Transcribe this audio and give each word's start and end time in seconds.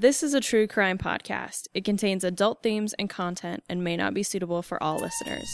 This 0.00 0.22
is 0.22 0.32
a 0.32 0.40
true 0.40 0.68
crime 0.68 0.96
podcast. 0.96 1.66
It 1.74 1.84
contains 1.84 2.22
adult 2.22 2.62
themes 2.62 2.94
and 3.00 3.10
content 3.10 3.64
and 3.68 3.82
may 3.82 3.96
not 3.96 4.14
be 4.14 4.22
suitable 4.22 4.62
for 4.62 4.80
all 4.80 5.00
listeners. 5.00 5.52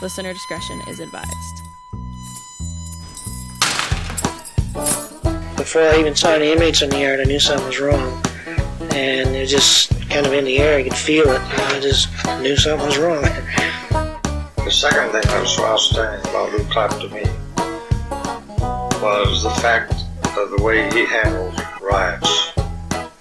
Listener 0.00 0.32
discretion 0.32 0.80
is 0.88 0.98
advised. 0.98 1.28
Before 5.58 5.82
I 5.82 5.98
even 6.00 6.16
saw 6.16 6.30
any 6.30 6.52
inmates 6.52 6.80
in 6.80 6.88
the 6.88 7.00
yard, 7.00 7.20
I 7.20 7.24
knew 7.24 7.38
something 7.38 7.66
was 7.66 7.80
wrong. 7.80 8.22
And 8.94 9.36
it 9.36 9.40
was 9.40 9.50
just 9.50 9.90
kind 10.08 10.24
of 10.24 10.32
in 10.32 10.46
the 10.46 10.56
air. 10.56 10.78
I 10.78 10.84
could 10.84 10.96
feel 10.96 11.28
it. 11.28 11.42
I 11.42 11.78
just 11.78 12.08
knew 12.40 12.56
something 12.56 12.86
was 12.86 12.96
wrong. 12.96 13.20
The 13.20 14.70
second 14.70 15.12
thing 15.12 15.20
that 15.20 15.38
was 15.38 15.54
so 15.54 15.66
outstanding 15.66 16.30
about 16.30 16.50
Lou 16.50 16.64
Clapp 16.70 16.92
to 16.92 17.10
me 17.10 17.24
was 19.02 19.42
the 19.42 19.50
fact 19.60 19.92
of 20.38 20.48
the 20.48 20.62
way 20.62 20.90
he 20.94 21.04
handled 21.04 21.60
riots 21.82 22.51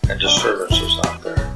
and 0.10 0.20
disturbances 0.20 1.00
out 1.06 1.22
there. 1.24 1.54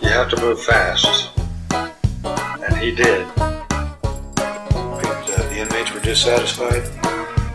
You 0.00 0.08
have 0.08 0.28
to 0.30 0.40
move 0.40 0.62
fast, 0.62 1.30
and 1.72 2.76
he 2.76 2.90
did. 2.94 3.26
Think 3.26 3.44
uh, 5.30 5.48
the 5.48 5.58
inmates 5.58 5.92
were 5.92 6.00
dissatisfied. 6.00 6.82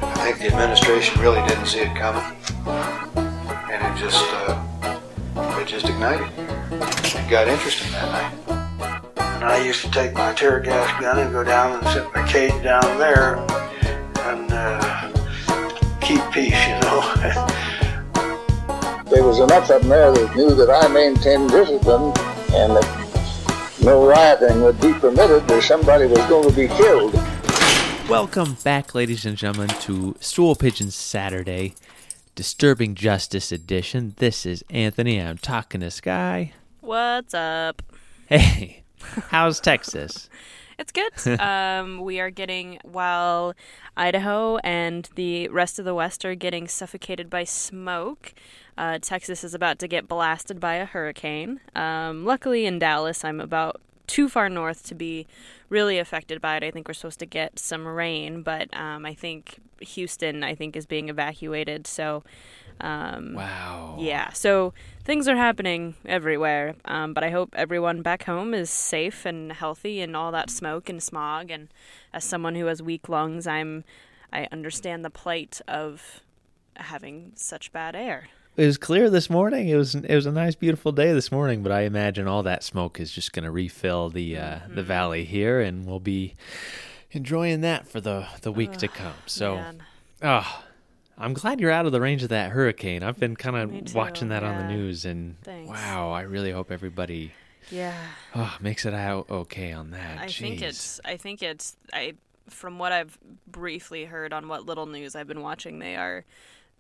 I 0.01 0.31
think 0.31 0.39
the 0.39 0.47
administration 0.47 1.21
really 1.21 1.45
didn't 1.47 1.65
see 1.65 1.79
it 1.79 1.95
coming, 1.95 2.23
and 2.65 3.97
it 3.97 3.99
just 3.99 4.23
uh, 4.31 4.99
it 5.59 5.67
just 5.67 5.89
ignited. 5.89 6.27
It 6.69 7.29
got 7.29 7.47
interesting 7.47 7.91
that 7.93 8.11
night. 8.11 8.43
And 9.43 9.51
I 9.51 9.61
used 9.65 9.81
to 9.83 9.91
take 9.91 10.13
my 10.13 10.33
tear 10.33 10.61
gas 10.61 11.01
gun 11.01 11.19
and 11.19 11.31
go 11.33 11.43
down 11.43 11.83
and 11.83 11.97
in 11.97 12.11
the 12.13 12.27
cage 12.29 12.63
down 12.63 12.97
there 12.97 13.35
and 14.29 14.49
uh, 14.53 15.11
keep 15.99 16.21
peace, 16.31 16.67
you 16.67 16.79
know. 16.79 17.79
there 19.13 19.23
was 19.23 19.39
enough 19.39 19.69
of 19.69 19.81
them 19.81 19.89
there 19.89 20.11
that 20.11 20.35
knew 20.35 20.55
that 20.55 20.71
I 20.71 20.87
maintained 20.87 21.51
discipline 21.51 22.05
and 22.51 22.75
that 22.75 23.77
no 23.83 24.07
rioting 24.07 24.63
would 24.63 24.81
be 24.81 24.91
permitted 24.93 25.49
or 25.51 25.61
somebody 25.61 26.07
was 26.07 26.17
going 26.25 26.49
to 26.49 26.55
be 26.55 26.67
killed. 26.67 27.13
Welcome 28.09 28.57
back, 28.63 28.95
ladies 28.95 29.23
and 29.23 29.37
gentlemen, 29.37 29.69
to 29.81 30.15
Stool 30.19 30.55
Pigeon 30.55 30.89
Saturday, 30.89 31.75
Disturbing 32.33 32.95
Justice 32.95 33.51
Edition. 33.51 34.15
This 34.17 34.47
is 34.47 34.63
Anthony. 34.71 35.21
I'm 35.21 35.37
talking 35.37 35.81
to 35.81 35.91
Sky. 35.91 36.53
What's 36.81 37.35
up? 37.35 37.83
Hey, 38.25 38.81
how's 39.29 39.59
Texas? 39.59 40.27
It's 40.79 40.91
good. 40.91 41.39
um, 41.39 42.01
we 42.01 42.19
are 42.19 42.31
getting, 42.31 42.79
while 42.83 43.53
Idaho 43.95 44.57
and 44.57 45.07
the 45.15 45.47
rest 45.49 45.77
of 45.77 45.85
the 45.85 45.93
West 45.93 46.25
are 46.25 46.33
getting 46.33 46.67
suffocated 46.67 47.29
by 47.29 47.43
smoke, 47.43 48.33
uh, 48.77 48.99
Texas 48.99 49.43
is 49.43 49.53
about 49.53 49.79
to 49.79 49.87
get 49.87 50.07
blasted 50.07 50.59
by 50.59 50.75
a 50.75 50.85
hurricane. 50.85 51.59
Um, 51.75 52.25
luckily, 52.25 52.65
in 52.65 52.79
Dallas, 52.79 53.23
I'm 53.23 53.39
about 53.39 53.81
too 54.07 54.27
far 54.29 54.49
north 54.49 54.83
to 54.87 54.95
be 54.95 55.25
really 55.69 55.97
affected 55.97 56.41
by 56.41 56.57
it. 56.57 56.63
I 56.63 56.71
think 56.71 56.87
we're 56.87 56.93
supposed 56.93 57.19
to 57.19 57.25
get 57.25 57.57
some 57.57 57.87
rain, 57.87 58.41
but 58.43 58.75
um, 58.75 59.05
I 59.05 59.13
think 59.13 59.59
Houston, 59.79 60.43
I 60.43 60.55
think, 60.55 60.75
is 60.75 60.85
being 60.85 61.09
evacuated. 61.09 61.87
So, 61.87 62.23
um, 62.81 63.33
Wow. 63.33 63.97
yeah, 63.99 64.31
so 64.33 64.73
things 65.03 65.27
are 65.27 65.35
happening 65.37 65.95
everywhere. 66.05 66.75
Um, 66.85 67.13
but 67.13 67.23
I 67.23 67.29
hope 67.29 67.53
everyone 67.55 68.01
back 68.01 68.23
home 68.23 68.53
is 68.53 68.69
safe 68.69 69.25
and 69.25 69.51
healthy 69.53 70.01
and 70.01 70.15
all 70.15 70.31
that 70.31 70.49
smoke 70.49 70.89
and 70.89 71.01
smog. 71.01 71.49
And 71.49 71.69
as 72.13 72.23
someone 72.23 72.55
who 72.55 72.65
has 72.65 72.81
weak 72.81 73.07
lungs, 73.07 73.47
I'm 73.47 73.83
I 74.31 74.47
understand 74.51 75.05
the 75.05 75.11
plight 75.11 75.61
of 75.67 76.21
having 76.75 77.33
such 77.35 77.71
bad 77.71 77.95
air. 77.95 78.29
It 78.55 78.67
was 78.67 78.77
clear 78.77 79.09
this 79.09 79.31
morning. 79.31 79.67
It 79.67 79.75
was 79.75 79.95
it 79.95 80.13
was 80.13 80.27
a 80.27 80.31
nice, 80.31 80.53
beautiful 80.53 80.91
day 80.91 81.11
this 81.11 81.31
morning, 81.31 81.63
but 81.63 81.71
I 81.71 81.81
imagine 81.81 82.27
all 82.27 82.43
that 82.43 82.63
smoke 82.63 82.99
is 82.99 83.11
just 83.11 83.33
going 83.33 83.45
to 83.45 83.51
refill 83.51 84.09
the 84.09 84.37
uh, 84.37 84.59
the 84.67 84.81
mm-hmm. 84.81 84.81
valley 84.81 85.23
here, 85.25 85.59
and 85.59 85.87
we'll 85.87 85.99
be 85.99 86.35
enjoying 87.11 87.61
that 87.61 87.87
for 87.87 87.99
the 87.99 88.27
the 88.41 88.51
week 88.51 88.73
to 88.73 88.87
come. 88.87 89.15
So, 89.25 89.55
Man. 89.55 89.83
oh, 90.21 90.63
I'm 91.17 91.33
glad 91.33 91.59
you're 91.59 91.71
out 91.71 91.87
of 91.87 91.91
the 91.91 92.01
range 92.01 92.21
of 92.21 92.29
that 92.29 92.51
hurricane. 92.51 93.01
I've 93.01 93.19
been 93.19 93.35
kind 93.35 93.55
of 93.55 93.95
watching 93.95 94.29
that 94.29 94.43
on 94.43 94.57
the 94.57 94.67
news, 94.67 95.05
and 95.05 95.35
Thanks. 95.43 95.69
wow, 95.69 96.11
I 96.11 96.21
really 96.21 96.51
hope 96.51 96.71
everybody 96.71 97.31
Yeah. 97.71 97.97
oh, 98.35 98.55
makes 98.61 98.85
it 98.85 98.93
out 98.93 99.31
okay 99.31 99.71
on 99.71 99.91
that. 99.91 100.19
I 100.19 100.27
think 100.27 100.61
it's 100.61 101.01
I 101.03 101.17
think 101.17 101.41
it's 101.41 101.75
I 101.91 102.13
from 102.49 102.77
what 102.77 102.91
I've 102.91 103.17
briefly 103.47 104.05
heard 104.05 104.31
on 104.31 104.47
what 104.47 104.65
little 104.67 104.85
news 104.85 105.15
I've 105.15 105.27
been 105.27 105.41
watching, 105.41 105.79
they 105.79 105.95
are 105.95 106.23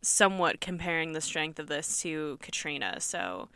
somewhat 0.03 0.61
comparing 0.61 1.13
the 1.13 1.21
strength 1.21 1.59
of 1.59 1.67
this 1.67 2.01
to 2.01 2.37
Katrina. 2.41 2.99
So 2.99 3.49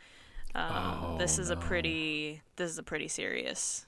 um, 0.54 1.16
this 1.18 1.38
Oh, 1.38 1.42
is 1.42 1.50
a 1.50 1.56
pretty 1.56 2.42
this 2.56 2.70
is 2.70 2.78
a 2.78 2.82
pretty 2.82 3.08
serious. 3.08 3.86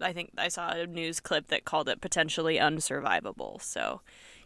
I 0.00 0.12
think 0.12 0.32
I 0.36 0.48
saw 0.48 0.70
a 0.72 0.86
news 0.86 1.20
clip 1.20 1.48
that 1.48 1.64
called 1.64 1.88
it 1.88 2.00
potentially 2.00 2.58
unsurvivable. 2.58 3.62
So 3.62 4.02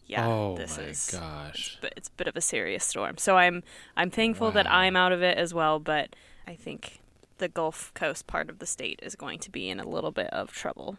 yeah, 0.07 0.27
oh 0.27 0.57
this 0.57 0.79
my 0.79 0.85
is 0.85 1.09
gosh. 1.11 1.79
but 1.81 1.93
it's 1.97 2.09
a 2.09 2.13
bit 2.13 2.29
of 2.29 2.37
a 2.37 2.41
serious 2.41 2.85
storm. 2.85 3.19
So 3.19 3.37
I'm 3.37 3.63
I'm 3.97 4.11
thankful 4.11 4.53
that 4.53 4.71
I'm 4.71 4.97
out 4.97 5.13
of 5.13 5.23
it 5.23 5.39
as 5.39 5.55
well, 5.55 5.81
but 5.81 6.15
I 6.47 6.55
think 6.55 7.01
the 7.39 7.49
Gulf 7.49 7.93
Coast 7.95 8.27
part 8.27 8.51
of 8.51 8.59
the 8.59 8.67
state 8.67 9.01
is 9.03 9.17
going 9.17 9.39
to 9.41 9.51
be 9.51 9.69
in 9.69 9.81
a 9.81 9.89
little 9.89 10.13
bit 10.13 10.29
of 10.33 10.53
trouble. 10.53 10.99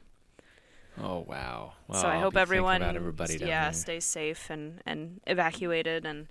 Oh 1.03 1.25
wow. 1.28 1.73
Well, 1.88 2.01
so 2.01 2.07
I 2.07 2.16
I'll 2.16 2.22
hope 2.22 2.38
everyone 2.38 2.81
yeah 3.39 3.63
there. 3.66 3.73
stays 3.73 4.06
safe 4.06 4.50
and 4.50 4.81
and 4.85 5.19
evacuated 5.28 6.06
and 6.06 6.28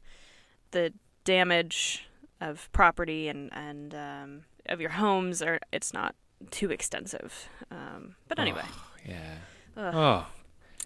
the 0.70 0.92
damage 1.24 2.06
of 2.40 2.70
property 2.72 3.28
and 3.28 3.50
and 3.52 3.94
um, 3.94 4.42
of 4.66 4.80
your 4.80 4.90
homes 4.90 5.42
are 5.42 5.58
it's 5.72 5.92
not 5.92 6.14
too 6.50 6.70
extensive. 6.70 7.48
Um, 7.70 8.14
but 8.28 8.38
anyway, 8.38 8.64
Yeah. 9.06 9.34
Ugh. 9.76 9.94
Oh. 9.94 10.26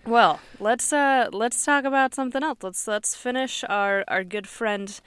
well 0.06 0.40
let's 0.58 0.92
uh 0.92 1.28
let's 1.32 1.64
talk 1.64 1.84
about 1.84 2.14
something 2.14 2.42
else. 2.42 2.58
Let's 2.62 2.88
let's 2.88 3.14
finish 3.16 3.64
our 3.68 4.04
our 4.08 4.24
good 4.24 4.46
friend 4.46 5.00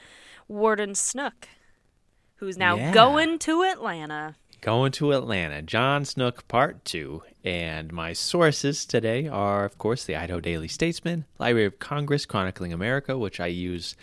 Warden 0.47 0.95
Snook, 0.95 1.49
who's 2.35 2.57
now 2.57 2.75
Yeah. 2.77 2.93
going 2.93 3.39
to 3.39 3.63
Atlanta. 3.63 4.35
Going 4.61 4.91
to 4.93 5.13
Atlanta, 5.13 5.61
John 5.61 6.03
Snook 6.03 6.47
Part 6.47 6.83
2. 6.83 7.21
And 7.43 7.93
my 7.93 8.13
sources 8.13 8.85
today 8.85 9.27
are, 9.27 9.63
of 9.63 9.77
course, 9.77 10.03
the 10.03 10.15
Idaho 10.15 10.39
Daily 10.39 10.67
Statesman, 10.67 11.25
Library 11.37 11.67
of 11.67 11.79
Congress 11.79 12.25
Chronicling 12.25 12.73
America, 12.73 13.17
which 13.17 13.39
I 13.39 13.47
use 13.47 13.95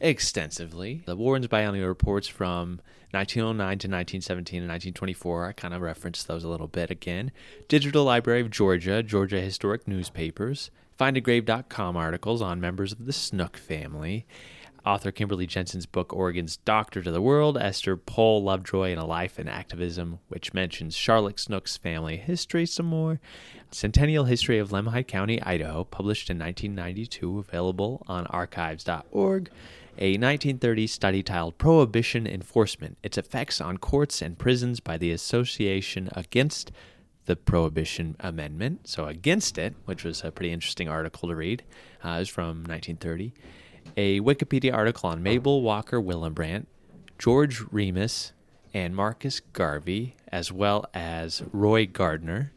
extensively, 0.00 1.02
the 1.06 1.16
Warden's 1.16 1.46
Biennial 1.46 1.88
Reports 1.88 2.26
from 2.26 2.80
1909 3.12 3.56
to 3.56 3.88
1917 3.88 4.62
and 4.62 4.68
1924. 4.68 5.46
I 5.46 5.52
kind 5.52 5.74
of 5.74 5.80
referenced 5.80 6.26
those 6.26 6.44
a 6.44 6.48
little 6.48 6.66
bit 6.66 6.90
again. 6.90 7.30
Digital 7.68 8.04
Library 8.04 8.40
of 8.40 8.50
Georgia, 8.50 9.02
Georgia 9.02 9.40
Historic 9.40 9.86
Newspapers, 9.86 10.70
findagrave.com 10.98 11.96
articles 11.96 12.42
on 12.42 12.60
members 12.60 12.92
of 12.92 13.06
the 13.06 13.12
Snook 13.12 13.56
family, 13.56 14.26
author 14.84 15.10
Kimberly 15.10 15.46
Jensen's 15.46 15.86
book 15.86 16.12
Oregon's 16.12 16.56
Doctor 16.58 17.02
to 17.02 17.10
the 17.10 17.22
World, 17.22 17.58
Esther 17.58 17.96
Pohl 17.96 18.42
Lovejoy 18.42 18.90
and 18.90 19.00
a 19.00 19.04
Life 19.04 19.38
in 19.38 19.48
Activism, 19.48 20.18
which 20.28 20.54
mentions 20.54 20.96
Charlotte 20.96 21.38
Snook's 21.38 21.76
family 21.76 22.16
history 22.16 22.66
some 22.66 22.86
more, 22.86 23.20
Centennial 23.70 24.24
History 24.24 24.58
of 24.58 24.70
Lemhi 24.70 25.06
County, 25.06 25.40
Idaho, 25.42 25.84
published 25.84 26.30
in 26.30 26.38
1992, 26.38 27.38
available 27.38 28.02
on 28.06 28.26
archives.org, 28.26 29.50
a 29.98 30.12
1930 30.12 30.86
study 30.86 31.22
titled 31.22 31.58
Prohibition 31.58 32.26
Enforcement, 32.26 32.96
Its 33.02 33.18
Effects 33.18 33.60
on 33.60 33.76
Courts 33.76 34.22
and 34.22 34.38
Prisons 34.38 34.80
by 34.80 34.96
the 34.96 35.12
Association 35.12 36.08
Against 36.12 36.72
the 37.26 37.36
Prohibition 37.36 38.16
Amendment, 38.18 38.88
so 38.88 39.04
against 39.04 39.58
it, 39.58 39.74
which 39.84 40.04
was 40.04 40.24
a 40.24 40.32
pretty 40.32 40.52
interesting 40.52 40.88
article 40.88 41.28
to 41.28 41.36
read. 41.36 41.62
Uh, 42.02 42.16
was 42.18 42.28
from 42.28 42.64
1930. 42.64 43.32
A 43.96 44.20
Wikipedia 44.20 44.74
article 44.74 45.10
on 45.10 45.22
Mabel 45.22 45.62
Walker 45.62 46.00
Willebrandt, 46.00 46.66
George 47.18 47.62
Remus, 47.70 48.32
and 48.72 48.94
Marcus 48.94 49.40
Garvey, 49.40 50.16
as 50.28 50.52
well 50.52 50.86
as 50.94 51.42
Roy 51.52 51.86
Gardner, 51.86 52.52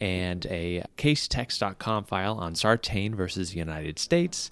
and 0.00 0.46
a 0.46 0.84
casetext.com 0.96 2.04
file 2.04 2.38
on 2.38 2.54
Sartain 2.54 3.14
versus 3.14 3.50
the 3.50 3.58
United 3.58 3.98
States, 3.98 4.50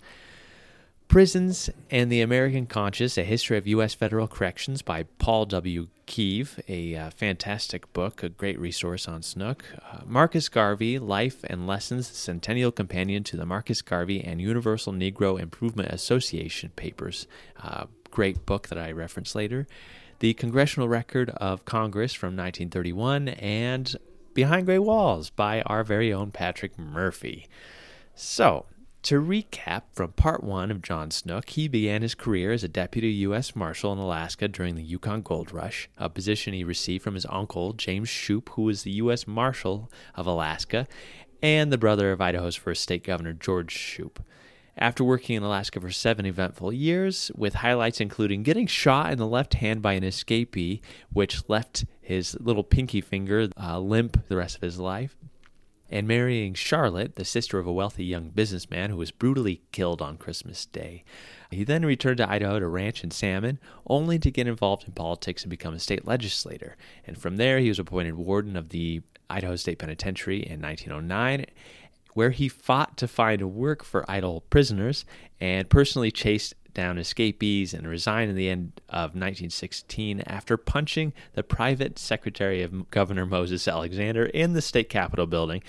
Prisons 1.08 1.70
and 1.90 2.12
the 2.12 2.20
American 2.20 2.66
Conscience, 2.66 3.16
A 3.16 3.24
History 3.24 3.56
of 3.56 3.66
U.S. 3.66 3.94
Federal 3.94 4.28
Corrections 4.28 4.82
by 4.82 5.04
Paul 5.18 5.46
W. 5.46 5.88
Keve, 6.06 6.60
a 6.68 6.94
uh, 6.96 7.10
fantastic 7.10 7.90
book, 7.94 8.22
a 8.22 8.28
great 8.28 8.60
resource 8.60 9.08
on 9.08 9.22
Snook. 9.22 9.64
Uh, 9.90 10.00
Marcus 10.04 10.50
Garvey, 10.50 10.98
Life 10.98 11.44
and 11.44 11.66
Lessons, 11.66 12.06
Centennial 12.06 12.70
Companion 12.70 13.24
to 13.24 13.38
the 13.38 13.46
Marcus 13.46 13.80
Garvey 13.80 14.22
and 14.22 14.42
Universal 14.42 14.92
Negro 14.92 15.40
Improvement 15.40 15.88
Association 15.88 16.72
papers. 16.76 17.26
Uh, 17.58 17.86
great 18.10 18.44
book 18.44 18.68
that 18.68 18.78
I 18.78 18.92
reference 18.92 19.34
later. 19.34 19.66
The 20.18 20.34
Congressional 20.34 20.90
Record 20.90 21.30
of 21.30 21.64
Congress 21.64 22.12
from 22.12 22.36
1931 22.36 23.28
and 23.28 23.96
Behind 24.34 24.66
Gray 24.66 24.78
Walls 24.78 25.30
by 25.30 25.62
our 25.62 25.84
very 25.84 26.12
own 26.12 26.32
Patrick 26.32 26.78
Murphy. 26.78 27.48
So, 28.14 28.66
To 29.08 29.22
recap 29.22 29.84
from 29.94 30.12
part 30.12 30.44
one 30.44 30.70
of 30.70 30.82
John 30.82 31.10
Snook, 31.10 31.48
he 31.48 31.66
began 31.66 32.02
his 32.02 32.14
career 32.14 32.52
as 32.52 32.62
a 32.62 32.68
deputy 32.68 33.08
U.S. 33.08 33.56
Marshal 33.56 33.90
in 33.94 33.98
Alaska 33.98 34.48
during 34.48 34.74
the 34.74 34.82
Yukon 34.82 35.22
Gold 35.22 35.50
Rush, 35.50 35.88
a 35.96 36.10
position 36.10 36.52
he 36.52 36.62
received 36.62 37.04
from 37.04 37.14
his 37.14 37.24
uncle, 37.30 37.72
James 37.72 38.10
Shoup, 38.10 38.50
who 38.50 38.64
was 38.64 38.82
the 38.82 38.90
U.S. 38.90 39.26
Marshal 39.26 39.90
of 40.14 40.26
Alaska 40.26 40.86
and 41.42 41.72
the 41.72 41.78
brother 41.78 42.12
of 42.12 42.20
Idaho's 42.20 42.54
first 42.54 42.82
state 42.82 43.02
governor, 43.02 43.32
George 43.32 43.74
Shoup. 43.74 44.18
After 44.76 45.02
working 45.02 45.36
in 45.36 45.42
Alaska 45.42 45.80
for 45.80 45.90
seven 45.90 46.26
eventful 46.26 46.74
years, 46.74 47.30
with 47.34 47.54
highlights 47.54 48.02
including 48.02 48.42
getting 48.42 48.66
shot 48.66 49.10
in 49.10 49.16
the 49.16 49.26
left 49.26 49.54
hand 49.54 49.80
by 49.80 49.94
an 49.94 50.02
escapee, 50.02 50.82
which 51.10 51.48
left 51.48 51.86
his 52.02 52.36
little 52.40 52.62
pinky 52.62 53.00
finger 53.00 53.48
uh, 53.58 53.78
limp 53.78 54.28
the 54.28 54.36
rest 54.36 54.56
of 54.56 54.60
his 54.60 54.78
life, 54.78 55.16
and 55.90 56.06
marrying 56.06 56.54
Charlotte, 56.54 57.16
the 57.16 57.24
sister 57.24 57.58
of 57.58 57.66
a 57.66 57.72
wealthy 57.72 58.04
young 58.04 58.28
businessman 58.30 58.90
who 58.90 58.96
was 58.96 59.10
brutally 59.10 59.62
killed 59.72 60.02
on 60.02 60.16
Christmas 60.16 60.66
Day. 60.66 61.04
He 61.50 61.64
then 61.64 61.84
returned 61.84 62.18
to 62.18 62.30
Idaho 62.30 62.60
to 62.60 62.68
ranch 62.68 63.02
and 63.02 63.12
Salmon, 63.12 63.58
only 63.86 64.18
to 64.18 64.30
get 64.30 64.46
involved 64.46 64.84
in 64.86 64.92
politics 64.92 65.42
and 65.42 65.50
become 65.50 65.74
a 65.74 65.78
state 65.78 66.06
legislator. 66.06 66.76
And 67.06 67.16
from 67.16 67.36
there, 67.36 67.58
he 67.58 67.68
was 67.68 67.78
appointed 67.78 68.14
warden 68.14 68.56
of 68.56 68.68
the 68.68 69.02
Idaho 69.30 69.56
State 69.56 69.78
Penitentiary 69.78 70.38
in 70.38 70.60
1909 70.60 71.46
where 72.14 72.30
he 72.30 72.48
fought 72.48 72.96
to 72.96 73.06
find 73.06 73.54
work 73.54 73.84
for 73.84 74.04
idle 74.10 74.40
prisoners 74.50 75.04
and 75.40 75.70
personally 75.70 76.10
chased 76.10 76.52
down 76.78 76.96
escapees 76.96 77.74
and 77.74 77.88
resigned 77.88 78.30
in 78.30 78.36
the 78.36 78.48
end 78.48 78.80
of 78.88 79.10
1916 79.10 80.20
after 80.20 80.56
punching 80.56 81.12
the 81.32 81.42
private 81.42 81.98
secretary 81.98 82.62
of 82.62 82.88
Governor 82.92 83.26
Moses 83.26 83.66
Alexander 83.66 84.26
in 84.26 84.52
the 84.52 84.62
state 84.62 84.88
capitol 84.88 85.26
building 85.26 85.60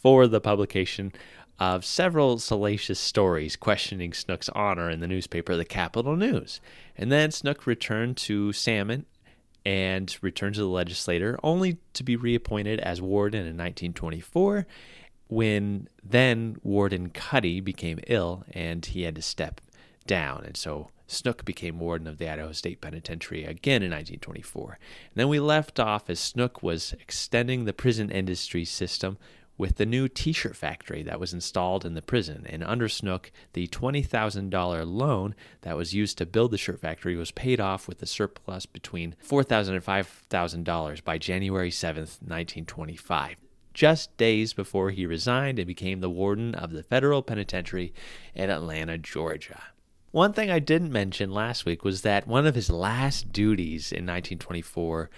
for 0.00 0.28
the 0.28 0.40
publication 0.40 1.12
of 1.58 1.84
several 1.84 2.38
salacious 2.38 3.00
stories 3.00 3.56
questioning 3.56 4.12
Snook's 4.12 4.48
honor 4.50 4.88
in 4.88 5.00
the 5.00 5.08
newspaper 5.08 5.56
The 5.56 5.64
Capital 5.64 6.14
News. 6.14 6.60
And 6.96 7.10
then 7.10 7.32
Snook 7.32 7.66
returned 7.66 8.16
to 8.18 8.52
Salmon 8.52 9.04
and 9.66 10.16
returned 10.22 10.54
to 10.54 10.60
the 10.60 10.68
legislature 10.68 11.40
only 11.42 11.78
to 11.94 12.04
be 12.04 12.14
reappointed 12.14 12.78
as 12.78 13.02
warden 13.02 13.40
in 13.40 13.56
1924 13.56 14.68
when 15.26 15.88
then 16.04 16.58
Warden 16.62 17.08
Cuddy 17.08 17.58
became 17.58 17.98
ill 18.06 18.44
and 18.52 18.86
he 18.86 19.02
had 19.02 19.16
to 19.16 19.22
step 19.22 19.60
down. 20.02 20.44
And 20.44 20.56
so 20.56 20.88
Snook 21.06 21.44
became 21.44 21.78
warden 21.78 22.06
of 22.06 22.18
the 22.18 22.28
Idaho 22.28 22.52
State 22.52 22.80
Penitentiary 22.80 23.44
again 23.44 23.82
in 23.82 23.90
1924. 23.90 24.70
And 24.70 24.78
then 25.14 25.28
we 25.28 25.40
left 25.40 25.78
off 25.78 26.08
as 26.08 26.18
Snook 26.18 26.62
was 26.62 26.94
extending 26.94 27.64
the 27.64 27.72
prison 27.72 28.10
industry 28.10 28.64
system 28.64 29.18
with 29.58 29.76
the 29.76 29.86
new 29.86 30.08
t 30.08 30.32
shirt 30.32 30.56
factory 30.56 31.02
that 31.02 31.20
was 31.20 31.34
installed 31.34 31.84
in 31.84 31.94
the 31.94 32.02
prison. 32.02 32.46
And 32.48 32.64
under 32.64 32.88
Snook, 32.88 33.30
the 33.52 33.68
$20,000 33.68 34.84
loan 34.86 35.34
that 35.60 35.76
was 35.76 35.94
used 35.94 36.18
to 36.18 36.26
build 36.26 36.50
the 36.50 36.58
shirt 36.58 36.80
factory 36.80 37.16
was 37.16 37.30
paid 37.30 37.60
off 37.60 37.86
with 37.86 38.02
a 38.02 38.06
surplus 38.06 38.66
between 38.66 39.14
$4,000 39.24 39.68
and 39.68 39.84
$5,000 40.64 41.04
by 41.04 41.18
January 41.18 41.70
7th, 41.70 42.20
1925 42.22 43.36
just 43.74 44.14
days 44.18 44.52
before 44.52 44.90
he 44.90 45.06
resigned 45.06 45.58
and 45.58 45.66
became 45.66 46.00
the 46.00 46.10
warden 46.10 46.54
of 46.54 46.72
the 46.72 46.82
federal 46.82 47.22
penitentiary 47.22 47.94
in 48.34 48.50
Atlanta, 48.50 48.98
Georgia. 48.98 49.62
One 50.12 50.34
thing 50.34 50.50
I 50.50 50.58
didn't 50.58 50.92
mention 50.92 51.32
last 51.32 51.64
week 51.64 51.84
was 51.84 52.02
that 52.02 52.28
one 52.28 52.46
of 52.46 52.54
his 52.54 52.70
last 52.70 53.32
duties 53.32 53.90
in 53.90 54.04
1924 54.04 55.10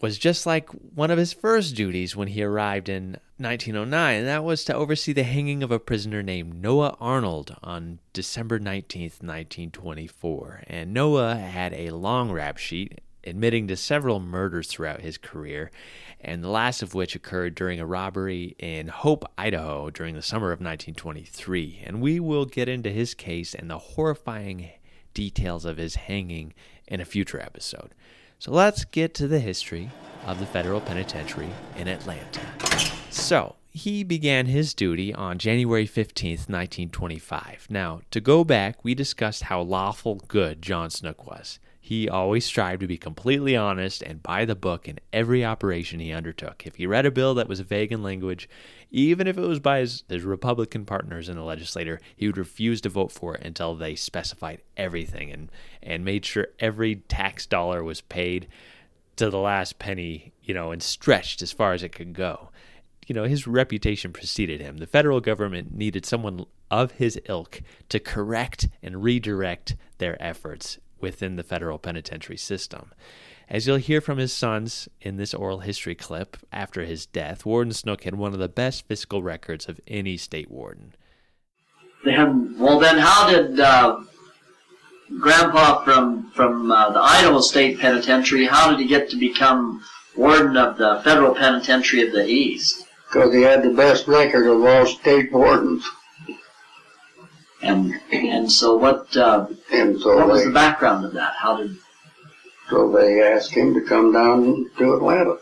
was 0.00 0.18
just 0.18 0.44
like 0.44 0.68
one 0.68 1.10
of 1.10 1.16
his 1.16 1.32
first 1.32 1.74
duties 1.74 2.14
when 2.14 2.28
he 2.28 2.42
arrived 2.42 2.90
in 2.90 3.16
1909, 3.38 4.18
and 4.18 4.26
that 4.26 4.44
was 4.44 4.62
to 4.64 4.74
oversee 4.74 5.14
the 5.14 5.22
hanging 5.22 5.62
of 5.62 5.70
a 5.70 5.78
prisoner 5.78 6.22
named 6.22 6.60
Noah 6.60 6.98
Arnold 7.00 7.56
on 7.62 7.98
December 8.12 8.58
19th, 8.58 9.22
1924. 9.22 10.64
And 10.66 10.92
Noah 10.92 11.36
had 11.36 11.72
a 11.72 11.90
long 11.90 12.30
rap 12.30 12.58
sheet 12.58 13.00
admitting 13.26 13.68
to 13.68 13.76
several 13.76 14.20
murders 14.20 14.68
throughout 14.68 15.00
his 15.00 15.18
career, 15.18 15.70
and 16.20 16.42
the 16.42 16.48
last 16.48 16.82
of 16.82 16.94
which 16.94 17.14
occurred 17.14 17.54
during 17.54 17.80
a 17.80 17.86
robbery 17.86 18.56
in 18.58 18.88
Hope, 18.88 19.30
Idaho 19.36 19.90
during 19.90 20.14
the 20.14 20.22
summer 20.22 20.52
of 20.52 20.60
1923. 20.60 21.82
And 21.84 22.00
we 22.00 22.20
will 22.20 22.46
get 22.46 22.68
into 22.68 22.90
his 22.90 23.14
case 23.14 23.54
and 23.54 23.70
the 23.70 23.78
horrifying 23.78 24.70
details 25.14 25.64
of 25.64 25.76
his 25.76 25.96
hanging 25.96 26.52
in 26.86 27.00
a 27.00 27.04
future 27.04 27.40
episode. 27.40 27.94
So 28.38 28.52
let's 28.52 28.84
get 28.84 29.14
to 29.14 29.28
the 29.28 29.40
history 29.40 29.90
of 30.24 30.40
the 30.40 30.46
federal 30.46 30.80
penitentiary 30.80 31.50
in 31.76 31.88
Atlanta. 31.88 32.40
So, 33.10 33.56
he 33.76 34.04
began 34.04 34.46
his 34.46 34.72
duty 34.72 35.12
on 35.12 35.38
January 35.38 35.86
15th, 35.86 36.48
1925. 36.48 37.66
Now, 37.68 38.00
to 38.10 38.20
go 38.20 38.42
back, 38.42 38.82
we 38.82 38.94
discussed 38.94 39.44
how 39.44 39.60
lawful 39.60 40.16
good 40.28 40.62
John 40.62 40.88
Snook 40.88 41.26
was. 41.26 41.58
He 41.86 42.08
always 42.08 42.44
strived 42.44 42.80
to 42.80 42.88
be 42.88 42.98
completely 42.98 43.54
honest 43.54 44.02
and 44.02 44.20
by 44.20 44.44
the 44.44 44.56
book 44.56 44.88
in 44.88 44.98
every 45.12 45.44
operation 45.44 46.00
he 46.00 46.10
undertook. 46.10 46.66
If 46.66 46.74
he 46.74 46.84
read 46.84 47.06
a 47.06 47.12
bill 47.12 47.32
that 47.34 47.48
was 47.48 47.60
vague 47.60 47.92
in 47.92 48.02
language, 48.02 48.48
even 48.90 49.28
if 49.28 49.38
it 49.38 49.46
was 49.46 49.60
by 49.60 49.78
his, 49.78 50.02
his, 50.08 50.24
Republican 50.24 50.84
partners 50.84 51.28
in 51.28 51.36
the 51.36 51.44
legislature, 51.44 52.00
he 52.16 52.26
would 52.26 52.38
refuse 52.38 52.80
to 52.80 52.88
vote 52.88 53.12
for 53.12 53.36
it 53.36 53.44
until 53.44 53.76
they 53.76 53.94
specified 53.94 54.62
everything 54.76 55.30
and, 55.30 55.48
and 55.80 56.04
made 56.04 56.26
sure 56.26 56.48
every 56.58 56.96
tax 56.96 57.46
dollar 57.46 57.84
was 57.84 58.00
paid 58.00 58.48
to 59.14 59.30
the 59.30 59.38
last 59.38 59.78
penny, 59.78 60.32
you 60.42 60.54
know, 60.54 60.72
and 60.72 60.82
stretched 60.82 61.40
as 61.40 61.52
far 61.52 61.72
as 61.72 61.84
it 61.84 61.92
could 61.92 62.14
go. 62.14 62.48
You 63.06 63.14
know, 63.14 63.26
his 63.26 63.46
reputation 63.46 64.12
preceded 64.12 64.60
him. 64.60 64.78
The 64.78 64.88
federal 64.88 65.20
government 65.20 65.72
needed 65.72 66.04
someone 66.04 66.46
of 66.68 66.90
his 66.90 67.16
ilk 67.28 67.62
to 67.90 68.00
correct 68.00 68.68
and 68.82 69.04
redirect 69.04 69.76
their 69.98 70.20
efforts 70.20 70.80
within 71.00 71.36
the 71.36 71.42
federal 71.42 71.78
penitentiary 71.78 72.36
system. 72.36 72.92
As 73.48 73.66
you'll 73.66 73.76
hear 73.76 74.00
from 74.00 74.18
his 74.18 74.32
sons 74.32 74.88
in 75.00 75.16
this 75.16 75.32
oral 75.32 75.60
history 75.60 75.94
clip, 75.94 76.36
after 76.52 76.84
his 76.84 77.06
death, 77.06 77.46
Warden 77.46 77.72
Snook 77.72 78.02
had 78.02 78.16
one 78.16 78.32
of 78.32 78.40
the 78.40 78.48
best 78.48 78.88
fiscal 78.88 79.22
records 79.22 79.68
of 79.68 79.80
any 79.86 80.16
state 80.16 80.50
warden. 80.50 80.94
Then, 82.04 82.56
well, 82.58 82.78
then, 82.80 82.98
how 82.98 83.30
did 83.30 83.60
uh, 83.60 84.00
Grandpa 85.20 85.84
from 85.84 86.30
from 86.32 86.70
uh, 86.72 86.90
the 86.90 87.00
Idaho 87.00 87.40
State 87.40 87.78
Penitentiary? 87.78 88.46
How 88.46 88.70
did 88.70 88.80
he 88.80 88.86
get 88.86 89.10
to 89.10 89.16
become 89.16 89.82
warden 90.16 90.56
of 90.56 90.76
the 90.78 91.00
federal 91.04 91.34
penitentiary 91.34 92.02
of 92.02 92.12
the 92.12 92.26
East? 92.26 92.84
Because 93.06 93.32
he 93.32 93.42
had 93.42 93.62
the 93.62 93.70
best 93.70 94.08
record 94.08 94.46
of 94.48 94.64
all 94.64 94.86
state 94.86 95.32
wardens. 95.32 95.88
And 97.62 97.94
and 98.12 98.50
so 98.50 98.76
what? 98.76 99.16
Uh, 99.16 99.46
and 99.72 99.98
so 100.00 100.16
what 100.16 100.28
was 100.28 100.40
they, 100.40 100.46
the 100.48 100.52
background 100.54 101.04
of 101.04 101.12
that? 101.14 101.34
How 101.34 101.56
did? 101.56 101.76
So 102.68 102.90
they 102.92 103.22
asked 103.22 103.52
him 103.52 103.74
to 103.74 103.80
come 103.80 104.12
down 104.12 104.70
to 104.78 104.94
Atlanta. 104.94 105.36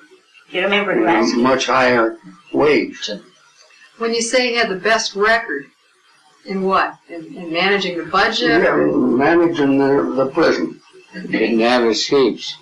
Do 0.50 0.58
you 0.58 0.64
remember 0.64 0.94
who 0.94 1.06
asked? 1.06 1.34
Much 1.36 1.66
higher 1.66 2.18
wage. 2.52 3.10
When 3.98 4.12
you 4.14 4.22
say 4.22 4.48
he 4.50 4.54
had 4.56 4.68
the 4.68 4.76
best 4.76 5.14
record, 5.16 5.66
in 6.44 6.62
what? 6.62 6.96
In, 7.08 7.34
in 7.36 7.52
managing 7.52 7.96
the 7.98 8.04
budget? 8.04 8.62
Yeah, 8.62 8.74
or? 8.74 8.86
managing 8.96 9.78
the, 9.78 10.12
the 10.16 10.30
prison. 10.32 10.80
Didn't 11.14 11.60
have 11.60 11.84
escapes. 11.84 12.56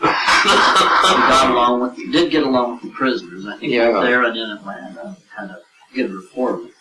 he 0.00 0.06
got 0.06 1.50
along 1.50 1.80
with, 1.80 2.12
did 2.12 2.30
get 2.30 2.42
along 2.42 2.74
with 2.74 2.82
the 2.82 2.90
prisoners. 2.90 3.46
I 3.46 3.56
think 3.58 3.72
Yeah. 3.72 3.92
there 4.00 4.24
and 4.24 4.36
in 4.36 4.50
Atlanta 4.50 5.16
had 5.36 5.50
a 5.50 5.60
good 5.94 6.12
rapport 6.12 6.56
with 6.56 6.64
people. 6.64 6.74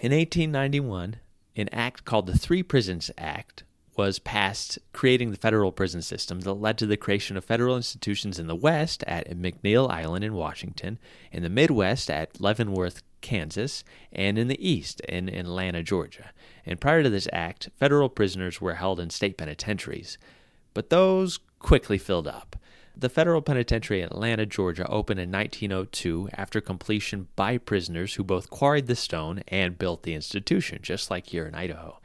In 0.00 0.12
1891, 0.12 1.16
an 1.56 1.68
act 1.72 2.04
called 2.04 2.28
the 2.28 2.38
Three 2.38 2.62
Prisons 2.62 3.10
Act 3.18 3.64
was 3.96 4.20
passed, 4.20 4.78
creating 4.92 5.32
the 5.32 5.36
federal 5.36 5.72
prison 5.72 6.02
system 6.02 6.38
that 6.42 6.52
led 6.52 6.78
to 6.78 6.86
the 6.86 6.96
creation 6.96 7.36
of 7.36 7.44
federal 7.44 7.74
institutions 7.74 8.38
in 8.38 8.46
the 8.46 8.54
West 8.54 9.02
at 9.08 9.28
McNeil 9.30 9.90
Island 9.90 10.24
in 10.24 10.34
Washington, 10.34 11.00
in 11.32 11.42
the 11.42 11.48
Midwest 11.48 12.08
at 12.08 12.40
Leavenworth, 12.40 13.02
Kansas, 13.22 13.82
and 14.12 14.38
in 14.38 14.46
the 14.46 14.68
East 14.68 15.00
in 15.00 15.28
Atlanta, 15.28 15.82
Georgia. 15.82 16.30
And 16.64 16.80
prior 16.80 17.02
to 17.02 17.10
this 17.10 17.26
act, 17.32 17.70
federal 17.76 18.08
prisoners 18.08 18.60
were 18.60 18.74
held 18.74 19.00
in 19.00 19.10
state 19.10 19.36
penitentiaries, 19.36 20.16
but 20.74 20.90
those 20.90 21.40
quickly 21.58 21.98
filled 21.98 22.28
up. 22.28 22.54
The 23.00 23.08
federal 23.08 23.42
penitentiary 23.42 24.02
Atlanta, 24.02 24.44
Georgia 24.44 24.84
opened 24.88 25.20
in 25.20 25.30
1902 25.30 26.30
after 26.32 26.60
completion 26.60 27.28
by 27.36 27.56
prisoners 27.56 28.14
who 28.14 28.24
both 28.24 28.50
quarried 28.50 28.88
the 28.88 28.96
stone 28.96 29.44
and 29.46 29.78
built 29.78 30.02
the 30.02 30.14
institution, 30.14 30.80
just 30.82 31.08
like 31.08 31.28
here 31.28 31.46
in 31.46 31.54
Idaho. 31.54 32.00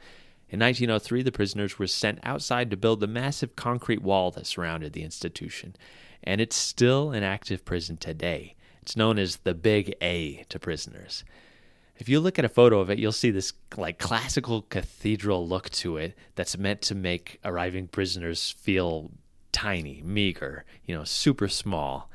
In 0.48 0.60
1903, 0.60 1.22
the 1.24 1.32
prisoners 1.32 1.80
were 1.80 1.88
sent 1.88 2.20
outside 2.22 2.70
to 2.70 2.76
build 2.76 3.00
the 3.00 3.08
massive 3.08 3.56
concrete 3.56 4.02
wall 4.02 4.30
that 4.30 4.46
surrounded 4.46 4.92
the 4.92 5.02
institution, 5.02 5.74
and 6.22 6.40
it's 6.40 6.54
still 6.54 7.10
an 7.10 7.24
active 7.24 7.64
prison 7.64 7.96
today. 7.96 8.54
It's 8.80 8.96
known 8.96 9.18
as 9.18 9.38
the 9.38 9.54
Big 9.54 9.96
A 10.00 10.44
to 10.48 10.60
prisoners. 10.60 11.24
If 11.96 12.08
you 12.08 12.20
look 12.20 12.38
at 12.38 12.44
a 12.44 12.48
photo 12.48 12.78
of 12.78 12.88
it, 12.88 13.00
you'll 13.00 13.10
see 13.10 13.32
this 13.32 13.52
like 13.76 13.98
classical 13.98 14.62
cathedral 14.62 15.48
look 15.48 15.70
to 15.70 15.96
it 15.96 16.16
that's 16.36 16.56
meant 16.56 16.82
to 16.82 16.94
make 16.94 17.40
arriving 17.44 17.88
prisoners 17.88 18.52
feel 18.56 19.10
tiny, 19.54 20.02
meager, 20.04 20.64
you 20.84 20.94
know, 20.94 21.04
super 21.04 21.48
small. 21.48 22.10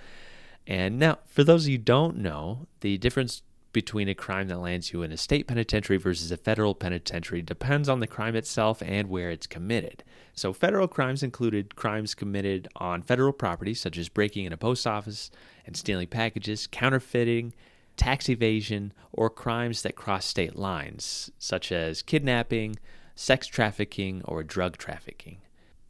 And 0.67 1.00
now, 1.00 1.19
for 1.25 1.43
those 1.43 1.65
of 1.65 1.69
you 1.69 1.79
don't 1.79 2.17
know, 2.17 2.67
the 2.81 3.00
difference 3.00 3.41
between 3.72 4.10
a 4.10 4.13
crime 4.13 4.48
that 4.50 4.60
lands 4.60 4.91
you 4.91 5.03
in 5.03 5.12
a 5.12 5.17
state 5.17 5.48
penitentiary 5.48 5.98
versus 5.98 6.31
a 6.31 6.38
federal 6.38 6.75
penitentiary 6.75 7.41
depends 7.41 7.88
on 7.88 8.01
the 8.01 8.08
crime 8.08 8.36
itself 8.36 8.81
and 8.86 9.10
where 9.10 9.31
it's 9.31 9.48
committed. 9.48 10.03
So, 10.34 10.53
federal 10.53 10.88
crimes 10.88 11.24
included 11.24 11.75
crimes 11.75 12.13
committed 12.13 12.67
on 12.75 13.03
federal 13.03 13.34
property, 13.34 13.74
such 13.74 13.98
as 13.98 14.10
breaking 14.10 14.46
in 14.46 14.53
a 14.53 14.58
post 14.58 14.86
office 14.86 15.31
and 15.65 15.77
stealing 15.77 16.08
packages, 16.08 16.67
counterfeiting, 16.67 17.53
tax 17.96 18.27
evasion, 18.29 18.93
or 19.13 19.29
crimes 19.29 19.81
that 19.84 19.96
cross 19.96 20.25
state 20.25 20.55
lines, 20.55 21.31
such 21.38 21.72
as 21.72 22.01
kidnapping, 22.01 22.77
sex 23.15 23.48
trafficking, 23.48 24.22
or 24.25 24.43
drug 24.43 24.77
trafficking. 24.77 25.38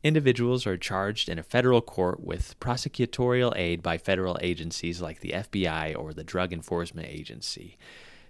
Individuals 0.01 0.65
are 0.65 0.77
charged 0.77 1.27
in 1.27 1.37
a 1.37 1.43
federal 1.43 1.81
court 1.81 2.21
with 2.21 2.57
prosecutorial 2.61 3.53
aid 3.57 3.83
by 3.83 3.97
federal 3.97 4.37
agencies 4.41 5.01
like 5.01 5.19
the 5.19 5.31
FBI 5.31 5.97
or 5.97 6.13
the 6.13 6.23
Drug 6.23 6.53
Enforcement 6.53 7.07
Agency. 7.07 7.77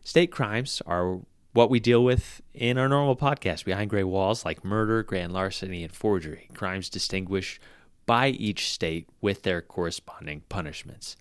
State 0.04 0.32
crimes 0.32 0.82
are 0.88 1.20
what 1.54 1.70
we 1.70 1.80
deal 1.80 2.04
with 2.04 2.42
in 2.54 2.80
our 2.80 2.90
normal 2.90 3.16
podcast 3.16 3.66
behind 3.66 3.90
gray 3.92 4.04
walls, 4.04 4.46
like 4.46 4.66
murder, 4.66 5.04
grand 5.04 5.32
larceny, 5.32 5.84
and 5.84 5.94
forgery, 5.94 6.50
crimes 6.56 6.90
distinguished 6.90 7.62
by 8.08 8.30
each 8.30 8.72
state 8.72 9.08
with 9.22 9.44
their 9.44 9.62
corresponding 9.62 10.42
punishments. 10.50 11.16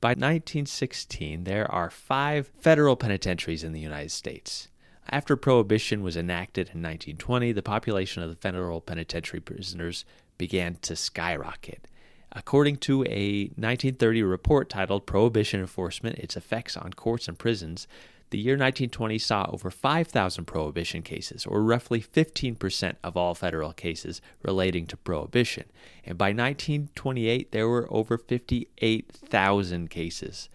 By 0.00 0.10
1916, 0.10 1.44
there 1.44 1.68
are 1.70 1.90
five 1.90 2.50
federal 2.60 2.94
penitentiaries 2.94 3.64
in 3.64 3.72
the 3.72 3.80
United 3.80 4.12
States. 4.12 4.68
After 5.08 5.36
Prohibition 5.36 6.02
was 6.02 6.16
enacted 6.16 6.68
in 6.68 6.82
1920, 6.82 7.52
the 7.52 7.62
population 7.62 8.22
of 8.22 8.30
the 8.30 8.36
federal 8.36 8.80
penitentiary 8.80 9.40
prisoners 9.40 10.04
began 10.38 10.76
to 10.82 10.96
skyrocket. 10.96 11.86
According 12.30 12.78
to 12.78 13.02
a 13.04 13.44
1930 13.56 14.22
report 14.22 14.70
titled 14.70 15.04
Prohibition 15.04 15.60
Enforcement 15.60 16.18
Its 16.18 16.36
Effects 16.36 16.76
on 16.76 16.94
Courts 16.94 17.28
and 17.28 17.38
Prisons, 17.38 17.86
the 18.30 18.38
year 18.38 18.54
1920 18.54 19.18
saw 19.18 19.46
over 19.52 19.70
5,000 19.70 20.46
prohibition 20.46 21.02
cases, 21.02 21.44
or 21.44 21.62
roughly 21.62 22.00
15% 22.00 22.96
of 23.04 23.14
all 23.14 23.34
federal 23.34 23.74
cases 23.74 24.22
relating 24.42 24.86
to 24.86 24.96
prohibition. 24.96 25.64
And 26.06 26.16
by 26.16 26.28
1928, 26.28 27.52
there 27.52 27.68
were 27.68 27.86
over 27.90 28.16
58,000 28.16 29.90
cases 29.90 30.48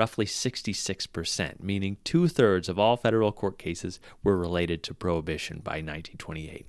roughly 0.00 0.24
66%, 0.24 1.62
meaning 1.62 1.98
two 2.04 2.26
thirds 2.26 2.70
of 2.70 2.78
all 2.78 2.96
federal 2.96 3.32
court 3.32 3.58
cases 3.58 4.00
were 4.24 4.38
related 4.38 4.82
to 4.82 4.94
prohibition 4.94 5.58
by 5.58 5.72
1928. 5.72 6.66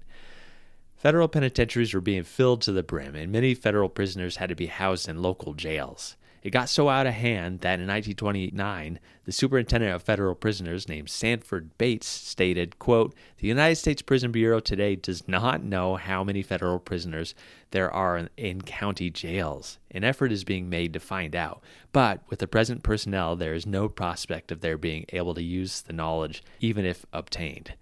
Federal 0.97 1.29
penitentiaries 1.29 1.93
were 1.93 2.01
being 2.01 2.23
filled 2.23 2.61
to 2.61 2.73
the 2.73 2.83
brim, 2.83 3.15
and 3.15 3.31
many 3.31 3.53
federal 3.53 3.87
prisoners 3.87 4.35
had 4.35 4.49
to 4.49 4.55
be 4.55 4.65
housed 4.65 5.07
in 5.07 5.21
local 5.21 5.53
jails. 5.53 6.17
It 6.43 6.49
got 6.49 6.69
so 6.69 6.89
out 6.89 7.05
of 7.05 7.13
hand 7.13 7.59
that 7.59 7.79
in 7.79 7.87
1929, 7.87 8.99
the 9.25 9.31
superintendent 9.31 9.93
of 9.93 10.01
federal 10.01 10.33
prisoners 10.33 10.89
named 10.89 11.09
Sanford 11.09 11.77
Bates 11.77 12.07
stated, 12.07 12.79
quote, 12.79 13.13
"The 13.37 13.47
United 13.47 13.75
States 13.75 14.01
Prison 14.01 14.31
Bureau 14.31 14.59
today 14.59 14.95
does 14.95 15.27
not 15.27 15.63
know 15.63 15.97
how 15.97 16.23
many 16.23 16.41
federal 16.41 16.79
prisoners 16.79 17.35
there 17.69 17.91
are 17.91 18.27
in 18.37 18.61
county 18.61 19.11
jails. 19.11 19.77
An 19.91 20.03
effort 20.03 20.31
is 20.31 20.43
being 20.43 20.67
made 20.67 20.93
to 20.93 20.99
find 20.99 21.35
out, 21.35 21.63
but 21.91 22.21
with 22.29 22.39
the 22.39 22.47
present 22.47 22.81
personnel, 22.81 23.35
there 23.35 23.53
is 23.53 23.67
no 23.67 23.87
prospect 23.87 24.51
of 24.51 24.61
their 24.61 24.79
being 24.79 25.05
able 25.09 25.35
to 25.35 25.43
use 25.43 25.81
the 25.81 25.93
knowledge 25.93 26.43
even 26.59 26.85
if 26.85 27.05
obtained." 27.13 27.75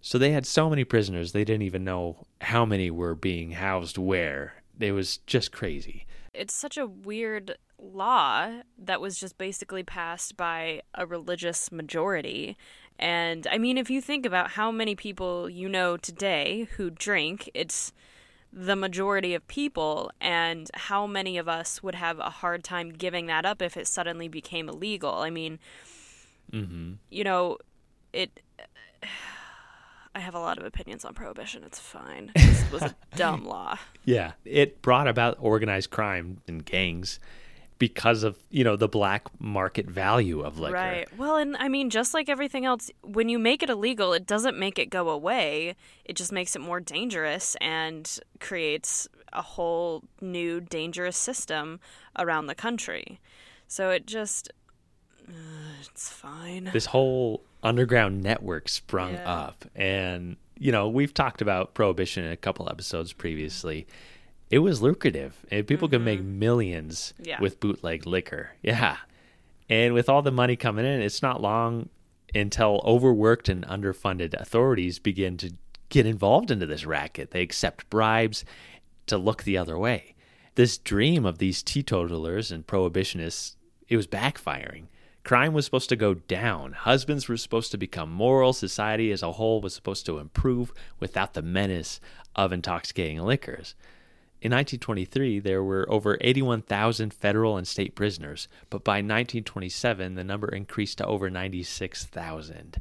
So 0.00 0.16
they 0.16 0.30
had 0.30 0.46
so 0.46 0.70
many 0.70 0.84
prisoners, 0.84 1.32
they 1.32 1.44
didn't 1.44 1.62
even 1.62 1.84
know 1.84 2.24
how 2.40 2.64
many 2.64 2.90
were 2.90 3.14
being 3.14 3.50
housed 3.50 3.98
where. 3.98 4.62
It 4.80 4.92
was 4.92 5.18
just 5.26 5.52
crazy. 5.52 6.06
It's 6.32 6.54
such 6.54 6.78
a 6.78 6.86
weird 6.86 7.58
law 7.80 8.60
that 8.78 9.00
was 9.00 9.18
just 9.18 9.38
basically 9.38 9.82
passed 9.82 10.36
by 10.36 10.82
a 10.94 11.06
religious 11.06 11.70
majority. 11.70 12.56
And 12.98 13.46
I 13.50 13.58
mean, 13.58 13.78
if 13.78 13.90
you 13.90 14.00
think 14.00 14.26
about 14.26 14.50
how 14.52 14.70
many 14.70 14.94
people 14.94 15.48
you 15.48 15.68
know 15.68 15.96
today 15.96 16.68
who 16.76 16.90
drink, 16.90 17.50
it's 17.54 17.92
the 18.52 18.76
majority 18.76 19.34
of 19.34 19.46
people, 19.46 20.10
and 20.20 20.70
how 20.74 21.06
many 21.06 21.36
of 21.36 21.48
us 21.48 21.82
would 21.82 21.94
have 21.94 22.18
a 22.18 22.30
hard 22.30 22.64
time 22.64 22.90
giving 22.90 23.26
that 23.26 23.44
up 23.44 23.60
if 23.60 23.76
it 23.76 23.86
suddenly 23.86 24.26
became 24.26 24.68
illegal. 24.68 25.16
I 25.16 25.30
mean, 25.30 25.58
mm-hmm. 26.50 26.94
you 27.10 27.24
know, 27.24 27.58
it. 28.12 28.40
I 30.14 30.20
have 30.20 30.34
a 30.34 30.40
lot 30.40 30.58
of 30.58 30.64
opinions 30.64 31.04
on 31.04 31.14
prohibition. 31.14 31.62
It's 31.62 31.78
fine. 31.78 32.32
It 32.34 32.72
was 32.72 32.82
a 32.82 32.96
dumb 33.16 33.44
law. 33.44 33.78
Yeah, 34.04 34.32
it 34.44 34.82
brought 34.82 35.06
about 35.06 35.36
organized 35.38 35.90
crime 35.90 36.38
and 36.48 36.64
gangs 36.64 37.20
because 37.78 38.22
of 38.24 38.38
you 38.50 38.64
know 38.64 38.76
the 38.76 38.88
black 38.88 39.26
market 39.40 39.86
value 39.86 40.40
of 40.40 40.58
liquor. 40.58 40.74
Right. 40.74 41.18
Well, 41.18 41.36
and 41.36 41.56
I 41.56 41.68
mean, 41.68 41.90
just 41.90 42.14
like 42.14 42.28
everything 42.28 42.64
else, 42.64 42.90
when 43.02 43.28
you 43.28 43.38
make 43.38 43.62
it 43.62 43.70
illegal, 43.70 44.12
it 44.12 44.26
doesn't 44.26 44.58
make 44.58 44.78
it 44.78 44.90
go 44.90 45.08
away. 45.08 45.76
It 46.04 46.16
just 46.16 46.32
makes 46.32 46.56
it 46.56 46.60
more 46.60 46.80
dangerous 46.80 47.56
and 47.60 48.18
creates 48.40 49.08
a 49.32 49.42
whole 49.42 50.02
new 50.20 50.60
dangerous 50.60 51.16
system 51.16 51.80
around 52.18 52.46
the 52.46 52.54
country. 52.54 53.20
So 53.66 53.90
it 53.90 54.06
just 54.06 54.50
uh, 55.28 55.32
it's 55.82 56.08
fine. 56.08 56.70
This 56.72 56.86
whole 56.86 57.42
underground 57.62 58.22
network 58.22 58.68
sprung 58.68 59.14
yeah. 59.14 59.30
up 59.30 59.64
and 59.74 60.36
you 60.60 60.72
know, 60.72 60.88
we've 60.88 61.14
talked 61.14 61.40
about 61.40 61.74
prohibition 61.74 62.24
in 62.24 62.32
a 62.32 62.36
couple 62.36 62.68
episodes 62.68 63.12
previously 63.12 63.86
it 64.50 64.60
was 64.60 64.82
lucrative 64.82 65.44
and 65.50 65.66
people 65.66 65.88
mm-hmm. 65.88 65.96
could 65.96 66.04
make 66.04 66.20
mm-hmm. 66.20 66.38
millions 66.38 67.14
yeah. 67.20 67.40
with 67.40 67.60
bootleg 67.60 68.06
liquor. 68.06 68.50
Yeah. 68.62 68.96
And 69.68 69.92
with 69.94 70.08
all 70.08 70.22
the 70.22 70.32
money 70.32 70.56
coming 70.56 70.86
in, 70.86 71.00
it's 71.02 71.22
not 71.22 71.42
long 71.42 71.90
until 72.34 72.80
overworked 72.84 73.48
and 73.48 73.66
underfunded 73.66 74.34
authorities 74.34 74.98
begin 74.98 75.36
to 75.38 75.52
get 75.88 76.06
involved 76.06 76.50
into 76.50 76.66
this 76.66 76.84
racket. 76.84 77.30
They 77.30 77.42
accept 77.42 77.88
bribes 77.90 78.44
to 79.06 79.18
look 79.18 79.42
the 79.42 79.58
other 79.58 79.78
way. 79.78 80.14
This 80.54 80.78
dream 80.78 81.24
of 81.24 81.38
these 81.38 81.62
teetotalers 81.62 82.50
and 82.50 82.66
prohibitionists, 82.66 83.56
it 83.88 83.96
was 83.96 84.06
backfiring. 84.06 84.84
Crime 85.24 85.52
was 85.52 85.66
supposed 85.66 85.90
to 85.90 85.96
go 85.96 86.14
down. 86.14 86.72
Husbands 86.72 87.28
were 87.28 87.36
supposed 87.36 87.70
to 87.70 87.78
become 87.78 88.10
moral. 88.10 88.52
Society 88.52 89.12
as 89.12 89.22
a 89.22 89.32
whole 89.32 89.60
was 89.60 89.74
supposed 89.74 90.06
to 90.06 90.18
improve 90.18 90.72
without 91.00 91.34
the 91.34 91.42
menace 91.42 92.00
of 92.34 92.52
intoxicating 92.52 93.20
liquors. 93.20 93.74
In 94.40 94.52
1923, 94.52 95.40
there 95.40 95.64
were 95.64 95.90
over 95.90 96.16
81,000 96.20 97.12
federal 97.12 97.56
and 97.56 97.66
state 97.66 97.96
prisoners, 97.96 98.46
but 98.70 98.84
by 98.84 98.98
1927, 98.98 100.14
the 100.14 100.22
number 100.22 100.48
increased 100.48 100.98
to 100.98 101.06
over 101.06 101.28
96,000. 101.28 102.80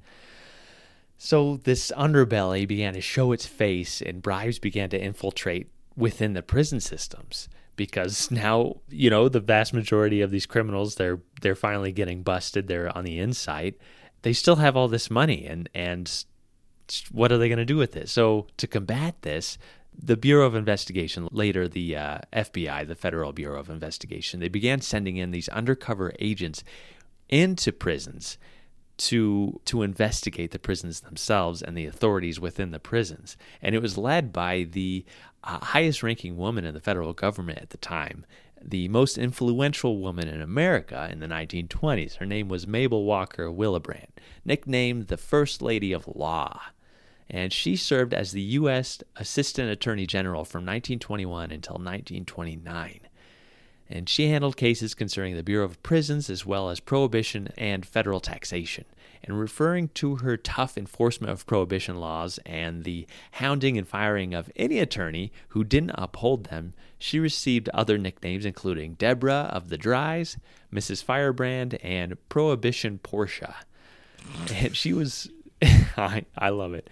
So 1.17 1.57
this 1.57 1.91
underbelly 1.97 2.67
began 2.67 2.93
to 2.93 3.01
show 3.01 3.31
its 3.31 3.47
face, 3.47 4.03
and 4.03 4.21
bribes 4.21 4.59
began 4.59 4.89
to 4.91 5.01
infiltrate 5.01 5.71
within 5.95 6.33
the 6.33 6.43
prison 6.43 6.79
systems 6.79 7.49
because 7.75 8.29
now 8.31 8.77
you 8.89 9.09
know 9.09 9.27
the 9.27 9.39
vast 9.39 9.73
majority 9.73 10.21
of 10.21 10.31
these 10.31 10.45
criminals 10.45 10.95
they're 10.95 11.19
they're 11.41 11.55
finally 11.55 11.91
getting 11.91 12.21
busted 12.21 12.67
they're 12.67 12.95
on 12.95 13.03
the 13.03 13.17
inside 13.17 13.73
they 14.21 14.33
still 14.33 14.57
have 14.57 14.77
all 14.77 14.87
this 14.87 15.09
money 15.09 15.45
and 15.45 15.69
and 15.73 16.25
what 17.11 17.31
are 17.31 17.37
they 17.37 17.49
going 17.49 17.57
to 17.57 17.65
do 17.65 17.77
with 17.77 17.97
it 17.97 18.07
so 18.07 18.47
to 18.57 18.67
combat 18.67 19.15
this 19.21 19.57
the 20.01 20.17
Bureau 20.17 20.45
of 20.45 20.55
Investigation, 20.55 21.27
later 21.31 21.67
the 21.67 21.95
uh, 21.95 22.19
FBI, 22.31 22.87
the 22.87 22.95
Federal 22.95 23.33
Bureau 23.33 23.59
of 23.59 23.69
Investigation, 23.69 24.39
they 24.39 24.49
began 24.49 24.81
sending 24.81 25.17
in 25.17 25.31
these 25.31 25.49
undercover 25.49 26.13
agents 26.19 26.63
into 27.29 27.71
prisons 27.71 28.37
to 28.97 29.61
to 29.65 29.83
investigate 29.83 30.51
the 30.51 30.59
prisons 30.59 31.01
themselves 31.01 31.61
and 31.61 31.77
the 31.77 31.85
authorities 31.85 32.39
within 32.39 32.71
the 32.71 32.79
prisons. 32.79 33.37
And 33.61 33.75
it 33.75 33.81
was 33.81 33.97
led 33.97 34.33
by 34.33 34.63
the 34.63 35.05
uh, 35.43 35.59
highest 35.59 36.03
ranking 36.03 36.37
woman 36.37 36.65
in 36.65 36.73
the 36.73 36.79
federal 36.79 37.13
government 37.13 37.59
at 37.59 37.69
the 37.69 37.77
time, 37.77 38.25
the 38.61 38.87
most 38.87 39.17
influential 39.17 39.99
woman 39.99 40.27
in 40.27 40.41
America 40.41 41.07
in 41.11 41.19
the 41.19 41.27
1920s. 41.27 42.15
Her 42.15 42.25
name 42.25 42.49
was 42.49 42.65
Mabel 42.65 43.03
Walker 43.03 43.47
Willebrandt, 43.51 44.09
nicknamed 44.43 45.07
the 45.07 45.17
First 45.17 45.61
Lady 45.61 45.93
of 45.93 46.07
Law 46.07 46.61
and 47.29 47.51
she 47.51 47.75
served 47.75 48.13
as 48.13 48.31
the 48.31 48.41
U.S. 48.41 48.99
Assistant 49.15 49.69
Attorney 49.69 50.05
General 50.05 50.45
from 50.45 50.59
1921 50.59 51.51
until 51.51 51.73
1929. 51.73 53.01
And 53.89 54.09
she 54.09 54.29
handled 54.29 54.57
cases 54.57 54.93
concerning 54.93 55.35
the 55.35 55.43
Bureau 55.43 55.65
of 55.65 55.81
Prisons 55.81 56.29
as 56.29 56.45
well 56.45 56.69
as 56.69 56.79
prohibition 56.79 57.49
and 57.57 57.85
federal 57.85 58.19
taxation. 58.19 58.85
And 59.23 59.39
referring 59.39 59.89
to 59.95 60.17
her 60.17 60.37
tough 60.37 60.77
enforcement 60.77 61.31
of 61.31 61.45
prohibition 61.45 61.97
laws 61.97 62.39
and 62.45 62.83
the 62.83 63.07
hounding 63.31 63.77
and 63.77 63.87
firing 63.87 64.33
of 64.33 64.51
any 64.55 64.79
attorney 64.79 65.31
who 65.49 65.63
didn't 65.63 65.95
uphold 65.95 66.45
them, 66.45 66.73
she 66.99 67.19
received 67.19 67.69
other 67.69 67.97
nicknames 67.97 68.45
including 68.45 68.93
Deborah 68.93 69.49
of 69.51 69.69
the 69.69 69.77
Dries, 69.77 70.37
Mrs. 70.71 71.03
Firebrand, 71.03 71.75
and 71.81 72.17
Prohibition 72.29 72.99
Portia. 72.99 73.55
And 74.53 74.75
she 74.75 74.93
was 74.93 75.29
I, 75.97 76.25
I 76.37 76.49
love 76.49 76.73
it. 76.73 76.89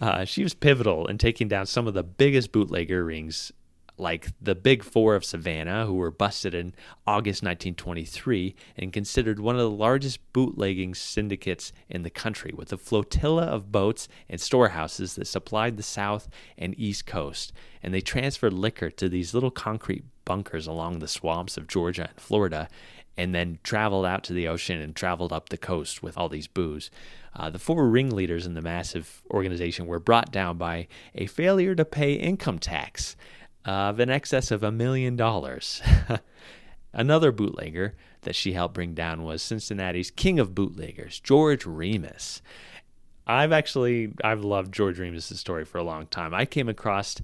Uh, 0.00 0.24
she 0.24 0.42
was 0.42 0.54
pivotal 0.54 1.06
in 1.06 1.18
taking 1.18 1.48
down 1.48 1.66
some 1.66 1.86
of 1.86 1.94
the 1.94 2.02
biggest 2.02 2.52
bootlegger 2.52 3.04
rings 3.04 3.52
like 3.98 4.28
the 4.40 4.54
Big 4.54 4.82
Four 4.84 5.14
of 5.14 5.24
Savannah, 5.24 5.84
who 5.86 5.94
were 5.94 6.10
busted 6.10 6.54
in 6.54 6.74
August 7.06 7.42
1923 7.42 8.54
and 8.76 8.92
considered 8.92 9.40
one 9.40 9.56
of 9.56 9.60
the 9.60 9.70
largest 9.70 10.20
bootlegging 10.32 10.94
syndicates 10.94 11.72
in 11.88 12.02
the 12.02 12.10
country, 12.10 12.52
with 12.54 12.72
a 12.72 12.78
flotilla 12.78 13.44
of 13.44 13.72
boats 13.72 14.08
and 14.28 14.40
storehouses 14.40 15.14
that 15.16 15.26
supplied 15.26 15.76
the 15.76 15.82
South 15.82 16.28
and 16.56 16.78
East 16.78 17.06
Coast. 17.06 17.52
And 17.82 17.92
they 17.92 18.00
transferred 18.00 18.52
liquor 18.52 18.90
to 18.90 19.08
these 19.08 19.34
little 19.34 19.50
concrete 19.50 20.04
bunkers 20.24 20.66
along 20.66 20.98
the 20.98 21.08
swamps 21.08 21.56
of 21.56 21.66
Georgia 21.66 22.08
and 22.10 22.20
Florida, 22.20 22.68
and 23.16 23.34
then 23.34 23.58
traveled 23.64 24.06
out 24.06 24.22
to 24.24 24.32
the 24.32 24.46
ocean 24.46 24.80
and 24.80 24.94
traveled 24.94 25.32
up 25.32 25.48
the 25.48 25.56
coast 25.56 26.02
with 26.02 26.16
all 26.16 26.28
these 26.28 26.46
booze. 26.46 26.88
Uh, 27.38 27.48
the 27.48 27.58
four 27.58 27.88
ringleaders 27.88 28.46
in 28.46 28.54
the 28.54 28.60
massive 28.60 29.22
organization 29.30 29.86
were 29.86 30.00
brought 30.00 30.32
down 30.32 30.58
by 30.58 30.88
a 31.14 31.26
failure 31.26 31.74
to 31.74 31.84
pay 31.84 32.14
income 32.14 32.58
tax 32.58 33.16
of 33.64 34.00
in 34.00 34.10
excess 34.10 34.50
of 34.50 34.64
a 34.64 34.72
million 34.72 35.14
dollars. 35.14 35.80
Another 36.92 37.30
bootlegger 37.30 37.94
that 38.22 38.34
she 38.34 38.54
helped 38.54 38.74
bring 38.74 38.92
down 38.92 39.22
was 39.22 39.40
Cincinnati's 39.40 40.10
king 40.10 40.40
of 40.40 40.54
bootleggers, 40.54 41.20
George 41.20 41.64
Remus. 41.64 42.42
I've 43.26 43.52
actually 43.52 44.14
I've 44.24 44.42
loved 44.42 44.72
George 44.72 44.98
Remus's 44.98 45.38
story 45.38 45.64
for 45.64 45.78
a 45.78 45.84
long 45.84 46.06
time. 46.06 46.34
I 46.34 46.44
came 46.44 46.68
across 46.68 47.16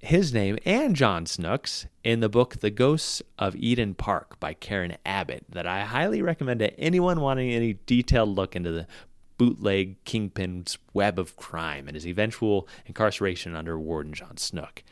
his 0.00 0.32
name 0.32 0.58
and 0.64 0.94
John 0.94 1.26
Snook's 1.26 1.86
in 2.04 2.20
the 2.20 2.28
book 2.28 2.60
The 2.60 2.70
Ghosts 2.70 3.20
of 3.38 3.56
Eden 3.56 3.94
Park 3.94 4.38
by 4.38 4.54
Karen 4.54 4.96
Abbott 5.04 5.44
that 5.48 5.66
I 5.66 5.84
highly 5.84 6.22
recommend 6.22 6.60
to 6.60 6.78
anyone 6.78 7.20
wanting 7.20 7.50
any 7.50 7.78
detailed 7.86 8.28
look 8.28 8.54
into 8.54 8.70
the 8.70 8.86
bootleg 9.38 10.02
kingpin's 10.04 10.78
web 10.92 11.18
of 11.18 11.36
crime 11.36 11.86
and 11.86 11.94
his 11.94 12.06
eventual 12.06 12.68
incarceration 12.86 13.54
under 13.54 13.78
Warden 13.78 14.12
John 14.12 14.36
Snook. 14.36 14.82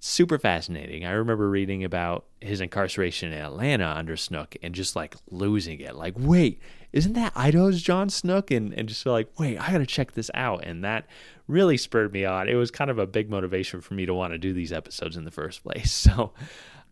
Super 0.00 0.38
fascinating. 0.38 1.06
I 1.06 1.12
remember 1.12 1.48
reading 1.48 1.82
about 1.82 2.26
his 2.40 2.60
incarceration 2.60 3.32
in 3.32 3.38
Atlanta 3.38 3.86
under 3.86 4.18
Snook 4.18 4.54
and 4.62 4.74
just 4.74 4.94
like 4.94 5.14
losing 5.30 5.80
it. 5.80 5.94
Like, 5.94 6.14
wait, 6.18 6.60
isn't 6.92 7.14
that 7.14 7.32
Idaho's 7.34 7.80
John 7.80 8.10
Snook? 8.10 8.50
And, 8.50 8.74
and 8.74 8.86
just 8.86 9.06
like, 9.06 9.28
wait, 9.38 9.58
I 9.58 9.72
got 9.72 9.78
to 9.78 9.86
check 9.86 10.12
this 10.12 10.30
out. 10.34 10.64
And 10.64 10.84
that 10.84 11.06
really 11.48 11.78
spurred 11.78 12.12
me 12.12 12.26
on. 12.26 12.50
It 12.50 12.54
was 12.54 12.70
kind 12.70 12.90
of 12.90 12.98
a 12.98 13.06
big 13.06 13.30
motivation 13.30 13.80
for 13.80 13.94
me 13.94 14.04
to 14.04 14.12
want 14.12 14.34
to 14.34 14.38
do 14.38 14.52
these 14.52 14.72
episodes 14.72 15.16
in 15.16 15.24
the 15.24 15.30
first 15.30 15.62
place. 15.62 15.92
So, 16.14 16.34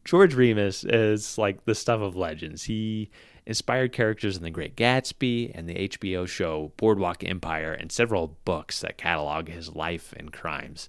George 0.04 0.34
Remus 0.34 0.84
is 0.84 1.38
like 1.38 1.64
the 1.64 1.74
stuff 1.74 2.00
of 2.00 2.16
legends. 2.16 2.64
He 2.64 3.10
inspired 3.46 3.92
characters 3.92 4.36
in 4.36 4.42
The 4.42 4.50
Great 4.50 4.76
Gatsby 4.76 5.50
and 5.54 5.68
the 5.68 5.88
HBO 5.88 6.26
show 6.26 6.72
Boardwalk 6.76 7.24
Empire 7.24 7.72
and 7.72 7.90
several 7.90 8.38
books 8.44 8.80
that 8.80 8.98
catalog 8.98 9.48
his 9.48 9.74
life 9.74 10.14
and 10.16 10.32
crimes. 10.32 10.88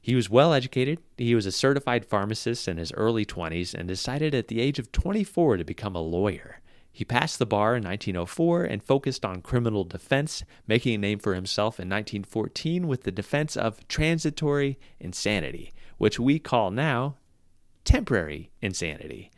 He 0.00 0.14
was 0.14 0.30
well 0.30 0.54
educated. 0.54 0.98
He 1.18 1.34
was 1.34 1.46
a 1.46 1.52
certified 1.52 2.06
pharmacist 2.06 2.68
in 2.68 2.78
his 2.78 2.92
early 2.92 3.26
20s 3.26 3.74
and 3.74 3.86
decided 3.86 4.34
at 4.34 4.48
the 4.48 4.60
age 4.60 4.78
of 4.78 4.92
24 4.92 5.58
to 5.58 5.64
become 5.64 5.94
a 5.94 6.00
lawyer. 6.00 6.60
He 6.92 7.04
passed 7.04 7.38
the 7.38 7.46
bar 7.46 7.76
in 7.76 7.84
1904 7.84 8.64
and 8.64 8.82
focused 8.82 9.24
on 9.24 9.42
criminal 9.42 9.84
defense, 9.84 10.42
making 10.66 10.94
a 10.94 10.98
name 10.98 11.18
for 11.18 11.34
himself 11.34 11.78
in 11.78 11.88
1914 11.88 12.88
with 12.88 13.04
the 13.04 13.12
defense 13.12 13.56
of 13.56 13.86
transitory 13.88 14.78
insanity, 14.98 15.72
which 15.98 16.18
we 16.18 16.38
call 16.38 16.70
now 16.70 17.16
temporary 17.84 18.50
insanity. 18.60 19.30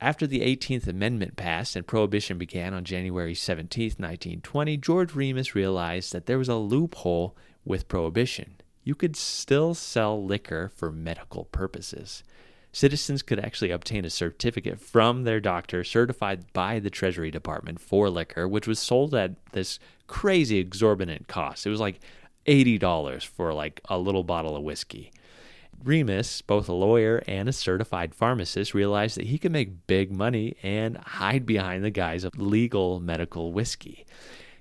After 0.00 0.28
the 0.28 0.40
18th 0.40 0.86
Amendment 0.86 1.34
passed 1.34 1.74
and 1.74 1.84
Prohibition 1.84 2.38
began 2.38 2.72
on 2.72 2.84
January 2.84 3.34
17, 3.34 3.94
1920, 3.98 4.76
George 4.76 5.14
Remus 5.14 5.56
realized 5.56 6.12
that 6.12 6.26
there 6.26 6.38
was 6.38 6.48
a 6.48 6.54
loophole 6.54 7.36
with 7.64 7.88
Prohibition. 7.88 8.54
You 8.84 8.94
could 8.94 9.16
still 9.16 9.74
sell 9.74 10.24
liquor 10.24 10.70
for 10.76 10.92
medical 10.92 11.46
purposes. 11.46 12.22
Citizens 12.70 13.22
could 13.22 13.40
actually 13.40 13.72
obtain 13.72 14.04
a 14.04 14.10
certificate 14.10 14.80
from 14.80 15.24
their 15.24 15.40
doctor 15.40 15.82
certified 15.82 16.44
by 16.52 16.78
the 16.78 16.90
Treasury 16.90 17.32
Department 17.32 17.80
for 17.80 18.08
liquor, 18.08 18.46
which 18.46 18.68
was 18.68 18.78
sold 18.78 19.16
at 19.16 19.32
this 19.50 19.80
crazy 20.06 20.58
exorbitant 20.58 21.26
cost. 21.26 21.66
It 21.66 21.70
was 21.70 21.80
like 21.80 21.98
$80 22.46 23.26
for 23.26 23.52
like 23.52 23.80
a 23.88 23.98
little 23.98 24.22
bottle 24.22 24.54
of 24.54 24.62
whiskey. 24.62 25.10
Remus, 25.84 26.42
both 26.42 26.68
a 26.68 26.72
lawyer 26.72 27.22
and 27.26 27.48
a 27.48 27.52
certified 27.52 28.14
pharmacist, 28.14 28.74
realized 28.74 29.16
that 29.16 29.26
he 29.26 29.38
could 29.38 29.52
make 29.52 29.86
big 29.86 30.10
money 30.10 30.56
and 30.62 30.96
hide 30.96 31.46
behind 31.46 31.84
the 31.84 31.90
guise 31.90 32.24
of 32.24 32.38
legal 32.38 33.00
medical 33.00 33.52
whiskey. 33.52 34.04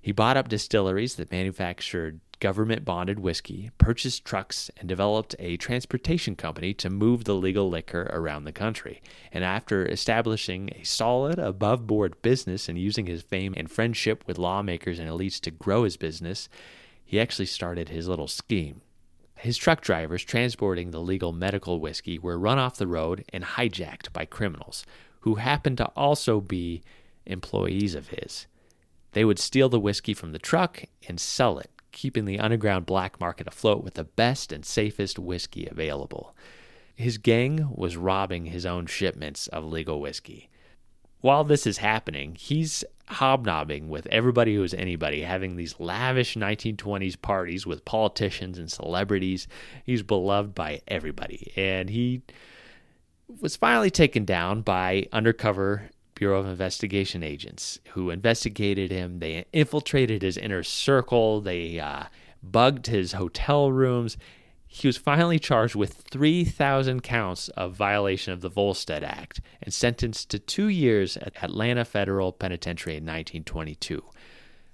He 0.02 0.12
bought 0.12 0.38
up 0.38 0.48
distilleries 0.48 1.15
that 1.15 1.32
manufactured 1.32 2.22
government 2.39 2.86
bonded 2.86 3.20
whiskey, 3.20 3.72
purchased 3.78 4.24
trucks, 4.24 4.70
and 4.78 4.88
developed 4.88 5.36
a 5.39 5.58
transportation 5.58 6.36
company 6.36 6.74
to 6.76 6.89
move 6.89 7.24
the 7.24 7.36
legal 7.36 7.68
liquor 7.68 8.10
around 8.13 8.44
the 8.44 8.52
country. 8.52 9.02
And 9.32 9.44
after 9.44 9.86
establishing 9.86 10.70
a 10.76 10.84
solid, 10.84 11.39
above 11.39 11.88
board 11.88 12.22
business 12.22 12.70
and 12.70 12.78
using 12.78 13.08
his 13.08 13.24
fame 13.24 13.54
and 13.58 13.70
friendship 13.70 14.24
with 14.28 14.38
lawmakers 14.38 15.00
and 15.00 15.10
elites 15.10 15.42
to 15.42 15.52
grow 15.52 15.84
his 15.84 15.98
business, 15.98 16.48
he 17.04 17.20
actually 17.20 17.48
started 17.48 17.89
his 17.89 18.08
little 18.08 18.28
scheme. 18.28 18.82
His 19.38 19.58
truck 19.58 19.82
drivers 19.82 20.23
transporting 20.23 20.91
the 20.91 21.02
legal 21.02 21.32
medical 21.32 21.80
whiskey 21.80 22.17
were 22.17 22.38
run 22.38 22.58
off 22.58 22.78
the 22.78 22.88
road 22.88 23.23
and 23.32 23.43
hijacked 23.43 24.12
by 24.12 24.26
criminals 24.26 24.86
who 25.21 25.36
happened 25.36 25.78
to 25.78 25.86
also 25.95 26.41
be 26.41 26.82
employees 27.26 27.95
of 27.95 28.10
his. 28.10 28.47
They 29.12 29.26
would 29.26 29.39
steal 29.39 29.69
the 29.69 29.80
whiskey 29.80 30.13
from 30.13 30.32
the 30.32 30.39
truck 30.39 30.84
and 31.08 31.19
sell 31.19 31.60
it, 31.60 31.71
keeping 31.91 32.26
the 32.26 32.39
underground 32.39 32.86
black 32.86 33.19
market 33.19 33.47
afloat 33.47 33.84
with 33.84 33.95
the 33.95 34.04
best 34.04 34.52
and 34.52 34.65
safest 34.65 35.19
whiskey 35.19 35.67
available. 35.67 36.36
His 36.95 37.17
gang 37.17 37.69
was 37.76 37.97
robbing 37.97 38.47
his 38.47 38.65
own 38.65 38.86
shipments 38.86 39.47
of 39.47 39.65
legal 39.65 40.02
whiskey 40.02 40.50
while 41.21 41.43
this 41.43 41.65
is 41.65 41.80
happening, 41.80 42.36
he's 42.36 42.84
hobnobbing 43.10 43.89
with 43.89 44.06
everybody 44.08 44.56
who's 44.56 44.74
anybody, 44.74 45.22
having 45.22 45.56
these 45.56 45.80
lavish 45.80 46.36
1920s 46.36 47.22
parties 47.22 47.65
with 47.65 47.86
politicians 47.86 48.58
and 48.58 48.72
celebrities. 48.72 49.48
He's 49.84 50.04
beloved 50.04 50.54
by 50.54 50.82
everybody. 50.88 51.54
And 51.56 51.89
he 51.89 52.22
was 53.39 53.56
finally 53.56 53.91
taken 53.91 54.26
down 54.26 54.62
by 54.62 55.08
undercover 55.12 55.89
Bureau 56.15 56.39
of 56.39 56.48
Investigation 56.48 57.24
agents 57.24 57.80
who 57.89 58.10
investigated 58.10 58.91
him. 58.91 59.20
They 59.20 59.46
infiltrated 59.54 60.22
his 60.22 60.38
inner 60.38 60.63
circle, 60.63 61.41
they 61.41 61.80
uh, 61.80 62.06
bugged 62.41 62.88
his 62.88 63.13
hotel 63.13 63.72
rooms, 63.72 64.17
he 64.68 64.88
was 64.88 64.98
finally 64.98 65.40
charged 65.40 65.76
with 65.76 65.94
3,000 65.94 67.02
counts 67.02 67.48
of 67.50 67.74
violation 67.74 68.34
of 68.34 68.42
the 68.42 68.50
Volstead 68.50 69.04
Act 69.04 69.40
and 69.62 69.74
sentenced 69.74 70.30
to 70.30 70.40
two 70.40 70.68
years 70.68 71.16
at 71.18 71.42
Atlanta 71.42 71.86
Federal 71.86 72.32
Penitentiary 72.34 72.94
in 72.94 73.04
1922. 73.04 74.04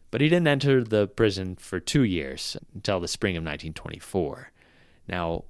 But 0.09 0.21
he 0.21 0.29
didn't 0.29 0.47
enter 0.47 0.83
the 0.83 1.07
prison 1.07 1.55
for 1.55 1.79
two 1.79 2.03
years 2.03 2.57
until 2.73 2.99
the 2.99 3.07
spring 3.07 3.35
of 3.35 3.41
1924. 3.41 4.51
Now, 5.07 5.45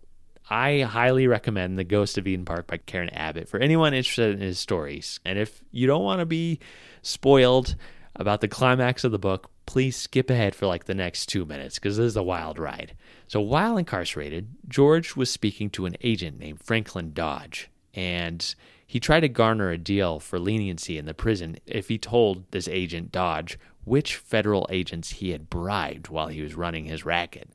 I 0.50 0.82
highly 0.82 1.28
recommend 1.28 1.78
The 1.78 1.84
Ghost 1.84 2.18
of 2.18 2.28
Eden 2.28 2.46
Park 2.46 2.68
by 2.68 2.78
Karen 2.78 3.10
Abbott 3.10 3.48
for 3.48 3.60
anyone 3.60 3.94
interested 3.94 4.36
in 4.36 4.42
his 4.42 4.60
stories. 4.60 5.20
And 5.26 5.40
if 5.40 5.64
you 5.72 5.88
don't 5.88 6.04
want 6.04 6.20
to 6.20 6.26
be 6.26 6.60
spoiled 7.02 7.76
about 8.16 8.42
the 8.42 8.48
climax 8.48 9.04
of 9.04 9.12
the 9.12 9.20
book, 9.20 9.50
please 9.65 9.95
skip 9.95 10.30
ahead 10.30 10.56
for 10.56 10.67
like 10.67 10.86
the 10.86 10.93
next 10.93 11.28
two 11.28 11.45
minutes 11.45 11.76
because 11.76 11.97
this 11.97 12.08
is 12.08 12.17
a 12.17 12.23
wild 12.23 12.60
ride. 12.60 12.95
So 13.28 13.41
while 13.41 13.78
incarcerated, 13.78 14.47
George 14.67 15.15
was 15.15 15.32
speaking 15.32 15.69
to 15.71 15.86
an 15.86 15.95
agent 16.02 16.39
named 16.39 16.62
Franklin 16.62 17.13
Dodge, 17.13 17.69
and 17.93 18.54
he 18.86 18.99
tried 18.99 19.21
to 19.21 19.30
garner 19.30 19.71
a 19.71 19.78
deal 19.78 20.19
for 20.19 20.38
leniency 20.38 20.97
in 20.97 21.06
the 21.06 21.13
prison 21.13 21.58
if 21.65 21.88
he 21.88 21.97
told 21.97 22.52
this 22.52 22.67
agent 22.67 23.12
Dodge 23.12 23.58
which 23.86 24.15
federal 24.15 24.67
agents 24.69 25.12
he 25.13 25.32
had 25.32 25.49
bribed 25.49 26.08
while 26.10 26.28
he 26.28 26.41
was 26.41 26.56
running 26.56 26.86
his 26.86 27.06
racket. 27.06 27.49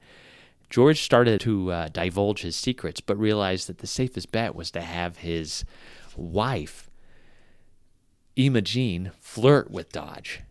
George 0.71 1.01
started 1.01 1.41
to 1.41 1.73
uh, 1.73 1.89
divulge 1.89 2.43
his 2.43 2.55
secrets, 2.55 3.01
but 3.01 3.17
realized 3.19 3.69
that 3.69 3.79
the 3.79 3.87
safest 3.87 4.31
bet 4.31 4.55
was 4.55 4.71
to 4.71 4.83
have 4.83 5.19
his 5.19 5.65
wife, 6.17 6.91
Imogene, 8.37 9.13
flirt 9.19 9.71
with 9.71 9.91
Dodge. 9.91 10.43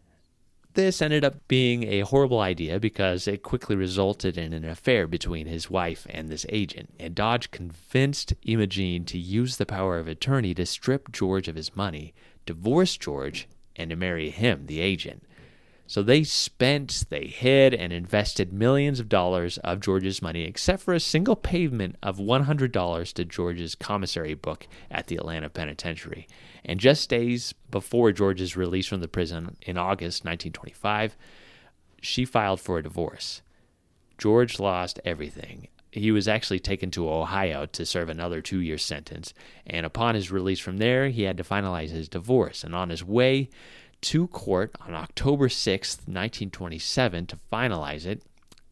This 0.78 1.02
ended 1.02 1.26
up 1.26 1.48
being 1.48 1.86
a 1.86 2.02
horrible 2.02 2.40
idea 2.40 2.80
because 2.80 3.28
it 3.28 3.42
quickly 3.42 3.76
resulted 3.76 4.38
in 4.38 4.54
an 4.54 4.64
affair 4.64 5.08
between 5.08 5.48
his 5.48 5.72
wife 5.72 6.06
and 6.08 6.30
this 6.30 6.46
agent, 6.50 6.94
and 7.00 7.16
Dodge 7.16 7.50
convinced 7.50 8.36
Imogene 8.44 9.04
to 9.06 9.18
use 9.18 9.58
the 9.58 9.66
power 9.66 9.98
of 9.98 10.08
attorney 10.08 10.54
to 10.54 10.68
strip 10.68 11.12
George 11.12 11.48
of 11.48 11.56
his 11.56 11.76
money, 11.76 12.14
divorce 12.46 12.96
George, 12.96 13.48
and 13.76 13.90
to 13.90 13.96
marry 13.96 14.30
him, 14.30 14.68
the 14.68 14.80
agent. 14.80 15.24
So 15.88 16.04
they 16.04 16.26
spent, 16.26 17.06
they 17.10 17.28
hid, 17.28 17.74
and 17.74 17.94
invested 17.94 18.52
millions 18.52 19.00
of 19.00 19.08
dollars 19.08 19.58
of 19.60 19.80
George's 19.80 20.22
money, 20.22 20.44
except 20.44 20.84
for 20.84 20.94
a 20.94 21.00
single 21.00 21.38
payment 21.38 21.96
of 22.04 22.18
$100 22.18 23.14
to 23.14 23.26
George's 23.26 23.74
commissary 23.74 24.34
book 24.34 24.68
at 24.92 25.08
the 25.08 25.16
Atlanta 25.16 25.50
Penitentiary. 25.50 26.28
And 26.66 26.82
just 26.82 27.10
days 27.10 27.54
before 27.72 28.12
George's 28.12 28.58
release 28.58 28.88
from 28.88 29.00
the 29.00 29.08
prison 29.08 29.56
in 29.62 29.78
August 29.78 30.26
1925, 30.26 31.16
she 32.02 32.26
filed 32.26 32.60
for 32.60 32.78
a 32.78 32.84
divorce. 32.84 33.42
George 34.18 34.60
lost 34.60 35.00
everything 35.06 35.70
he 35.92 36.12
was 36.12 36.28
actually 36.28 36.60
taken 36.60 36.92
to 36.92 37.10
Ohio 37.10 37.66
to 37.66 37.86
serve 37.86 38.10
another 38.10 38.42
two 38.42 38.60
year 38.60 38.78
sentence. 38.78 39.34
And 39.66 39.86
upon 39.86 40.16
his 40.16 40.32
release 40.32 40.60
from 40.60 40.78
there, 40.78 41.10
he 41.10 41.24
had 41.24 41.38
to 41.38 41.44
finalize 41.44 41.90
his 41.90 42.10
divorce. 42.10 42.64
And 42.64 42.76
on 42.76 42.90
his 42.90 43.04
way 43.04 43.50
to 44.02 44.28
court 44.28 44.76
on 44.86 44.94
October 44.94 45.48
6th, 45.48 46.08
1927, 46.08 47.26
to 47.28 47.40
finalize 47.52 48.06
it, 48.06 48.24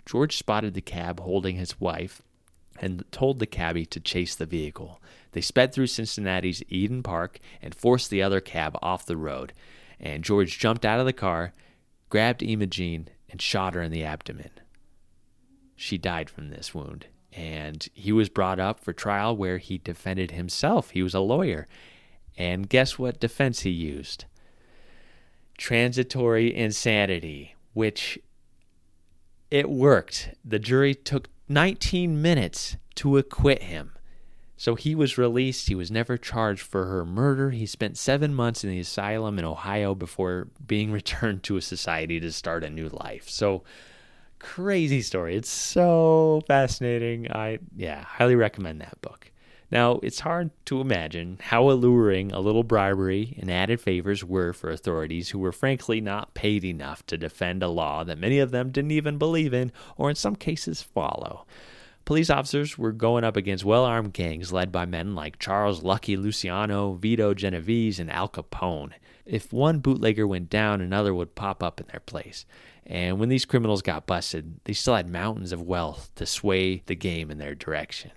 George 0.05 0.37
spotted 0.37 0.73
the 0.73 0.81
cab 0.81 1.19
holding 1.19 1.55
his 1.55 1.79
wife 1.79 2.21
and 2.79 3.03
told 3.11 3.39
the 3.39 3.45
cabbie 3.45 3.85
to 3.85 3.99
chase 3.99 4.35
the 4.35 4.45
vehicle. 4.45 5.01
They 5.31 5.41
sped 5.41 5.73
through 5.73 5.87
Cincinnati's 5.87 6.63
Eden 6.69 7.03
Park 7.03 7.39
and 7.61 7.73
forced 7.73 8.09
the 8.09 8.21
other 8.21 8.39
cab 8.39 8.77
off 8.81 9.05
the 9.05 9.17
road. 9.17 9.53
And 9.99 10.23
George 10.23 10.59
jumped 10.59 10.85
out 10.85 10.99
of 10.99 11.05
the 11.05 11.13
car, 11.13 11.53
grabbed 12.09 12.43
Imogene, 12.43 13.07
and 13.29 13.41
shot 13.41 13.73
her 13.73 13.81
in 13.81 13.91
the 13.91 14.03
abdomen. 14.03 14.51
She 15.75 15.97
died 15.97 16.29
from 16.29 16.49
this 16.49 16.73
wound. 16.73 17.07
And 17.33 17.85
he 17.93 18.11
was 18.11 18.29
brought 18.29 18.59
up 18.59 18.79
for 18.79 18.93
trial 18.93 19.35
where 19.35 19.57
he 19.57 19.77
defended 19.77 20.31
himself. 20.31 20.91
He 20.91 21.03
was 21.03 21.13
a 21.13 21.19
lawyer. 21.19 21.67
And 22.37 22.69
guess 22.69 22.97
what 22.97 23.19
defense 23.19 23.61
he 23.61 23.71
used? 23.71 24.25
Transitory 25.57 26.53
insanity, 26.55 27.55
which 27.73 28.19
it 29.51 29.69
worked. 29.69 30.31
The 30.43 30.59
jury 30.59 30.93
took 30.95 31.29
19 31.47 32.21
minutes 32.21 32.77
to 32.95 33.17
acquit 33.17 33.63
him. 33.63 33.91
So 34.57 34.75
he 34.75 34.95
was 34.95 35.17
released. 35.17 35.67
He 35.67 35.75
was 35.75 35.91
never 35.91 36.17
charged 36.17 36.61
for 36.61 36.85
her 36.85 37.05
murder. 37.05 37.51
He 37.51 37.65
spent 37.65 37.97
seven 37.97 38.33
months 38.33 38.63
in 38.63 38.69
the 38.69 38.79
asylum 38.79 39.37
in 39.37 39.45
Ohio 39.45 39.93
before 39.93 40.47
being 40.65 40.91
returned 40.93 41.43
to 41.43 41.57
a 41.57 41.61
society 41.61 42.19
to 42.19 42.31
start 42.31 42.63
a 42.63 42.69
new 42.69 42.89
life. 42.89 43.29
So 43.29 43.63
crazy 44.39 45.01
story. 45.01 45.35
It's 45.35 45.49
so 45.49 46.41
fascinating. 46.47 47.31
I 47.31 47.59
yeah, 47.75 48.03
highly 48.03 48.35
recommend 48.35 48.81
that 48.81 49.01
book. 49.01 49.31
Now, 49.71 49.99
it's 50.03 50.19
hard 50.19 50.51
to 50.65 50.79
imagine 50.79 51.39
how 51.41 51.69
alluring 51.69 52.31
a 52.31 52.39
little 52.39 52.63
bribery 52.63 53.35
and 53.39 53.49
added 53.49 53.81
favors 53.81 54.23
were 54.23 54.53
for 54.53 54.69
authorities 54.69 55.29
who 55.29 55.39
were 55.39 55.51
frankly 55.51 55.99
not 55.99 56.33
paid 56.35 56.63
enough 56.63 57.05
to 57.07 57.17
defend 57.17 57.63
a 57.63 57.67
law 57.67 58.03
that 58.03 58.19
many 58.19 58.39
of 58.39 58.51
them 58.51 58.71
didn't 58.71 58.91
even 58.91 59.17
believe 59.17 59.53
in 59.53 59.71
or 59.97 60.09
in 60.09 60.15
some 60.15 60.35
cases 60.35 60.81
follow. 60.81 61.45
Police 62.05 62.29
officers 62.29 62.77
were 62.77 62.91
going 62.91 63.23
up 63.23 63.35
against 63.35 63.65
well 63.65 63.83
armed 63.83 64.13
gangs 64.13 64.53
led 64.53 64.71
by 64.71 64.85
men 64.85 65.15
like 65.15 65.39
Charles 65.39 65.81
Lucky 65.81 66.15
Luciano, 66.15 66.93
Vito 66.93 67.33
Genovese, 67.33 67.99
and 67.99 68.11
Al 68.11 68.29
Capone. 68.29 68.93
If 69.25 69.51
one 69.51 69.79
bootlegger 69.79 70.27
went 70.27 70.51
down, 70.51 70.81
another 70.81 71.15
would 71.15 71.33
pop 71.33 71.63
up 71.63 71.81
in 71.81 71.87
their 71.87 72.01
place. 72.01 72.45
And 72.85 73.19
when 73.19 73.29
these 73.29 73.45
criminals 73.45 73.81
got 73.81 74.05
busted, 74.05 74.59
they 74.65 74.73
still 74.73 74.93
had 74.93 75.09
mountains 75.09 75.51
of 75.51 75.63
wealth 75.63 76.11
to 76.15 76.27
sway 76.27 76.83
the 76.85 76.93
game 76.93 77.31
in 77.31 77.39
their 77.39 77.55
direction. 77.55 78.11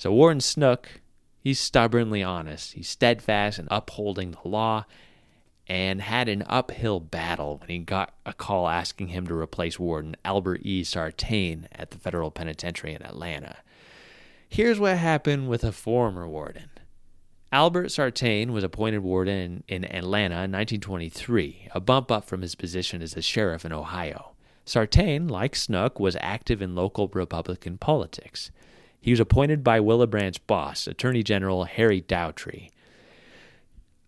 So 0.00 0.10
Warden 0.10 0.40
Snook, 0.40 1.02
he's 1.40 1.60
stubbornly 1.60 2.22
honest. 2.22 2.72
He's 2.72 2.88
steadfast 2.88 3.58
in 3.58 3.68
upholding 3.70 4.30
the 4.30 4.48
law 4.48 4.86
and 5.66 6.00
had 6.00 6.26
an 6.26 6.42
uphill 6.46 7.00
battle 7.00 7.58
when 7.58 7.68
he 7.68 7.78
got 7.80 8.14
a 8.24 8.32
call 8.32 8.66
asking 8.66 9.08
him 9.08 9.26
to 9.26 9.34
replace 9.34 9.78
Warden 9.78 10.16
Albert 10.24 10.62
E. 10.64 10.84
Sartain 10.84 11.68
at 11.72 11.90
the 11.90 11.98
federal 11.98 12.30
penitentiary 12.30 12.94
in 12.94 13.02
Atlanta. 13.02 13.58
Here's 14.48 14.80
what 14.80 14.96
happened 14.96 15.50
with 15.50 15.64
a 15.64 15.70
former 15.70 16.26
warden. 16.26 16.70
Albert 17.52 17.90
Sartain 17.90 18.54
was 18.54 18.64
appointed 18.64 19.00
warden 19.00 19.64
in, 19.68 19.84
in 19.84 19.94
Atlanta 19.94 20.36
in 20.36 20.50
1923, 20.50 21.68
a 21.74 21.80
bump 21.80 22.10
up 22.10 22.24
from 22.24 22.40
his 22.40 22.54
position 22.54 23.02
as 23.02 23.18
a 23.18 23.20
sheriff 23.20 23.66
in 23.66 23.72
Ohio. 23.74 24.30
Sartain, 24.64 25.28
like 25.28 25.54
Snook, 25.54 26.00
was 26.00 26.16
active 26.20 26.62
in 26.62 26.74
local 26.74 27.08
Republican 27.08 27.76
politics. 27.76 28.50
He 29.00 29.10
was 29.10 29.20
appointed 29.20 29.64
by 29.64 29.80
Willebrandt's 29.80 30.38
boss, 30.38 30.86
Attorney 30.86 31.22
General 31.22 31.64
Harry 31.64 32.00
Daugherty. 32.00 32.70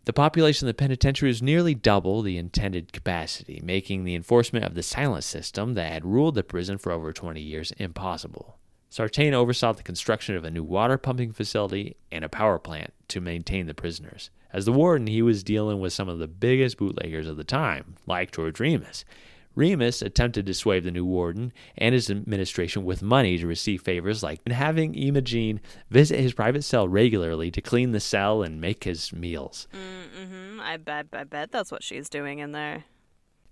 The 0.05 0.13
population 0.13 0.67
of 0.67 0.75
the 0.75 0.79
penitentiary 0.79 1.29
was 1.29 1.41
nearly 1.41 1.75
double 1.75 2.23
the 2.23 2.37
intended 2.37 2.93
capacity, 2.93 3.61
making 3.65 4.05
the 4.05 4.15
enforcement 4.15 4.65
of 4.65 4.75
the 4.75 4.83
silence 4.83 5.25
system 5.25 5.75
that 5.75 5.93
had 5.93 6.05
ruled 6.05 6.35
the 6.35 6.43
prison 6.43 6.77
for 6.77 6.91
over 6.91 7.13
20 7.13 7.41
years 7.41 7.71
impossible. 7.79 8.59
Sartain 8.91 9.33
oversaw 9.33 9.73
the 9.73 9.83
construction 9.83 10.37
of 10.37 10.45
a 10.45 10.51
new 10.51 10.65
water 10.65 10.99
pumping 10.99 11.33
facility 11.33 11.97
and 12.11 12.25
a 12.25 12.29
power 12.29 12.59
plant 12.59 12.93
to 13.09 13.21
maintain 13.21 13.67
the 13.67 13.75
prisoners. 13.75 14.29
As 14.53 14.67
the 14.67 14.73
warden, 14.73 15.07
he 15.07 15.23
was 15.23 15.43
dealing 15.43 15.81
with 15.81 15.95
some 15.95 16.11
of 16.11 16.19
the 16.19 16.29
biggest 16.29 16.77
bootleggers 16.77 17.27
of 17.27 17.39
the 17.39 17.45
time, 17.45 17.95
like 18.07 18.33
George 18.33 18.61
Remus. 18.61 19.07
Remus 19.55 20.03
attempted 20.03 20.47
to 20.47 20.55
sway 20.55 20.81
the 20.81 20.91
new 20.91 21.05
warden 21.05 21.53
and 21.77 21.95
his 21.95 22.11
administration 22.11 22.85
with 22.85 23.03
money 23.03 23.39
to 23.39 23.47
receive 23.47 23.83
favors 23.83 24.23
like 24.23 24.47
having 24.49 24.95
Imogene 24.95 25.61
visit 25.91 26.21
his 26.21 26.33
private 26.33 26.65
cell 26.65 26.89
regularly 26.89 27.51
to 27.51 27.61
clean 27.61 27.93
the 27.93 28.01
cell 28.01 28.43
and 28.43 28.61
make 28.61 28.85
his 28.85 29.13
meals. 29.13 29.69
Mm-hmm. 29.73 30.61
I 30.61 30.77
bet, 30.77 31.07
I 31.13 31.25
bet 31.25 31.53
that's 31.53 31.71
what 31.71 31.83
she's 31.83 32.09
doing 32.09 32.39
in 32.39 32.53
there. 32.53 32.85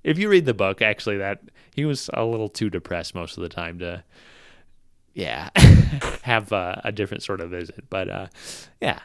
If 0.03 0.19
you 0.19 0.31
read 0.31 0.47
the 0.47 0.55
book, 0.55 0.81
actually, 0.81 1.19
that 1.19 1.43
he 1.75 1.85
was 1.85 2.09
a 2.15 2.25
little 2.25 2.49
too 2.49 2.71
depressed 2.71 3.15
most 3.15 3.37
of 3.37 3.43
the 3.43 3.51
time 3.51 3.79
to 3.81 4.03
yeah, 5.15 5.51
have 6.23 6.53
uh, 6.53 6.77
a 6.85 6.93
different 6.93 7.23
sort 7.23 7.41
of 7.41 7.51
visit. 7.51 7.85
But 7.91 8.09
uh, 8.09 8.27
yeah, 8.81 9.01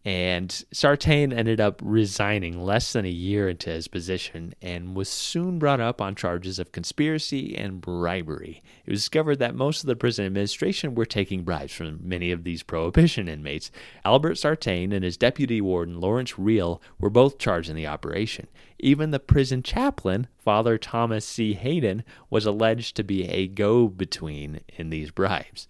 And 0.04 0.64
Sartain 0.72 1.32
ended 1.32 1.60
up 1.60 1.80
resigning 1.80 2.60
less 2.60 2.92
than 2.92 3.04
a 3.04 3.10
year 3.10 3.48
into 3.48 3.70
his 3.70 3.86
position 3.86 4.52
and 4.60 4.96
was 4.96 5.08
soon 5.08 5.60
brought 5.60 5.80
up 5.80 6.00
on 6.00 6.16
charges 6.16 6.58
of 6.58 6.72
conspiracy 6.72 7.56
and 7.56 7.80
bribery. 7.80 8.64
It 8.84 8.90
was 8.90 9.00
discovered 9.00 9.38
that 9.38 9.54
most 9.54 9.84
of 9.84 9.86
the 9.86 9.94
prison 9.94 10.26
administration 10.26 10.96
were 10.96 11.06
taking 11.06 11.44
bribes 11.44 11.72
from 11.72 12.00
many 12.02 12.32
of 12.32 12.42
these 12.42 12.64
prohibition 12.64 13.28
inmates. 13.28 13.70
Albert 14.04 14.38
Sartain 14.38 14.92
and 14.92 15.04
his 15.04 15.16
deputy 15.16 15.60
warden, 15.60 16.00
Lawrence 16.00 16.36
Reel, 16.36 16.82
were 16.98 17.10
both 17.10 17.38
charged 17.38 17.70
in 17.70 17.76
the 17.76 17.86
operation. 17.86 18.48
Even 18.80 19.12
the 19.12 19.20
prison 19.20 19.62
chaplain, 19.62 20.26
Father 20.36 20.78
Thomas 20.78 21.24
C. 21.24 21.54
Hayden, 21.54 22.02
was 22.28 22.44
alleged 22.44 22.96
to 22.96 23.04
be 23.04 23.28
a 23.28 23.46
go 23.46 23.86
between 23.86 24.62
in 24.76 24.90
these 24.90 25.12
bribes. 25.12 25.68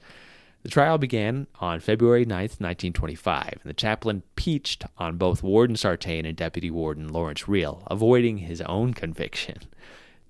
The 0.62 0.68
trial 0.68 0.96
began 0.96 1.48
on 1.60 1.80
February 1.80 2.24
9, 2.24 2.36
1925, 2.36 3.58
and 3.62 3.70
the 3.70 3.74
chaplain 3.74 4.22
peached 4.36 4.84
on 4.96 5.16
both 5.16 5.42
Warden 5.42 5.74
Sartain 5.74 6.24
and 6.24 6.36
Deputy 6.36 6.70
Warden 6.70 7.08
Lawrence 7.08 7.48
Reel, 7.48 7.82
avoiding 7.90 8.38
his 8.38 8.60
own 8.62 8.94
conviction. 8.94 9.58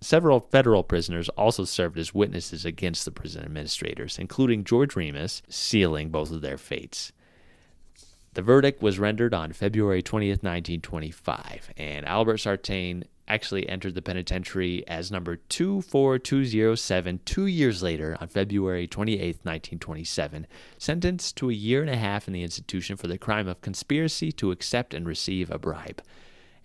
Several 0.01 0.41
federal 0.41 0.85
prisoners 0.85 1.29
also 1.31 1.65
served 1.65 1.99
as 1.99 2.15
witnesses 2.15 2.65
against 2.65 3.05
the 3.05 3.11
prison 3.11 3.45
administrators, 3.45 4.19
including 4.19 4.65
George 4.65 4.97
Remus, 4.97 5.43
sealing 5.49 6.09
both 6.09 6.33
of 6.33 6.41
their 6.41 6.59
fates. 6.59 7.13
The 8.33 8.43
verdict 8.43 8.83
was 8.83 8.99
rendered 8.99 9.35
on 9.35 9.53
February 9.53 10.03
20th, 10.03 10.43
1925, 10.43 11.75
and 11.77 12.07
Albert 12.07 12.39
Sartain 12.39 13.05
actually 13.33 13.69
entered 13.69 13.95
the 13.95 14.03
penitentiary 14.03 14.87
as 14.87 15.11
number 15.11 15.37
24207 15.37 17.21
two 17.25 17.47
years 17.47 17.83
later 17.83 18.17
on 18.21 18.29
February 18.29 18.87
28, 18.87 19.19
1927, 19.43 20.47
sentenced 20.77 21.37
to 21.39 21.49
a 21.49 21.55
year 21.55 21.81
and 21.81 21.91
a 21.91 21.97
half 21.97 22.27
in 22.29 22.35
the 22.35 22.43
institution 22.43 22.97
for 22.97 23.07
the 23.07 23.17
crime 23.17 23.49
of 23.49 23.63
conspiracy 23.63 24.31
to 24.33 24.51
accept 24.51 24.93
and 24.93 25.07
receive 25.07 25.51
a 25.51 25.59
bribe. 25.59 26.03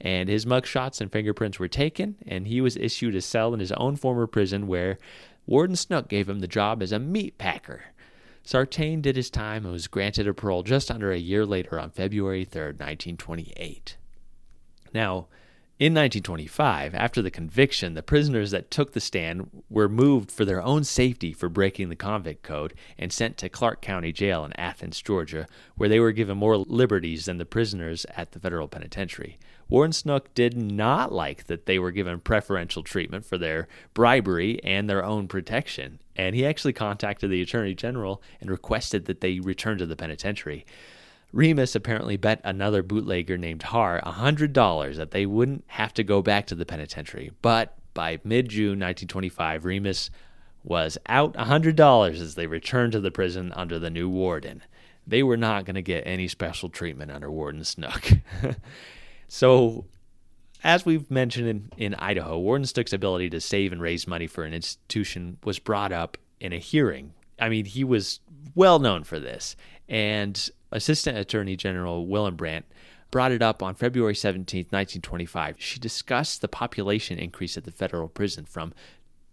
And 0.01 0.27
his 0.27 0.45
mugshots 0.45 0.99
and 0.99 1.11
fingerprints 1.11 1.57
were 1.57 1.69
taken, 1.69 2.15
and 2.27 2.47
he 2.47 2.59
was 2.59 2.75
issued 2.75 3.15
a 3.15 3.21
cell 3.21 3.53
in 3.53 3.59
his 3.59 3.71
own 3.71 3.95
former 3.95 4.27
prison 4.27 4.67
where 4.67 4.99
Warden 5.45 5.77
Snook 5.77 6.09
gave 6.09 6.27
him 6.27 6.39
the 6.39 6.47
job 6.47 6.83
as 6.83 6.91
a 6.91 6.99
meat 6.99 7.37
packer. 7.37 7.85
Sartain 8.43 9.01
did 9.01 9.15
his 9.15 9.29
time 9.29 9.63
and 9.63 9.73
was 9.73 9.87
granted 9.87 10.27
a 10.27 10.33
parole 10.33 10.63
just 10.63 10.91
under 10.91 11.11
a 11.11 11.17
year 11.17 11.45
later 11.45 11.79
on 11.79 11.91
February 11.91 12.45
3, 12.45 12.61
1928. 12.61 13.97
Now, 14.93 15.27
in 15.79 15.93
1925, 15.93 16.95
after 16.95 17.21
the 17.21 17.29
conviction, 17.29 17.93
the 17.93 18.01
prisoners 18.01 18.49
that 18.49 18.71
took 18.71 18.93
the 18.93 18.99
stand 18.99 19.63
were 19.69 19.87
moved 19.87 20.31
for 20.31 20.43
their 20.43 20.61
own 20.61 20.83
safety 20.83 21.33
for 21.33 21.49
breaking 21.49 21.89
the 21.89 21.95
convict 21.95 22.41
code 22.41 22.73
and 22.97 23.13
sent 23.13 23.37
to 23.37 23.47
Clarke 23.47 23.79
County 23.79 24.11
Jail 24.11 24.43
in 24.43 24.53
Athens, 24.59 24.99
Georgia, 24.99 25.45
where 25.75 25.87
they 25.87 25.99
were 25.99 26.11
given 26.11 26.35
more 26.35 26.57
liberties 26.57 27.25
than 27.25 27.37
the 27.37 27.45
prisoners 27.45 28.07
at 28.15 28.31
the 28.31 28.39
federal 28.39 28.67
penitentiary. 28.67 29.37
Warden 29.69 29.93
Snook 29.93 30.33
did 30.33 30.57
not 30.57 31.11
like 31.11 31.45
that 31.45 31.67
they 31.67 31.77
were 31.77 31.91
given 31.91 32.21
preferential 32.21 32.81
treatment 32.81 33.23
for 33.23 33.37
their 33.37 33.67
bribery 33.93 34.63
and 34.63 34.89
their 34.89 35.05
own 35.05 35.27
protection, 35.27 35.99
and 36.15 36.33
he 36.33 36.43
actually 36.43 36.73
contacted 36.73 37.29
the 37.29 37.43
Attorney 37.43 37.75
General 37.75 38.23
and 38.41 38.49
requested 38.49 39.05
that 39.05 39.21
they 39.21 39.39
return 39.39 39.77
to 39.77 39.85
the 39.85 39.95
penitentiary. 39.95 40.65
Remus 41.33 41.75
apparently 41.75 42.17
bet 42.17 42.41
another 42.43 42.81
bootlegger 42.81 43.37
named 43.37 43.63
Har 43.63 44.01
$100 44.05 44.95
that 44.95 45.11
they 45.11 45.25
wouldn't 45.25 45.65
have 45.67 45.93
to 45.95 46.03
go 46.03 46.21
back 46.21 46.47
to 46.47 46.55
the 46.55 46.65
penitentiary. 46.65 47.31
But 47.41 47.77
by 47.93 48.19
mid 48.23 48.49
June 48.49 48.79
1925, 48.79 49.65
Remus 49.65 50.09
was 50.63 50.97
out 51.07 51.33
$100 51.33 52.09
as 52.11 52.35
they 52.35 52.47
returned 52.47 52.91
to 52.93 52.99
the 52.99 53.11
prison 53.11 53.53
under 53.55 53.79
the 53.79 53.89
new 53.89 54.09
warden. 54.09 54.63
They 55.05 55.23
were 55.23 55.37
not 55.37 55.65
going 55.65 55.75
to 55.75 55.81
get 55.81 56.05
any 56.05 56.27
special 56.27 56.69
treatment 56.69 57.11
under 57.11 57.31
Warden 57.31 57.63
Snook. 57.63 58.11
so, 59.29 59.85
as 60.65 60.85
we've 60.85 61.09
mentioned 61.09 61.47
in, 61.47 61.71
in 61.77 61.95
Idaho, 61.95 62.37
Warden 62.37 62.65
Snook's 62.65 62.91
ability 62.91 63.29
to 63.29 63.39
save 63.39 63.71
and 63.71 63.81
raise 63.81 64.05
money 64.05 64.27
for 64.27 64.43
an 64.43 64.53
institution 64.53 65.37
was 65.45 65.59
brought 65.59 65.93
up 65.93 66.17
in 66.41 66.51
a 66.51 66.59
hearing. 66.59 67.13
I 67.39 67.47
mean, 67.47 67.63
he 67.63 67.85
was 67.85 68.19
well 68.53 68.79
known 68.79 69.05
for 69.05 69.19
this. 69.19 69.55
And 69.87 70.49
Assistant 70.71 71.17
Attorney 71.17 71.55
General 71.55 72.05
Brandt 72.31 72.65
brought 73.09 73.31
it 73.31 73.41
up 73.41 73.63
on 73.63 73.75
February 73.75 74.15
17, 74.15 74.65
1925. 74.69 75.55
She 75.59 75.79
discussed 75.79 76.41
the 76.41 76.47
population 76.47 77.17
increase 77.17 77.57
at 77.57 77.63
the 77.63 77.71
federal 77.71 78.09
prison 78.09 78.45
from 78.45 78.73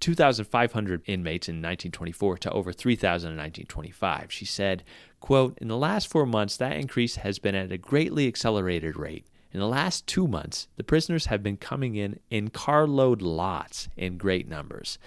2,500 0.00 1.02
inmates 1.06 1.48
in 1.48 1.56
1924 1.56 2.38
to 2.38 2.50
over 2.50 2.72
3,000 2.72 3.30
in 3.30 3.36
1925. 3.36 4.30
She 4.30 4.44
said, 4.44 4.84
quote, 5.20 5.56
In 5.58 5.68
the 5.68 5.76
last 5.76 6.08
four 6.08 6.26
months, 6.26 6.56
that 6.56 6.76
increase 6.76 7.16
has 7.16 7.38
been 7.38 7.54
at 7.54 7.72
a 7.72 7.78
greatly 7.78 8.28
accelerated 8.28 8.96
rate. 8.96 9.26
In 9.52 9.60
the 9.60 9.68
last 9.68 10.06
two 10.06 10.26
months, 10.26 10.68
the 10.76 10.84
prisoners 10.84 11.26
have 11.26 11.42
been 11.42 11.56
coming 11.56 11.94
in 11.94 12.18
in 12.28 12.50
carload 12.50 13.22
lots 13.22 13.88
in 13.96 14.18
great 14.18 14.48
numbers. 14.48 14.98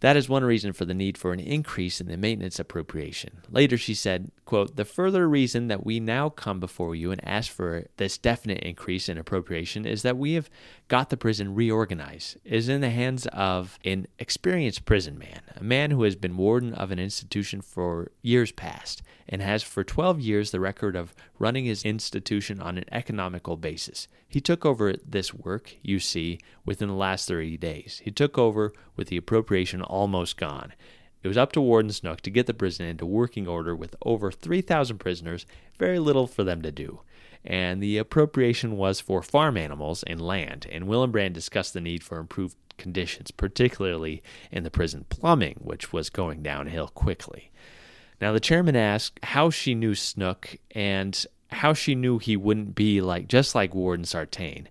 That 0.00 0.16
is 0.16 0.28
one 0.28 0.44
reason 0.44 0.72
for 0.72 0.84
the 0.84 0.94
need 0.94 1.16
for 1.16 1.32
an 1.32 1.40
increase 1.40 2.00
in 2.00 2.08
the 2.08 2.16
maintenance 2.16 2.58
appropriation. 2.58 3.38
Later 3.50 3.78
she 3.78 3.94
said, 3.94 4.30
quote, 4.44 4.76
The 4.76 4.84
further 4.84 5.28
reason 5.28 5.68
that 5.68 5.86
we 5.86 6.00
now 6.00 6.28
come 6.28 6.60
before 6.60 6.94
you 6.94 7.10
and 7.10 7.26
ask 7.26 7.50
for 7.50 7.86
this 7.96 8.18
definite 8.18 8.60
increase 8.60 9.08
in 9.08 9.16
appropriation 9.16 9.86
is 9.86 10.02
that 10.02 10.18
we 10.18 10.34
have 10.34 10.50
got 10.88 11.08
the 11.08 11.16
prison 11.16 11.54
reorganized. 11.54 12.36
It 12.44 12.52
is 12.52 12.68
in 12.68 12.82
the 12.82 12.90
hands 12.90 13.26
of 13.32 13.78
an 13.84 14.06
experienced 14.18 14.84
prison 14.84 15.18
man, 15.18 15.40
a 15.56 15.62
man 15.62 15.90
who 15.90 16.02
has 16.02 16.14
been 16.14 16.36
warden 16.36 16.74
of 16.74 16.90
an 16.90 16.98
institution 16.98 17.62
for 17.62 18.12
years 18.20 18.52
past 18.52 19.02
and 19.28 19.42
has 19.42 19.62
for 19.62 19.82
12 19.82 20.20
years 20.20 20.50
the 20.50 20.60
record 20.60 20.94
of 20.94 21.14
running 21.38 21.64
his 21.64 21.84
institution 21.84 22.60
on 22.60 22.78
an 22.78 22.84
economical 22.92 23.56
basis. 23.56 24.08
He 24.36 24.42
took 24.42 24.66
over 24.66 24.92
this 24.92 25.32
work, 25.32 25.76
you 25.80 25.98
see, 25.98 26.40
within 26.66 26.88
the 26.88 26.94
last 26.94 27.26
30 27.26 27.56
days. 27.56 28.02
He 28.04 28.10
took 28.10 28.36
over 28.36 28.74
with 28.94 29.08
the 29.08 29.16
appropriation 29.16 29.80
almost 29.80 30.36
gone. 30.36 30.74
It 31.22 31.28
was 31.28 31.38
up 31.38 31.52
to 31.52 31.60
Warden 31.62 31.90
Snook 31.90 32.20
to 32.20 32.30
get 32.30 32.44
the 32.44 32.52
prison 32.52 32.84
into 32.84 33.06
working 33.06 33.48
order 33.48 33.74
with 33.74 33.96
over 34.02 34.30
3,000 34.30 34.98
prisoners, 34.98 35.46
very 35.78 35.98
little 35.98 36.26
for 36.26 36.44
them 36.44 36.60
to 36.60 36.70
do. 36.70 37.00
And 37.46 37.82
the 37.82 37.96
appropriation 37.96 38.76
was 38.76 39.00
for 39.00 39.22
farm 39.22 39.56
animals 39.56 40.02
and 40.02 40.20
land, 40.20 40.66
and 40.70 40.86
Brandt 41.12 41.32
discussed 41.32 41.72
the 41.72 41.80
need 41.80 42.02
for 42.02 42.18
improved 42.18 42.58
conditions, 42.76 43.30
particularly 43.30 44.22
in 44.52 44.64
the 44.64 44.70
prison 44.70 45.06
plumbing, 45.08 45.60
which 45.62 45.94
was 45.94 46.10
going 46.10 46.42
downhill 46.42 46.88
quickly. 46.88 47.50
Now, 48.20 48.32
the 48.32 48.40
chairman 48.40 48.76
asked 48.76 49.18
how 49.22 49.48
she 49.48 49.74
knew 49.74 49.94
Snook 49.94 50.56
and 50.72 51.26
how 51.56 51.72
she 51.72 51.94
knew 51.94 52.18
he 52.18 52.36
wouldn't 52.36 52.74
be 52.74 53.00
like 53.00 53.28
just 53.28 53.54
like 53.54 53.74
Warden 53.74 54.04
Sartain. 54.04 54.68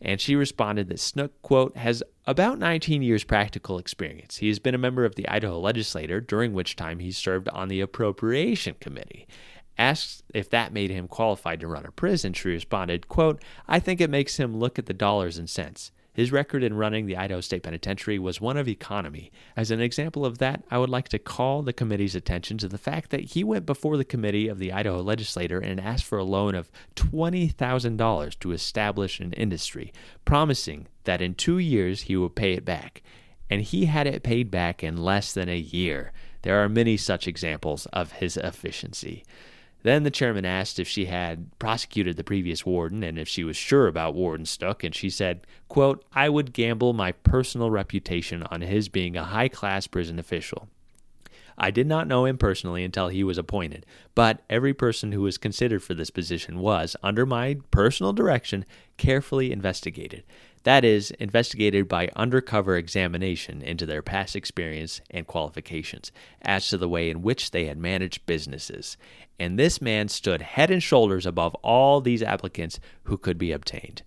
And 0.00 0.20
she 0.20 0.36
responded 0.36 0.88
that 0.88 1.00
Snook, 1.00 1.42
quote, 1.42 1.76
has 1.76 2.02
about 2.26 2.58
19 2.58 3.02
years 3.02 3.24
practical 3.24 3.78
experience. 3.78 4.36
He 4.36 4.48
has 4.48 4.60
been 4.60 4.74
a 4.74 4.78
member 4.78 5.04
of 5.04 5.16
the 5.16 5.28
Idaho 5.28 5.58
legislature, 5.58 6.20
during 6.20 6.52
which 6.52 6.76
time 6.76 7.00
he 7.00 7.10
served 7.10 7.48
on 7.48 7.68
the 7.68 7.80
Appropriation 7.80 8.76
Committee. 8.80 9.26
Asked 9.76 10.22
if 10.32 10.50
that 10.50 10.72
made 10.72 10.90
him 10.90 11.08
qualified 11.08 11.60
to 11.60 11.66
run 11.66 11.86
a 11.86 11.90
prison, 11.90 12.32
she 12.32 12.48
responded, 12.48 13.08
quote, 13.08 13.42
I 13.66 13.80
think 13.80 14.00
it 14.00 14.10
makes 14.10 14.36
him 14.36 14.56
look 14.56 14.78
at 14.78 14.86
the 14.86 14.94
dollars 14.94 15.38
and 15.38 15.50
cents. 15.50 15.90
His 16.18 16.32
record 16.32 16.64
in 16.64 16.74
running 16.74 17.06
the 17.06 17.16
Idaho 17.16 17.40
State 17.40 17.62
Penitentiary 17.62 18.18
was 18.18 18.40
one 18.40 18.56
of 18.56 18.66
economy. 18.66 19.30
As 19.56 19.70
an 19.70 19.80
example 19.80 20.26
of 20.26 20.38
that, 20.38 20.64
I 20.68 20.76
would 20.76 20.90
like 20.90 21.08
to 21.10 21.18
call 21.20 21.62
the 21.62 21.72
committee's 21.72 22.16
attention 22.16 22.58
to 22.58 22.66
the 22.66 22.76
fact 22.76 23.10
that 23.10 23.20
he 23.20 23.44
went 23.44 23.66
before 23.66 23.96
the 23.96 24.04
committee 24.04 24.48
of 24.48 24.58
the 24.58 24.72
Idaho 24.72 25.00
legislature 25.00 25.60
and 25.60 25.78
asked 25.78 26.04
for 26.04 26.18
a 26.18 26.24
loan 26.24 26.56
of 26.56 26.72
$20,000 26.96 28.38
to 28.40 28.50
establish 28.50 29.20
an 29.20 29.32
industry, 29.34 29.92
promising 30.24 30.88
that 31.04 31.22
in 31.22 31.36
two 31.36 31.58
years 31.58 32.02
he 32.02 32.16
would 32.16 32.34
pay 32.34 32.54
it 32.54 32.64
back. 32.64 33.04
And 33.48 33.62
he 33.62 33.84
had 33.84 34.08
it 34.08 34.24
paid 34.24 34.50
back 34.50 34.82
in 34.82 34.96
less 34.96 35.32
than 35.32 35.48
a 35.48 35.56
year. 35.56 36.10
There 36.42 36.60
are 36.64 36.68
many 36.68 36.96
such 36.96 37.28
examples 37.28 37.86
of 37.92 38.10
his 38.10 38.36
efficiency. 38.36 39.22
Then 39.82 40.02
the 40.02 40.10
chairman 40.10 40.44
asked 40.44 40.78
if 40.78 40.88
she 40.88 41.04
had 41.04 41.56
prosecuted 41.58 42.16
the 42.16 42.24
previous 42.24 42.66
warden 42.66 43.02
and 43.04 43.18
if 43.18 43.28
she 43.28 43.44
was 43.44 43.56
sure 43.56 43.86
about 43.86 44.14
Warden 44.14 44.46
Snook, 44.46 44.82
and 44.82 44.94
she 44.94 45.08
said, 45.08 45.46
quote, 45.68 46.04
I 46.12 46.28
would 46.28 46.52
gamble 46.52 46.92
my 46.92 47.12
personal 47.12 47.70
reputation 47.70 48.42
on 48.44 48.62
his 48.62 48.88
being 48.88 49.16
a 49.16 49.24
high 49.24 49.48
class 49.48 49.86
prison 49.86 50.18
official. 50.18 50.68
I 51.60 51.70
did 51.70 51.86
not 51.86 52.06
know 52.06 52.24
him 52.24 52.38
personally 52.38 52.84
until 52.84 53.08
he 53.08 53.24
was 53.24 53.36
appointed, 53.36 53.84
but 54.14 54.42
every 54.48 54.72
person 54.72 55.12
who 55.12 55.22
was 55.22 55.38
considered 55.38 55.82
for 55.82 55.94
this 55.94 56.10
position 56.10 56.60
was, 56.60 56.94
under 57.02 57.26
my 57.26 57.58
personal 57.72 58.12
direction, 58.12 58.64
carefully 58.96 59.50
investigated. 59.50 60.22
That 60.64 60.84
is, 60.84 61.10
investigated 61.12 61.88
by 61.88 62.10
undercover 62.16 62.76
examination 62.76 63.62
into 63.62 63.86
their 63.86 64.02
past 64.02 64.36
experience 64.36 65.00
and 65.10 65.26
qualifications 65.26 66.12
as 66.42 66.68
to 66.68 66.76
the 66.76 66.88
way 66.88 67.10
in 67.10 67.22
which 67.22 67.50
they 67.50 67.66
had 67.66 67.78
managed 67.78 68.26
businesses. 68.26 68.96
And 69.38 69.58
this 69.58 69.80
man 69.80 70.08
stood 70.08 70.42
head 70.42 70.70
and 70.70 70.82
shoulders 70.82 71.26
above 71.26 71.54
all 71.56 72.00
these 72.00 72.22
applicants 72.22 72.80
who 73.04 73.16
could 73.16 73.38
be 73.38 73.52
obtained. 73.52 74.02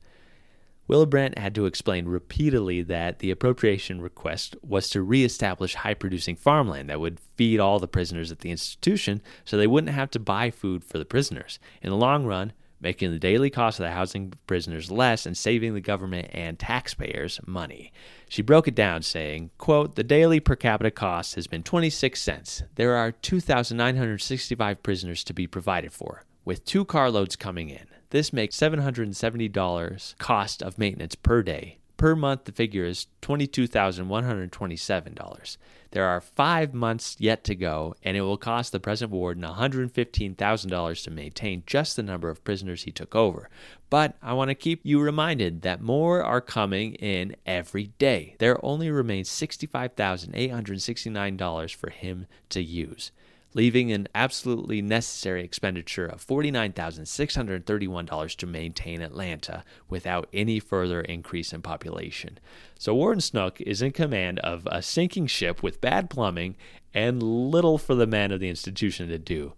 Brandt 0.88 1.38
had 1.38 1.56
to 1.56 1.68
explain 1.68 2.06
repeatedly 2.06 2.82
that 2.82 3.20
the 3.20 3.32
appropriation 3.32 4.02
request 4.02 4.58
was 4.62 4.90
to 4.90 5.02
reestablish 5.02 5.76
high 5.76 5.94
producing 5.94 6.36
farmland 6.36 6.90
that 6.90 7.00
would 7.00 7.20
feed 7.38 7.62
all 7.62 7.80
the 7.80 7.88
prisoners 7.88 8.30
at 8.30 8.40
the 8.40 8.52
institution 8.52 9.22
so 9.46 9.56
they 9.56 9.68
wouldn't 9.68 9.94
have 9.94 10.12
to 10.12 10.20
buy 10.20 10.52
food 10.52 10.84
for 10.84 10.98
the 10.98 11.06
prisoners. 11.06 11.60
In 11.82 11.92
the 11.92 11.96
long 11.96 12.26
run, 12.26 12.52
making 12.82 13.12
the 13.12 13.20
daily 13.20 13.50
cost 13.50 13.80
of 13.80 13.86
the 13.86 13.92
housing 13.92 14.34
prisoners 14.48 14.92
less 14.92 15.26
and 15.26 15.38
saving 15.38 15.74
the 15.74 15.82
government 15.82 16.28
and 16.32 16.60
taxpayers 16.60 17.40
money. 17.46 17.92
She 18.28 18.42
broke 18.42 18.68
it 18.68 18.76
down 18.76 19.04
saying, 19.04 19.52
quote, 19.58 19.96
"The 19.96 20.04
daily 20.04 20.40
per 20.40 20.56
capita 20.56 20.92
cost 20.92 21.36
has 21.36 21.48
been 21.48 21.64
26 21.64 22.22
cents. 22.22 22.64
There 22.76 22.96
are 22.96 23.12
2,965 23.12 24.84
prisoners 24.84 25.24
to 25.24 25.34
be 25.34 25.48
provided 25.48 25.94
for, 25.94 26.24
with 26.44 26.66
two 26.66 26.86
carloads 26.86 27.36
coming 27.36 27.70
in. 27.70 27.88
This 28.10 28.34
makes 28.34 28.58
$770 28.58 30.16
cost 30.18 30.62
of 30.62 30.78
maintenance 30.78 31.16
per 31.16 31.42
day. 31.44 31.78
Per 31.96 32.16
month, 32.16 32.46
the 32.46 32.52
figure 32.52 32.84
is 32.84 33.08
$22,127. 33.22 35.58
There 35.92 36.06
are 36.06 36.22
five 36.22 36.74
months 36.74 37.18
yet 37.20 37.44
to 37.44 37.56
go, 37.56 37.96
and 38.02 38.16
it 38.16 38.22
will 38.22 38.38
cost 38.38 38.72
the 38.72 38.80
present 38.80 39.12
warden 39.12 39.44
$115,000 39.44 41.04
to 41.04 41.12
maintain 41.12 41.64
just 41.66 41.98
the 41.98 42.04
number 42.04 42.30
of 42.30 42.46
prisoners 42.46 42.84
he 42.84 42.92
took 42.92 43.14
over. 43.14 43.50
But 43.90 44.16
I 44.22 44.32
want 44.34 44.48
to 44.50 44.56
keep 44.56 44.80
you 44.84 45.02
reminded 45.02 45.64
that 45.64 45.82
more 45.82 46.24
are 46.24 46.40
coming 46.40 46.94
in 46.96 47.36
every 47.46 47.88
day. 48.00 48.38
There 48.40 48.66
only 48.66 48.90
remains 48.90 49.30
$65,869 49.30 51.76
for 51.76 51.90
him 51.90 52.26
to 52.50 52.64
use. 52.64 53.12
Leaving 53.54 53.92
an 53.92 54.08
absolutely 54.16 54.82
necessary 54.82 55.44
expenditure 55.44 56.06
of 56.06 56.26
$49,631 56.26 58.36
to 58.36 58.48
maintain 58.48 59.02
Atlanta 59.02 59.64
without 59.90 60.30
any 60.32 60.60
further 60.60 61.02
increase 61.02 61.52
in 61.52 61.62
population. 61.62 62.40
So 62.80 62.96
Warden 62.96 63.22
Snook 63.22 63.60
is 63.62 63.82
in 63.82 63.92
command 63.92 64.40
of 64.40 64.68
a 64.72 64.82
sinking 64.82 65.28
ship 65.28 65.62
with 65.62 65.82
bad 65.82 66.10
plumbing 66.10 66.56
and 66.94 67.22
little 67.22 67.78
for 67.78 67.96
the 67.96 68.08
men 68.08 68.32
of 68.32 68.40
the 68.40 68.50
institution 68.50 69.10
to 69.10 69.18
do. 69.18 69.54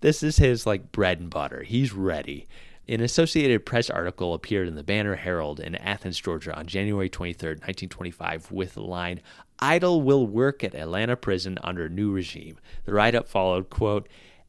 This 0.00 0.22
is 0.22 0.38
his 0.38 0.66
like 0.66 0.92
bread 0.92 1.20
and 1.20 1.30
butter. 1.30 1.62
He's 1.62 1.92
ready. 1.92 2.46
An 2.88 3.00
Associated 3.00 3.64
Press 3.64 3.88
article 3.88 4.34
appeared 4.34 4.66
in 4.66 4.74
the 4.74 4.82
Banner 4.82 5.14
Herald 5.14 5.60
in 5.60 5.76
Athens, 5.76 6.18
Georgia 6.18 6.52
on 6.52 6.66
January 6.66 7.08
23, 7.08 7.50
1925, 7.50 8.50
with 8.50 8.74
the 8.74 8.82
line, 8.82 9.20
Idle 9.62 10.02
will 10.02 10.26
work 10.26 10.64
at 10.64 10.74
Atlanta 10.74 11.14
prison 11.14 11.56
under 11.62 11.88
new 11.88 12.10
regime. 12.10 12.58
The 12.84 12.92
write 12.92 13.14
up 13.14 13.28
followed, 13.28 13.70
quote, 13.70 14.08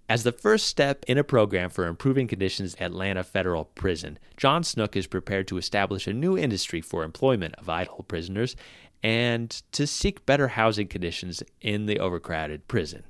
as 0.09 0.23
the 0.23 0.31
first 0.31 0.65
step 0.65 1.05
in 1.07 1.19
a 1.19 1.23
program 1.23 1.69
for 1.69 1.85
improving 1.85 2.27
conditions 2.27 2.73
at 2.79 2.87
Atlanta 2.87 3.23
Federal 3.23 3.65
Prison, 3.65 4.17
John 4.37 4.63
Snook 4.63 4.95
is 4.95 5.05
prepared 5.05 5.47
to 5.49 5.59
establish 5.59 6.07
a 6.07 6.13
new 6.13 6.35
industry 6.35 6.81
for 6.81 7.03
employment 7.03 7.53
of 7.59 7.69
idle 7.69 8.03
prisoners 8.07 8.55
and 9.03 9.51
to 9.71 9.85
seek 9.85 10.25
better 10.25 10.47
housing 10.47 10.87
conditions 10.87 11.43
in 11.61 11.85
the 11.85 11.99
overcrowded 11.99 12.67
prison. 12.67 13.03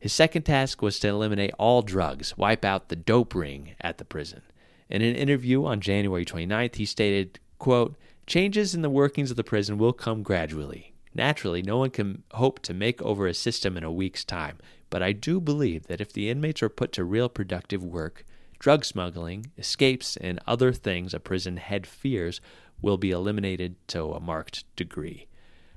His 0.00 0.12
second 0.12 0.42
task 0.42 0.82
was 0.82 0.98
to 0.98 1.08
eliminate 1.08 1.52
all 1.60 1.82
drugs, 1.82 2.36
wipe 2.36 2.64
out 2.64 2.88
the 2.88 2.96
dope 2.96 3.36
ring 3.36 3.76
at 3.80 3.98
the 3.98 4.04
prison. 4.04 4.42
In 4.88 5.00
an 5.00 5.14
interview 5.14 5.64
on 5.64 5.80
January 5.80 6.24
29th, 6.24 6.74
he 6.74 6.84
stated, 6.84 7.38
quote, 7.60 7.96
Changes 8.26 8.74
in 8.74 8.82
the 8.82 8.90
workings 8.90 9.30
of 9.30 9.36
the 9.36 9.44
prison 9.44 9.78
will 9.78 9.92
come 9.92 10.24
gradually. 10.24 10.90
Naturally, 11.14 11.62
no 11.62 11.78
one 11.78 11.90
can 11.90 12.22
hope 12.32 12.60
to 12.60 12.74
make 12.74 13.02
over 13.02 13.26
a 13.26 13.34
system 13.34 13.76
in 13.76 13.84
a 13.84 13.92
week's 13.92 14.24
time, 14.24 14.58
but 14.90 15.02
I 15.02 15.12
do 15.12 15.40
believe 15.40 15.86
that 15.86 16.00
if 16.00 16.12
the 16.12 16.30
inmates 16.30 16.62
are 16.62 16.68
put 16.68 16.92
to 16.92 17.04
real 17.04 17.28
productive 17.28 17.82
work, 17.82 18.24
drug 18.58 18.84
smuggling, 18.84 19.46
escapes, 19.58 20.16
and 20.16 20.38
other 20.46 20.72
things 20.72 21.12
a 21.12 21.20
prison 21.20 21.56
head 21.56 21.86
fears 21.86 22.40
will 22.80 22.96
be 22.96 23.10
eliminated 23.10 23.76
to 23.88 24.12
a 24.12 24.20
marked 24.20 24.64
degree. 24.76 25.26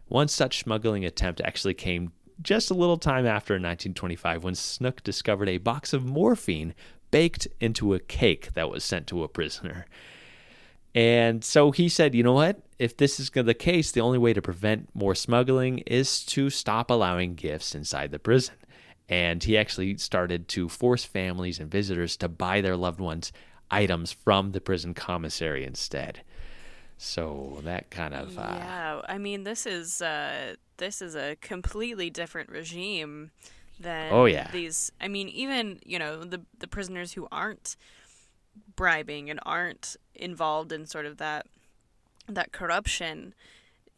One 0.07 0.27
such 0.27 0.59
smuggling 0.59 1.05
attempt 1.05 1.41
actually 1.41 1.73
came 1.73 2.11
just 2.41 2.69
a 2.69 2.75
little 2.75 2.97
time 2.97 3.25
after 3.25 3.53
1925 3.53 4.43
when 4.43 4.55
Snook 4.55 5.01
discovered 5.03 5.49
a 5.49 5.57
box 5.57 5.93
of 5.93 6.05
morphine 6.05 6.73
baked 7.11 7.47
into 7.59 7.93
a 7.93 7.99
cake 7.99 8.53
that 8.53 8.69
was 8.69 8.83
sent 8.83 9.07
to 9.07 9.23
a 9.23 9.27
prisoner. 9.27 9.85
And 10.95 11.43
so 11.43 11.71
he 11.71 11.89
said, 11.89 12.13
you 12.13 12.23
know 12.23 12.33
what? 12.33 12.61
If 12.77 12.97
this 12.97 13.19
is 13.19 13.29
the 13.29 13.53
case, 13.53 13.91
the 13.91 14.01
only 14.01 14.17
way 14.19 14.33
to 14.33 14.41
prevent 14.41 14.89
more 14.93 15.15
smuggling 15.15 15.79
is 15.79 16.23
to 16.25 16.49
stop 16.49 16.91
allowing 16.91 17.35
gifts 17.35 17.73
inside 17.73 18.11
the 18.11 18.19
prison. 18.19 18.55
And 19.09 19.43
he 19.43 19.57
actually 19.57 19.97
started 19.97 20.47
to 20.49 20.69
force 20.69 21.03
families 21.03 21.59
and 21.59 21.69
visitors 21.69 22.15
to 22.17 22.29
buy 22.29 22.61
their 22.61 22.77
loved 22.77 22.99
ones 22.99 23.31
items 23.71 24.11
from 24.11 24.51
the 24.51 24.61
prison 24.61 24.93
commissary 24.93 25.65
instead. 25.65 26.21
So 26.97 27.59
that 27.63 27.89
kind 27.89 28.13
of 28.13 28.37
uh, 28.37 28.55
yeah. 28.57 29.01
I 29.09 29.17
mean, 29.17 29.43
this 29.43 29.65
is 29.65 30.01
uh, 30.01 30.55
this 30.77 31.01
is 31.01 31.15
a 31.15 31.35
completely 31.41 32.09
different 32.09 32.49
regime 32.49 33.31
than 33.79 34.13
Oh, 34.13 34.25
yeah. 34.25 34.49
these. 34.51 34.91
I 35.01 35.07
mean, 35.07 35.27
even 35.29 35.79
you 35.85 35.99
know 35.99 36.23
the 36.23 36.41
the 36.59 36.67
prisoners 36.67 37.13
who 37.13 37.27
aren't 37.31 37.75
bribing 38.75 39.29
and 39.29 39.39
aren't 39.45 39.95
involved 40.15 40.71
in 40.71 40.85
sort 40.85 41.05
of 41.05 41.17
that 41.17 41.45
that 42.27 42.51
corruption. 42.51 43.33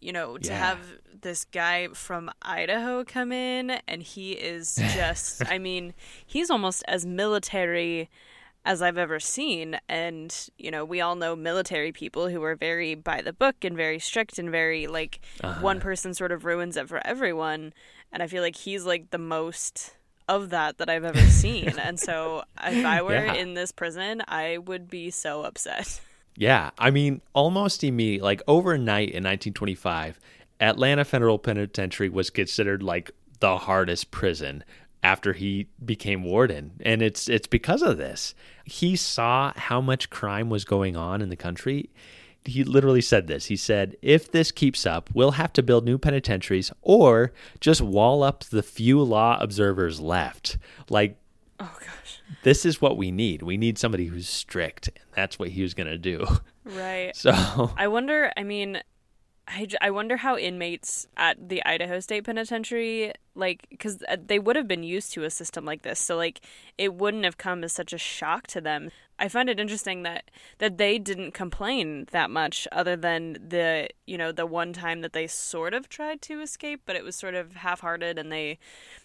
You 0.02 0.12
know, 0.12 0.38
to 0.38 0.50
Yeah. 0.50 0.58
have 0.58 0.80
this 1.22 1.46
guy 1.46 1.88
from 1.94 2.30
Idaho 2.42 3.04
come 3.04 3.32
in 3.32 3.72
and 3.88 4.04
he 4.04 4.34
is 4.34 4.76
just, 4.94 5.44
I 5.50 5.58
mean, 5.58 5.94
he's 6.26 6.52
almost 6.52 6.84
as 6.88 7.06
military 7.06 8.10
as 8.66 8.82
I've 8.82 8.98
ever 8.98 9.20
seen. 9.20 9.80
And, 9.88 10.36
you 10.58 10.70
know, 10.70 10.84
we 10.86 11.02
all 11.02 11.16
know 11.16 11.36
military 11.36 11.92
people 11.92 12.30
who 12.30 12.44
are 12.44 12.56
very 12.56 12.94
by 12.94 13.22
the 13.22 13.34
book 13.34 13.64
and 13.64 13.76
very 13.76 14.00
strict 14.00 14.38
and 14.38 14.52
very 14.52 14.86
like 14.86 15.22
uh-huh. 15.44 15.62
one 15.62 15.80
person 15.80 16.14
sort 16.14 16.32
of 16.32 16.46
ruins 16.46 16.78
it 16.78 16.90
for 16.90 17.06
everyone. 17.06 17.74
And 18.12 18.22
I 18.22 18.28
feel 18.28 18.44
like 18.44 18.58
he's 18.58 18.86
like 18.86 19.10
the 19.12 19.18
most 19.18 19.96
of 20.28 20.50
that 20.50 20.78
that 20.80 20.90
I've 20.90 21.04
ever 21.06 21.22
seen. 21.30 21.70
and 21.80 22.00
so 22.00 22.44
if 22.64 22.86
I 22.86 23.02
were 23.02 23.14
Yeah. 23.26 23.34
in 23.34 23.54
this 23.54 23.72
prison, 23.72 24.22
I 24.28 24.58
would 24.58 24.90
be 24.90 25.12
so 25.12 25.44
upset. 25.44 26.02
Yeah, 26.38 26.72
I 26.78 26.92
mean, 26.92 27.22
almost 27.34 27.84
immediately, 27.84 28.24
like 28.24 28.42
overnight 28.48 29.10
in 29.10 29.24
1925, 29.24 30.20
Atlanta 30.60 31.06
Federal 31.06 31.40
Penitentiary 31.40 32.10
was 32.10 32.30
considered 32.30 32.84
like 32.84 33.12
the 33.40 33.58
hardest 33.58 34.12
prison 34.12 34.64
after 35.04 35.34
he 35.34 35.68
became 35.86 36.24
warden, 36.24 36.72
and 36.84 37.02
it's 37.02 37.30
it's 37.30 37.48
because 37.48 37.82
of 37.82 37.98
this. 37.98 38.34
He 38.66 38.96
saw 38.96 39.54
how 39.56 39.80
much 39.80 40.10
crime 40.10 40.50
was 40.50 40.66
going 40.66 40.98
on 40.98 41.22
in 41.22 41.30
the 41.30 41.36
country. 41.36 41.90
He 42.46 42.64
literally 42.64 43.02
said 43.02 43.28
this. 43.28 43.46
He 43.48 43.56
said, 43.58 43.96
"If 44.02 44.32
this 44.32 44.52
keeps 44.52 44.86
up, 44.86 45.10
we'll 45.14 45.32
have 45.32 45.52
to 45.54 45.64
build 45.64 45.86
new 45.86 45.98
penitentiaries 45.98 46.72
or 46.82 47.34
just 47.60 47.82
wall 47.82 48.24
up 48.24 48.44
the 48.46 48.64
few 48.64 49.02
law 49.02 49.38
observers 49.42 50.00
left." 50.00 50.58
Like 50.90 51.18
Oh 51.60 51.76
gosh. 51.80 52.22
this 52.44 52.66
is 52.66 52.82
what 52.82 52.98
we 52.98 53.12
need. 53.12 53.42
We 53.42 53.58
need 53.58 53.78
somebody 53.78 54.08
who's 54.08 54.28
strict, 54.30 54.88
and 54.90 55.06
that's 55.16 55.40
what 55.40 55.50
he 55.50 55.62
was 55.62 55.74
going 55.74 55.88
to 55.88 55.98
do. 55.98 56.26
Right. 56.66 57.12
So, 57.16 57.72
I 57.78 57.88
wonder, 57.88 58.32
I 58.36 58.44
mean, 58.44 58.82
I, 59.48 59.68
I 59.80 59.92
wonder 59.92 60.18
how 60.18 60.38
inmates 60.38 61.08
at 61.16 61.48
the 61.50 61.64
Idaho 61.66 62.00
State 62.00 62.24
Penitentiary, 62.26 63.14
like, 63.36 63.68
because 63.70 64.02
uh, 64.08 64.18
they 64.26 64.40
would 64.40 64.56
have 64.56 64.68
been 64.68 64.84
used 64.84 65.14
to 65.14 65.24
a 65.24 65.30
system 65.30 65.66
like 65.66 65.82
this. 65.82 66.00
So, 66.00 66.16
like, 66.16 66.42
it 66.78 66.94
wouldn't 66.94 67.26
have 67.26 67.38
come 67.38 67.64
as 67.64 67.74
such 67.74 67.94
a 67.94 67.98
shock 67.98 68.48
to 68.48 68.62
them. 68.62 68.90
I 69.18 69.28
find 69.30 69.50
it 69.50 69.60
interesting 69.60 70.04
that, 70.04 70.32
that 70.58 70.78
they 70.78 71.00
didn't 71.00 71.34
complain 71.34 72.08
that 72.12 72.30
much 72.30 72.68
other 72.72 72.96
than 72.96 73.38
the, 73.48 73.90
you 74.06 74.18
know, 74.18 74.32
the 74.32 74.46
one 74.46 74.74
time 74.74 75.02
that 75.02 75.14
they 75.14 75.28
sort 75.28 75.74
of 75.74 75.88
tried 75.88 76.22
to 76.24 76.42
escape, 76.42 76.82
but 76.86 76.96
it 76.96 77.04
was 77.04 77.16
sort 77.16 77.36
of 77.36 77.56
half 77.56 77.80
hearted 77.82 78.18
and 78.18 78.32
they, 78.32 78.60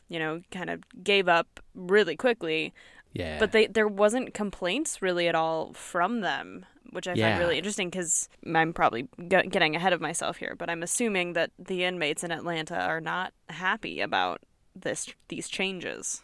you 0.09 0.19
know, 0.19 0.43
kind 0.51 0.71
of 0.71 0.83
gave 1.05 1.29
up 1.29 1.61
really 1.75 2.17
quickly. 2.17 2.73
yeah. 3.13 3.39
But 3.39 3.53
they 3.53 3.67
there 3.67 3.89
wasn't 3.89 4.35
complaints 4.35 5.01
really 5.01 5.29
at 5.29 5.35
all 5.35 5.73
from 5.75 6.21
them, 6.21 6.67
which 6.93 7.07
I 7.09 7.15
Yeah. 7.15 7.31
find 7.31 7.41
really 7.41 7.59
interesting 7.59 7.89
because 7.91 8.29
I'm 8.55 8.73
probably 8.73 9.03
g- 9.19 9.47
getting 9.49 9.75
ahead 9.77 9.93
of 9.93 10.01
myself 10.01 10.37
here, 10.39 10.55
but 10.59 10.69
I'm 10.71 10.83
assuming 10.83 11.33
that 11.35 11.51
the 11.59 11.85
inmates 11.85 12.23
in 12.25 12.31
Atlanta 12.33 12.79
are 12.81 13.01
not 13.01 13.33
happy 13.49 14.01
about 14.01 14.41
this 14.75 15.13
these 15.29 15.49
changes. 15.49 16.23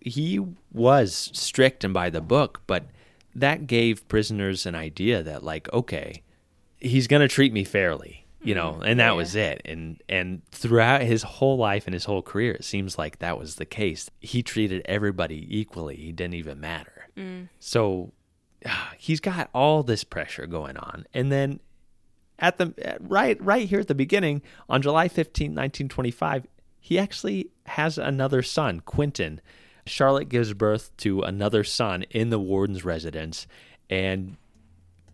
he 0.00 0.38
was 0.72 1.30
strict 1.32 1.82
and 1.84 1.92
by 1.92 2.08
the 2.08 2.20
book, 2.20 2.62
but 2.66 2.84
that 3.34 3.66
gave 3.66 4.06
prisoners 4.08 4.64
an 4.64 4.74
idea 4.74 5.22
that 5.22 5.42
like, 5.42 5.70
okay, 5.72 6.22
he's 6.78 7.06
going 7.08 7.20
to 7.20 7.28
treat 7.28 7.52
me 7.52 7.64
fairly, 7.64 8.24
you 8.42 8.54
know, 8.54 8.80
and 8.84 9.00
that 9.00 9.06
Yeah. 9.08 9.12
was 9.12 9.34
it. 9.34 9.60
And 9.64 10.00
and 10.08 10.42
throughout 10.52 11.02
his 11.02 11.22
whole 11.24 11.56
life 11.58 11.86
and 11.86 11.94
his 11.94 12.04
whole 12.04 12.22
career, 12.22 12.52
it 12.54 12.64
seems 12.64 12.96
like 12.96 13.18
that 13.18 13.38
was 13.38 13.56
the 13.56 13.66
case. 13.66 14.08
He 14.20 14.42
treated 14.42 14.82
everybody 14.86 15.46
equally. 15.50 15.96
He 15.96 16.12
didn't 16.12 16.34
even 16.34 16.60
matter. 16.60 16.94
So 17.58 18.12
ah, 18.12 18.17
Ah, 18.66 18.92
he's 18.98 19.20
got 19.20 19.50
all 19.54 19.82
this 19.82 20.04
pressure 20.04 20.46
going 20.46 20.76
on. 20.76 21.06
And 21.14 21.30
then 21.30 21.60
at 22.38 22.58
the 22.58 22.96
right 23.00 23.40
right 23.42 23.68
here 23.68 23.80
at 23.80 23.88
the 23.88 23.94
beginning 23.94 24.42
on 24.68 24.82
July 24.82 25.08
15, 25.08 25.46
1925, 25.46 26.46
he 26.80 26.98
actually 26.98 27.50
has 27.66 27.98
another 27.98 28.42
son, 28.42 28.80
Quentin. 28.80 29.40
Charlotte 29.86 30.28
gives 30.28 30.52
birth 30.52 30.94
to 30.98 31.22
another 31.22 31.64
son 31.64 32.02
in 32.10 32.28
the 32.28 32.38
warden's 32.38 32.84
residence 32.84 33.46
and 33.88 34.36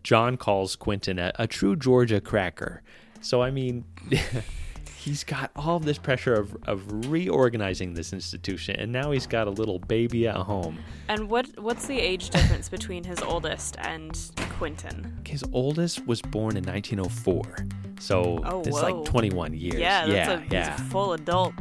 John 0.03 0.37
calls 0.37 0.75
Quentin 0.75 1.17
a, 1.17 1.31
a 1.35 1.47
true 1.47 1.75
Georgia 1.75 2.21
cracker. 2.21 2.81
So 3.21 3.41
I 3.41 3.51
mean 3.51 3.85
he's 5.05 5.23
got 5.23 5.51
all 5.55 5.79
this 5.79 5.99
pressure 5.99 6.33
of, 6.33 6.57
of 6.63 6.81
reorganizing 7.11 7.93
this 7.93 8.11
institution 8.11 8.75
and 8.79 8.91
now 8.91 9.11
he's 9.11 9.27
got 9.27 9.45
a 9.45 9.51
little 9.51 9.77
baby 9.77 10.27
at 10.27 10.35
home. 10.35 10.79
And 11.07 11.29
what 11.29 11.47
what's 11.59 11.85
the 11.85 11.99
age 11.99 12.31
difference 12.31 12.69
between 12.69 13.03
his 13.03 13.21
oldest 13.21 13.75
and 13.79 14.19
Quentin? 14.57 15.19
His 15.27 15.43
oldest 15.53 16.05
was 16.07 16.21
born 16.23 16.57
in 16.57 16.63
1904. 16.63 17.67
So 17.99 18.39
Oh, 18.43 18.61
it's 18.61 18.69
whoa. 18.69 19.01
like 19.01 19.05
21 19.05 19.53
years. 19.53 19.75
Yeah, 19.75 20.07
that's 20.07 20.11
yeah, 20.29 20.33
a, 20.33 20.49
that's 20.49 20.51
yeah. 20.79 20.87
a 20.87 20.89
full 20.89 21.13
adult 21.13 21.53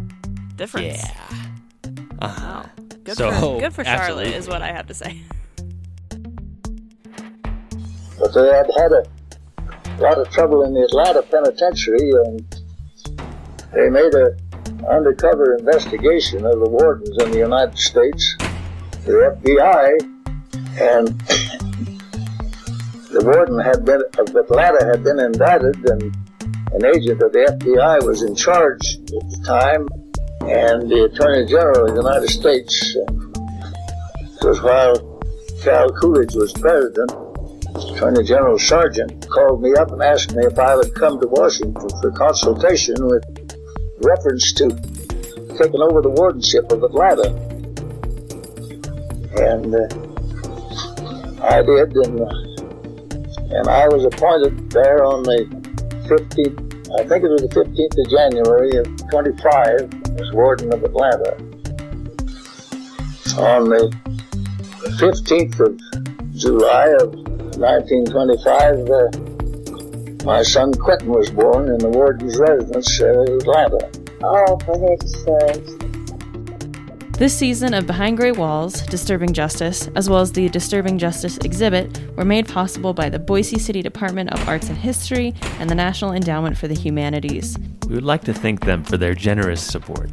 difference. 0.57 1.03
Yeah. 1.05 1.21
Uh-huh. 2.23 2.63
Wow. 2.63 2.71
Good 3.05 3.17
So, 3.19 3.31
for 3.31 3.61
good 3.61 3.75
for 3.75 3.85
Charlotte 3.85 4.29
absolutely. 4.29 4.35
is 4.35 4.49
what 4.49 4.63
I 4.63 4.69
have 4.73 4.87
to 4.87 4.95
say. 4.95 5.21
But 8.19 8.33
they 8.33 8.47
had 8.47 8.71
had 8.79 8.93
a 8.93 9.05
lot 9.99 10.17
of 10.19 10.31
trouble 10.31 10.63
in 10.65 10.73
the 10.73 10.81
Atlanta 10.83 11.23
penitentiary, 11.23 12.11
and 12.25 12.61
they 13.75 13.91
made 13.91 14.15
an 14.15 14.37
undercover 14.89 15.57
investigation 15.57 16.47
of 16.47 16.61
the 16.61 16.69
wardens 16.69 17.11
in 17.23 17.31
the 17.33 17.39
United 17.39 17.77
States, 17.79 18.37
the 19.05 19.35
FBI, 19.43 19.99
and 20.81 21.09
the 23.11 23.23
warden 23.25 23.59
had 23.59 23.85
been 23.85 24.03
of 24.19 24.35
Atlanta 24.35 24.85
had 24.87 25.03
been 25.03 25.19
indicted, 25.19 25.77
and 25.91 26.03
an 26.73 26.85
agent 26.87 27.23
of 27.23 27.33
the 27.33 27.47
FBI 27.63 28.07
was 28.07 28.23
in 28.23 28.35
charge 28.35 28.97
at 28.97 29.31
the 29.31 29.43
time. 29.47 29.89
And 30.45 30.91
the 30.91 31.05
Attorney 31.05 31.47
General 31.47 31.89
of 31.89 31.95
the 31.95 32.03
United 32.03 32.29
States, 32.29 32.97
was 34.43 34.61
while 34.61 34.95
Cal 35.63 35.89
Coolidge 35.89 36.35
was 36.35 36.53
president, 36.53 37.11
Attorney 37.95 38.23
General 38.25 38.59
Sargent 38.59 39.27
called 39.31 39.63
me 39.63 39.73
up 39.75 39.91
and 39.91 40.03
asked 40.03 40.35
me 40.35 40.45
if 40.45 40.59
I 40.59 40.77
would 40.77 40.95
come 40.95 41.19
to 41.21 41.27
Washington 41.29 41.89
for 42.03 42.11
consultation 42.13 42.95
with 43.07 43.25
reference 44.05 44.53
to 44.53 44.69
taking 45.57 45.81
over 45.81 46.03
the 46.03 46.11
wardenship 46.11 46.71
of 46.71 46.83
Atlanta. 46.83 47.33
And 49.41 49.75
uh, 49.75 49.89
I 51.43 51.63
did, 51.63 51.97
and, 51.97 52.21
uh, 52.21 53.57
and 53.57 53.69
I 53.69 53.89
was 53.89 54.05
appointed 54.05 54.71
there 54.71 55.05
on 55.05 55.23
the 55.23 55.47
15th, 56.09 57.01
I 57.01 57.09
think 57.09 57.25
it 57.25 57.29
was 57.29 57.43
the 57.43 57.49
15th 57.49 57.99
of 57.99 58.11
January 58.11 58.77
of 58.77 58.87
25 59.11 60.21
as 60.21 60.33
warden 60.33 60.73
of 60.73 60.85
Atlanta. 60.85 61.37
On 63.41 63.69
the 63.69 63.91
15th 65.01 65.61
of 65.61 65.81
July 66.35 66.89
of 67.01 67.15
1925, 67.59 68.91
uh, 68.91 69.34
my 70.25 70.43
son 70.43 70.73
Quentin 70.73 71.09
was 71.09 71.31
born 71.31 71.69
in 71.69 71.79
the 71.79 71.89
warden's 71.89 72.39
residence 72.39 73.01
uh, 73.01 73.23
in 73.23 73.33
Atlanta. 73.37 73.91
Oh, 74.23 74.59
for 74.65 74.79
his 74.91 75.13
sakes. 75.23 75.95
This 77.19 77.37
season 77.37 77.75
of 77.75 77.87
Behind 77.87 78.17
Grey 78.17 78.33
Walls, 78.33 78.83
Disturbing 78.87 79.33
Justice, 79.33 79.89
as 79.95 80.11
well 80.11 80.21
as 80.21 80.33
the 80.33 80.49
Disturbing 80.49 80.99
Justice 80.99 81.39
exhibit, 81.39 82.01
were 82.17 82.25
made 82.25 82.49
possible 82.49 82.93
by 82.93 83.09
the 83.09 83.21
Boise 83.21 83.59
City 83.59 83.83
Department 83.83 84.33
of 84.33 84.49
Arts 84.49 84.69
and 84.69 84.77
History 84.77 85.33
and 85.61 85.71
the 85.71 85.77
National 85.77 86.13
Endowment 86.13 86.59
for 86.59 86.67
the 86.67 86.75
Humanities. 86.75 87.57
We 87.87 87.95
would 87.95 88.05
like 88.05 88.25
to 88.25 88.35
thank 88.35 88.65
them 88.65 88.83
for 88.83 88.97
their 88.97 89.15
generous 89.15 89.63
support. 89.63 90.11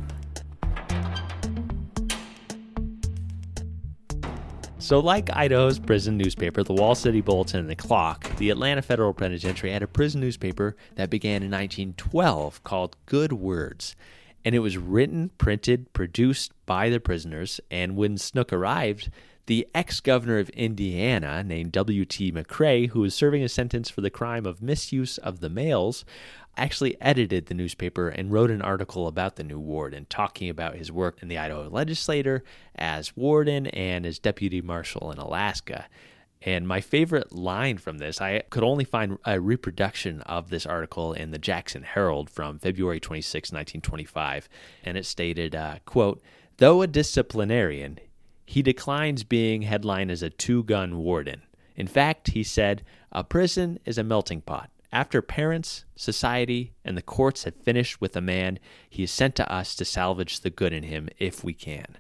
So, 4.91 4.99
like 4.99 5.33
Idaho's 5.33 5.79
prison 5.79 6.17
newspaper, 6.17 6.63
the 6.63 6.73
Wall 6.73 6.95
City 6.95 7.21
Bulletin 7.21 7.61
and 7.61 7.69
the 7.69 7.77
Clock, 7.77 8.29
the 8.35 8.49
Atlanta 8.49 8.81
Federal 8.81 9.13
Penitentiary 9.13 9.71
had 9.71 9.83
a 9.83 9.87
prison 9.87 10.19
newspaper 10.19 10.75
that 10.95 11.09
began 11.09 11.43
in 11.43 11.49
1912 11.49 12.61
called 12.65 12.97
Good 13.05 13.31
Words. 13.31 13.95
And 14.43 14.53
it 14.53 14.59
was 14.59 14.77
written, 14.77 15.31
printed, 15.37 15.93
produced 15.93 16.51
by 16.65 16.89
the 16.89 16.99
prisoners. 16.99 17.61
And 17.71 17.95
when 17.95 18.17
Snook 18.17 18.51
arrived, 18.51 19.09
the 19.45 19.65
ex 19.73 20.01
governor 20.01 20.39
of 20.39 20.49
Indiana, 20.49 21.41
named 21.41 21.71
W.T. 21.71 22.33
McCray, 22.33 22.89
who 22.89 22.99
was 22.99 23.15
serving 23.15 23.43
a 23.43 23.49
sentence 23.49 23.89
for 23.89 24.01
the 24.01 24.09
crime 24.09 24.45
of 24.45 24.61
misuse 24.61 25.17
of 25.17 25.39
the 25.39 25.49
mails, 25.49 26.03
actually 26.57 26.99
edited 27.01 27.45
the 27.45 27.53
newspaper 27.53 28.09
and 28.09 28.31
wrote 28.31 28.51
an 28.51 28.61
article 28.61 29.07
about 29.07 29.35
the 29.35 29.43
new 29.43 29.59
warden, 29.59 30.05
talking 30.09 30.49
about 30.49 30.75
his 30.75 30.91
work 30.91 31.17
in 31.21 31.27
the 31.27 31.37
Idaho 31.37 31.69
legislature 31.69 32.43
as 32.75 33.15
warden 33.15 33.67
and 33.67 34.05
as 34.05 34.19
deputy 34.19 34.61
marshal 34.61 35.11
in 35.11 35.17
Alaska. 35.17 35.87
And 36.43 36.67
my 36.67 36.81
favorite 36.81 37.31
line 37.31 37.77
from 37.77 37.99
this, 37.99 38.19
I 38.19 38.41
could 38.49 38.63
only 38.63 38.83
find 38.83 39.19
a 39.25 39.39
reproduction 39.39 40.21
of 40.21 40.49
this 40.49 40.65
article 40.65 41.13
in 41.13 41.31
the 41.31 41.37
Jackson 41.37 41.83
Herald 41.83 42.29
from 42.29 42.57
February 42.57 42.99
26, 42.99 43.51
1925. 43.51 44.49
And 44.83 44.97
it 44.97 45.05
stated, 45.05 45.55
uh, 45.55 45.75
quote, 45.85 46.21
Though 46.57 46.81
a 46.81 46.87
disciplinarian, 46.87 47.99
he 48.45 48.63
declines 48.63 49.23
being 49.23 49.61
headlined 49.61 50.09
as 50.09 50.23
a 50.23 50.31
two 50.31 50.63
gun 50.63 50.97
warden. 50.97 51.43
In 51.75 51.87
fact, 51.87 52.29
he 52.29 52.43
said, 52.43 52.83
a 53.11 53.23
prison 53.23 53.79
is 53.85 53.97
a 53.97 54.03
melting 54.03 54.41
pot. 54.41 54.70
After 54.93 55.21
parents, 55.21 55.85
society, 55.95 56.73
and 56.83 56.97
the 56.97 57.01
courts 57.01 57.45
have 57.45 57.55
finished 57.55 58.01
with 58.01 58.15
a 58.17 58.21
man, 58.21 58.59
he 58.89 59.03
is 59.03 59.11
sent 59.11 59.35
to 59.35 59.49
us 59.51 59.73
to 59.75 59.85
salvage 59.85 60.41
the 60.41 60.49
good 60.49 60.73
in 60.73 60.83
him 60.83 61.07
if 61.17 61.43
we 61.43 61.53
can. 61.53 61.97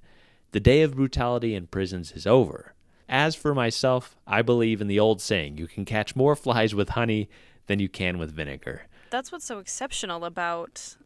The 0.51 0.59
day 0.59 0.81
of 0.81 0.95
brutality 0.95 1.55
in 1.55 1.67
prisons 1.67 2.11
is 2.11 2.27
over. 2.27 2.73
As 3.07 3.35
for 3.35 3.55
myself, 3.55 4.17
I 4.27 4.41
believe 4.41 4.81
in 4.81 4.87
the 4.87 4.99
old 4.99 5.21
saying 5.21 5.57
you 5.57 5.67
can 5.67 5.85
catch 5.85 6.15
more 6.15 6.35
flies 6.35 6.75
with 6.75 6.89
honey 6.89 7.29
than 7.67 7.79
you 7.79 7.87
can 7.87 8.17
with 8.17 8.33
vinegar. 8.33 8.83
That's 9.09 9.31
what's 9.31 9.45
so 9.45 9.59
exceptional 9.59 10.25
about 10.25 10.97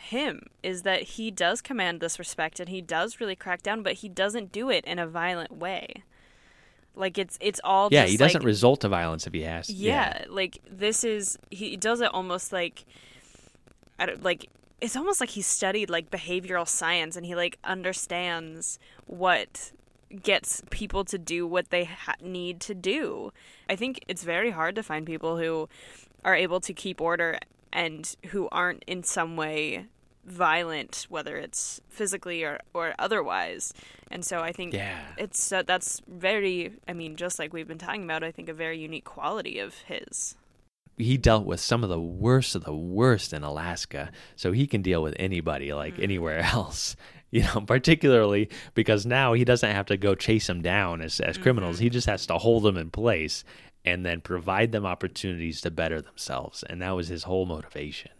him 0.00 0.42
is 0.62 0.82
that 0.82 1.02
he 1.02 1.30
does 1.30 1.60
command 1.60 2.00
this 2.00 2.18
respect 2.18 2.60
and 2.60 2.68
he 2.68 2.80
does 2.80 3.20
really 3.20 3.36
crack 3.36 3.62
down, 3.62 3.82
but 3.82 3.94
he 3.94 4.08
doesn't 4.08 4.52
do 4.52 4.70
it 4.70 4.84
in 4.84 5.00
a 5.00 5.06
violent 5.06 5.52
way. 5.52 6.04
Like 6.96 7.18
it's 7.18 7.38
it's 7.40 7.60
all 7.62 7.88
yeah. 7.92 8.06
He 8.06 8.16
doesn't 8.16 8.40
like, 8.40 8.46
resort 8.46 8.80
to 8.80 8.88
violence 8.88 9.26
if 9.26 9.34
he 9.34 9.42
has. 9.42 9.70
yeah, 9.70 10.24
like 10.28 10.58
this 10.68 11.04
is 11.04 11.38
he 11.50 11.76
does 11.76 12.00
it 12.00 12.12
almost 12.12 12.52
like 12.52 12.84
I 13.98 14.06
don't, 14.06 14.22
like 14.24 14.48
it's 14.80 14.96
almost 14.96 15.20
like 15.20 15.30
he 15.30 15.42
studied 15.42 15.90
like 15.90 16.10
behavioral 16.10 16.66
science 16.66 17.16
and 17.16 17.24
he 17.24 17.34
like 17.34 17.58
understands 17.64 18.78
what 19.06 19.72
gets 20.22 20.62
people 20.70 21.04
to 21.04 21.18
do 21.18 21.46
what 21.46 21.70
they 21.70 21.84
ha- 21.84 22.14
need 22.22 22.60
to 22.60 22.74
do. 22.74 23.32
I 23.68 23.76
think 23.76 24.00
it's 24.08 24.22
very 24.22 24.50
hard 24.50 24.74
to 24.76 24.82
find 24.82 25.06
people 25.06 25.36
who 25.36 25.68
are 26.24 26.34
able 26.34 26.60
to 26.60 26.72
keep 26.72 27.00
order 27.00 27.38
and 27.72 28.14
who 28.28 28.48
aren't 28.50 28.84
in 28.86 29.02
some 29.02 29.36
way 29.36 29.86
violent 30.26 31.06
whether 31.08 31.36
it's 31.36 31.80
physically 31.88 32.42
or, 32.42 32.58
or 32.74 32.94
otherwise 32.98 33.72
and 34.10 34.24
so 34.24 34.40
i 34.40 34.52
think 34.52 34.74
Yeah. 34.74 34.98
it's 35.16 35.52
uh, 35.52 35.62
that's 35.62 36.02
very 36.08 36.72
i 36.88 36.92
mean 36.92 37.16
just 37.16 37.38
like 37.38 37.52
we've 37.52 37.68
been 37.68 37.78
talking 37.78 38.02
about 38.04 38.24
i 38.24 38.30
think 38.32 38.48
a 38.48 38.52
very 38.54 38.78
unique 38.78 39.04
quality 39.04 39.58
of 39.58 39.74
his 39.86 40.34
he 40.98 41.16
dealt 41.18 41.44
with 41.44 41.60
some 41.60 41.82
of 41.84 41.90
the 41.90 42.00
worst 42.00 42.54
of 42.54 42.64
the 42.64 42.74
worst 42.74 43.34
in 43.34 43.42
Alaska, 43.42 44.10
so 44.34 44.52
he 44.52 44.66
can 44.66 44.80
deal 44.80 45.02
with 45.02 45.14
anybody 45.18 45.74
like 45.74 45.98
anywhere 45.98 46.38
else. 46.54 46.96
You 47.30 47.42
know, 47.42 47.60
particularly 47.60 48.48
because 48.72 49.04
now 49.04 49.34
he 49.34 49.44
doesn't 49.44 49.70
have 49.74 49.84
to 49.86 49.98
go 49.98 50.14
chase 50.14 50.46
them 50.46 50.62
down 50.62 51.02
as 51.02 51.20
as 51.20 51.36
criminals. 51.36 51.80
He 51.80 51.90
just 51.90 52.06
has 52.06 52.24
to 52.28 52.38
hold 52.38 52.62
them 52.62 52.78
in 52.78 52.90
place 52.90 53.44
and 53.84 54.06
then 54.06 54.22
provide 54.22 54.72
them 54.72 54.86
opportunities 54.86 55.60
to 55.62 55.70
better 55.70 56.00
themselves, 56.00 56.62
and 56.62 56.80
that 56.80 56.92
was 56.92 57.08
his 57.08 57.24
whole 57.24 57.44
motivation. 57.44 58.12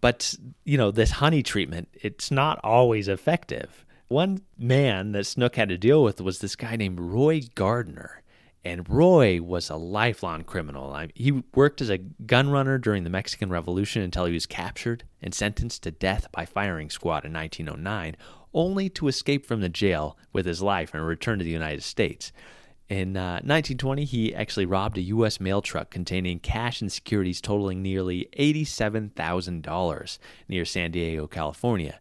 But, 0.00 0.34
you 0.64 0.78
know, 0.78 0.90
this 0.90 1.10
honey 1.10 1.42
treatment, 1.42 1.88
it's 1.94 2.30
not 2.30 2.58
always 2.64 3.08
effective. 3.08 3.84
One 4.08 4.42
man 4.58 5.12
that 5.12 5.26
Snook 5.26 5.56
had 5.56 5.68
to 5.68 5.78
deal 5.78 6.02
with 6.02 6.20
was 6.20 6.38
this 6.38 6.56
guy 6.56 6.76
named 6.76 6.98
Roy 7.00 7.42
Gardner. 7.54 8.22
And 8.64 8.88
Roy 8.90 9.40
was 9.40 9.70
a 9.70 9.76
lifelong 9.76 10.44
criminal. 10.44 10.98
He 11.14 11.42
worked 11.54 11.80
as 11.80 11.88
a 11.88 11.98
gun 11.98 12.50
runner 12.50 12.76
during 12.76 13.04
the 13.04 13.10
Mexican 13.10 13.48
Revolution 13.48 14.02
until 14.02 14.26
he 14.26 14.34
was 14.34 14.44
captured 14.44 15.04
and 15.22 15.34
sentenced 15.34 15.82
to 15.84 15.90
death 15.90 16.26
by 16.32 16.44
firing 16.44 16.90
squad 16.90 17.24
in 17.24 17.32
1909, 17.32 18.16
only 18.52 18.90
to 18.90 19.08
escape 19.08 19.46
from 19.46 19.60
the 19.62 19.70
jail 19.70 20.18
with 20.32 20.44
his 20.44 20.60
life 20.60 20.92
and 20.92 21.06
return 21.06 21.38
to 21.38 21.44
the 21.44 21.50
United 21.50 21.82
States. 21.82 22.32
In 22.90 23.16
uh, 23.16 23.34
1920, 23.34 24.04
he 24.04 24.34
actually 24.34 24.66
robbed 24.66 24.98
a 24.98 25.02
U.S. 25.02 25.38
mail 25.38 25.62
truck 25.62 25.90
containing 25.90 26.40
cash 26.40 26.80
and 26.80 26.90
securities 26.90 27.40
totaling 27.40 27.82
nearly 27.82 28.28
$87,000 28.36 30.18
near 30.48 30.64
San 30.64 30.90
Diego, 30.90 31.28
California. 31.28 32.00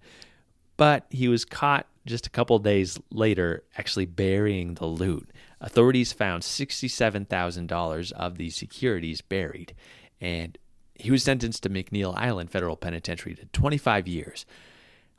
But 0.77 1.05
he 1.11 1.27
was 1.27 1.45
caught 1.45 1.85
just 2.07 2.25
a 2.25 2.31
couple 2.31 2.57
days 2.57 2.99
later 3.11 3.63
actually 3.77 4.07
burying 4.07 4.73
the 4.73 4.87
loot. 4.87 5.29
Authorities 5.61 6.11
found 6.11 6.41
$67,000 6.41 8.11
of 8.13 8.37
these 8.39 8.55
securities 8.55 9.21
buried, 9.21 9.75
and 10.19 10.57
he 10.95 11.11
was 11.11 11.21
sentenced 11.21 11.61
to 11.63 11.69
McNeil 11.69 12.17
Island 12.17 12.49
Federal 12.49 12.75
Penitentiary 12.75 13.35
to 13.35 13.45
25 13.45 14.07
years. 14.07 14.47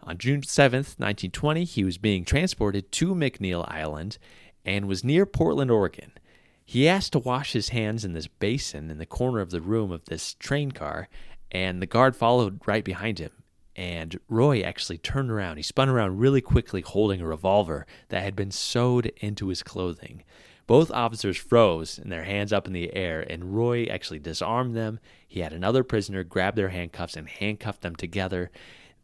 On 0.02 0.18
June 0.18 0.40
7th, 0.40 0.98
1920, 0.98 1.62
he 1.64 1.84
was 1.84 1.98
being 1.98 2.24
transported 2.24 2.90
to 2.90 3.14
McNeil 3.14 3.70
Island 3.70 4.18
and 4.64 4.86
was 4.86 5.04
near 5.04 5.26
Portland, 5.26 5.70
Oregon. 5.70 6.12
He 6.64 6.88
asked 6.88 7.12
to 7.12 7.18
wash 7.18 7.52
his 7.52 7.70
hands 7.70 8.04
in 8.04 8.12
this 8.12 8.28
basin 8.28 8.90
in 8.90 8.98
the 8.98 9.06
corner 9.06 9.40
of 9.40 9.50
the 9.50 9.60
room 9.60 9.90
of 9.90 10.04
this 10.04 10.34
train 10.34 10.70
car, 10.70 11.08
and 11.50 11.82
the 11.82 11.86
guard 11.86 12.14
followed 12.14 12.60
right 12.66 12.84
behind 12.84 13.18
him. 13.18 13.32
And 13.74 14.20
Roy 14.28 14.60
actually 14.60 14.98
turned 14.98 15.30
around. 15.30 15.56
He 15.56 15.62
spun 15.62 15.88
around 15.88 16.18
really 16.18 16.40
quickly, 16.40 16.80
holding 16.80 17.20
a 17.20 17.26
revolver 17.26 17.86
that 18.08 18.22
had 18.22 18.36
been 18.36 18.50
sewed 18.50 19.06
into 19.16 19.48
his 19.48 19.62
clothing. 19.62 20.22
Both 20.66 20.92
officers 20.92 21.36
froze 21.36 21.98
and 21.98 22.12
their 22.12 22.22
hands 22.22 22.52
up 22.52 22.68
in 22.68 22.72
the 22.72 22.94
air, 22.94 23.24
and 23.28 23.56
Roy 23.56 23.86
actually 23.86 24.20
disarmed 24.20 24.76
them. 24.76 25.00
He 25.26 25.40
had 25.40 25.52
another 25.52 25.82
prisoner 25.82 26.22
grab 26.22 26.54
their 26.54 26.68
handcuffs 26.68 27.16
and 27.16 27.28
handcuffed 27.28 27.80
them 27.80 27.96
together. 27.96 28.52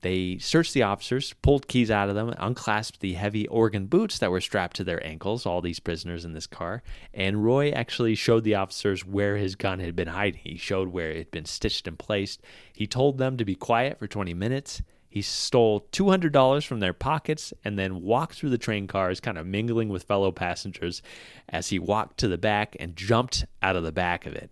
They 0.03 0.39
searched 0.39 0.75
the 0.75 0.83
officers, 0.83 1.35
pulled 1.43 1.69
keys 1.69 1.91
out 1.91 2.09
of 2.09 2.15
them, 2.15 2.33
unclasped 2.39 3.01
the 3.01 3.15
heavy 3.15 3.47
Oregon 3.49 3.87
boots 3.87 4.19
that 4.19 4.31
were 4.31 4.41
strapped 4.41 4.77
to 4.77 4.85
their 4.85 5.05
ankles, 5.05 5.47
all 5.47 5.61
these 5.61 5.81
prisoners 5.81 6.25
in 6.25 6.33
this 6.33 6.47
car, 6.47 6.83
and 7.15 7.45
Roy 7.45 7.71
actually 7.71 8.15
showed 8.15 8.45
the 8.45 8.55
officers 8.55 9.05
where 9.05 9.37
his 9.37 9.55
gun 9.55 9.81
had 9.81 9.97
been 9.97 10.09
hiding. 10.09 10.41
He 10.45 10.57
showed 10.57 10.89
where 10.89 11.11
it 11.11 11.17
had 11.17 11.31
been 11.31 11.45
stitched 11.45 11.89
and 11.89 11.99
placed. 11.99 12.43
He 12.73 12.87
told 12.87 13.19
them 13.19 13.37
to 13.37 13.45
be 13.45 13.55
quiet 13.55 13.99
for 13.99 14.07
20 14.07 14.35
minutes. 14.35 14.83
He 15.09 15.23
stole 15.23 15.89
$200 15.93 16.67
from 16.67 16.81
their 16.81 16.93
pockets 16.93 17.55
and 17.65 17.79
then 17.79 18.03
walked 18.03 18.35
through 18.35 18.51
the 18.51 18.59
train 18.59 18.87
cars, 18.87 19.19
kind 19.19 19.39
of 19.39 19.47
mingling 19.47 19.89
with 19.89 20.03
fellow 20.03 20.31
passengers 20.31 21.01
as 21.49 21.69
he 21.69 21.79
walked 21.79 22.19
to 22.19 22.29
the 22.29 22.37
back 22.37 22.77
and 22.79 22.97
jumped 22.97 23.47
out 23.63 23.77
of 23.77 23.83
the 23.83 23.93
back 23.93 24.27
of 24.27 24.35
it 24.35 24.51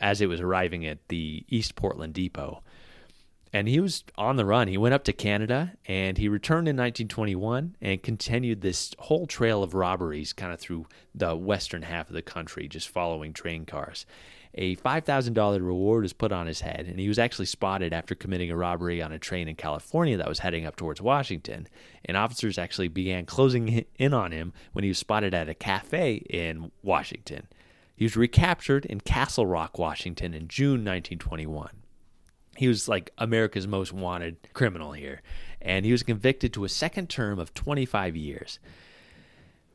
as 0.00 0.20
it 0.20 0.28
was 0.28 0.40
arriving 0.40 0.86
at 0.86 1.08
the 1.08 1.44
East 1.48 1.74
Portland 1.74 2.14
Depot. 2.14 2.62
And 3.52 3.68
he 3.68 3.80
was 3.80 4.04
on 4.16 4.36
the 4.36 4.44
run. 4.44 4.68
He 4.68 4.76
went 4.76 4.94
up 4.94 5.04
to 5.04 5.12
Canada 5.12 5.72
and 5.86 6.18
he 6.18 6.28
returned 6.28 6.68
in 6.68 6.76
1921 6.76 7.76
and 7.80 8.02
continued 8.02 8.60
this 8.60 8.94
whole 8.98 9.26
trail 9.26 9.62
of 9.62 9.74
robberies 9.74 10.32
kind 10.32 10.52
of 10.52 10.60
through 10.60 10.86
the 11.14 11.34
western 11.34 11.82
half 11.82 12.08
of 12.08 12.14
the 12.14 12.22
country, 12.22 12.68
just 12.68 12.88
following 12.88 13.32
train 13.32 13.64
cars. 13.64 14.04
A 14.54 14.76
$5,000 14.76 15.60
reward 15.60 16.02
was 16.02 16.14
put 16.14 16.32
on 16.32 16.46
his 16.46 16.62
head, 16.62 16.86
and 16.88 16.98
he 16.98 17.06
was 17.06 17.18
actually 17.18 17.46
spotted 17.46 17.92
after 17.92 18.14
committing 18.14 18.50
a 18.50 18.56
robbery 18.56 19.00
on 19.00 19.12
a 19.12 19.18
train 19.18 19.46
in 19.46 19.54
California 19.54 20.16
that 20.16 20.28
was 20.28 20.40
heading 20.40 20.64
up 20.66 20.74
towards 20.74 21.02
Washington. 21.02 21.68
And 22.06 22.16
officers 22.16 22.58
actually 22.58 22.88
began 22.88 23.26
closing 23.26 23.84
in 23.96 24.14
on 24.14 24.32
him 24.32 24.52
when 24.72 24.84
he 24.84 24.90
was 24.90 24.98
spotted 24.98 25.34
at 25.34 25.50
a 25.50 25.54
cafe 25.54 26.14
in 26.30 26.72
Washington. 26.82 27.46
He 27.94 28.04
was 28.04 28.16
recaptured 28.16 28.86
in 28.86 29.00
Castle 29.00 29.46
Rock, 29.46 29.78
Washington 29.78 30.32
in 30.32 30.48
June 30.48 30.84
1921 30.84 31.70
he 32.58 32.66
was 32.66 32.88
like 32.88 33.12
America's 33.18 33.68
most 33.68 33.92
wanted 33.92 34.36
criminal 34.52 34.90
here, 34.90 35.22
and 35.62 35.86
he 35.86 35.92
was 35.92 36.02
convicted 36.02 36.52
to 36.52 36.64
a 36.64 36.68
second 36.68 37.08
term 37.08 37.38
of 37.38 37.54
25 37.54 38.16
years. 38.16 38.58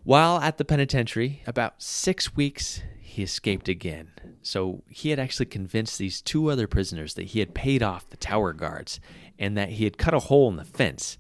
While 0.04 0.40
at 0.40 0.58
the 0.58 0.66
penitentiary, 0.66 1.44
about 1.48 1.82
six 1.82 2.36
weeks, 2.36 2.82
he 3.00 3.24
escaped 3.24 3.70
again. 3.70 4.12
So 4.42 4.84
he 4.90 5.12
had 5.12 5.20
actually 5.20 5.46
convinced 5.46 5.98
these 5.98 6.22
two 6.22 6.52
other 6.52 6.68
prisoners 6.68 7.14
that 7.14 7.28
he 7.28 7.40
had 7.40 7.54
paid 7.54 7.82
off 7.82 8.10
the 8.10 8.18
tower 8.18 8.52
guards 8.52 9.00
and 9.40 9.58
that 9.58 9.70
he 9.70 9.86
had 9.86 9.98
cut 9.98 10.14
a 10.14 10.20
hole 10.20 10.50
in 10.50 10.58
the 10.58 10.66
fence. 10.66 11.18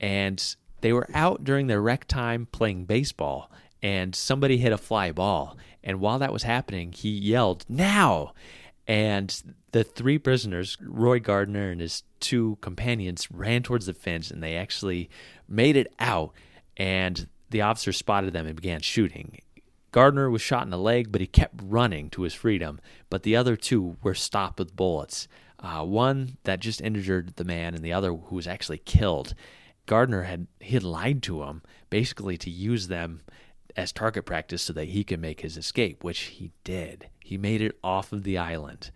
And 0.00 0.42
they 0.80 0.94
were 0.94 1.08
out 1.12 1.44
during 1.44 1.66
their 1.66 1.82
rec 1.82 2.08
time 2.08 2.46
playing 2.52 2.86
baseball, 2.86 3.52
and 3.82 4.14
somebody 4.14 4.56
hit 4.56 4.72
a 4.72 4.78
fly 4.78 5.12
ball. 5.12 5.58
And 5.84 6.00
while 6.00 6.18
that 6.20 6.32
was 6.32 6.44
happening, 6.44 6.90
he 6.92 7.10
yelled, 7.10 7.66
Now! 7.68 8.32
And 8.86 9.54
the 9.70 9.84
three 9.84 10.18
prisoners, 10.18 10.76
Roy 10.80 11.20
Gardner 11.20 11.70
and 11.70 11.80
his 11.80 12.02
two 12.20 12.58
companions, 12.60 13.30
ran 13.30 13.62
towards 13.62 13.86
the 13.86 13.94
fence 13.94 14.30
and 14.30 14.42
they 14.42 14.56
actually 14.56 15.08
made 15.48 15.76
it 15.76 15.92
out. 15.98 16.32
And 16.76 17.28
the 17.50 17.62
officer 17.62 17.92
spotted 17.92 18.32
them 18.32 18.46
and 18.46 18.56
began 18.56 18.80
shooting. 18.80 19.38
Gardner 19.92 20.30
was 20.30 20.40
shot 20.40 20.64
in 20.64 20.70
the 20.70 20.78
leg, 20.78 21.12
but 21.12 21.20
he 21.20 21.26
kept 21.26 21.60
running 21.62 22.08
to 22.10 22.22
his 22.22 22.34
freedom. 22.34 22.80
But 23.10 23.22
the 23.22 23.36
other 23.36 23.56
two 23.56 23.98
were 24.02 24.14
stopped 24.14 24.58
with 24.58 24.74
bullets. 24.74 25.28
Uh, 25.60 25.84
one 25.84 26.38
that 26.44 26.60
just 26.60 26.80
injured 26.80 27.36
the 27.36 27.44
man, 27.44 27.74
and 27.74 27.84
the 27.84 27.92
other 27.92 28.12
who 28.12 28.34
was 28.34 28.48
actually 28.48 28.78
killed. 28.78 29.34
Gardner 29.86 30.22
had 30.22 30.46
he 30.60 30.74
had 30.74 30.82
lied 30.82 31.22
to 31.24 31.42
him, 31.42 31.62
basically 31.90 32.38
to 32.38 32.50
use 32.50 32.88
them 32.88 33.20
as 33.76 33.92
target 33.92 34.24
practice 34.24 34.62
so 34.62 34.72
that 34.72 34.88
he 34.88 35.04
could 35.04 35.20
make 35.20 35.40
his 35.40 35.56
escape, 35.56 36.02
which 36.02 36.20
he 36.20 36.52
did. 36.64 37.08
He 37.32 37.38
made 37.38 37.62
it 37.62 37.78
off 37.82 38.12
of 38.12 38.24
the 38.24 38.36
island. 38.36 38.90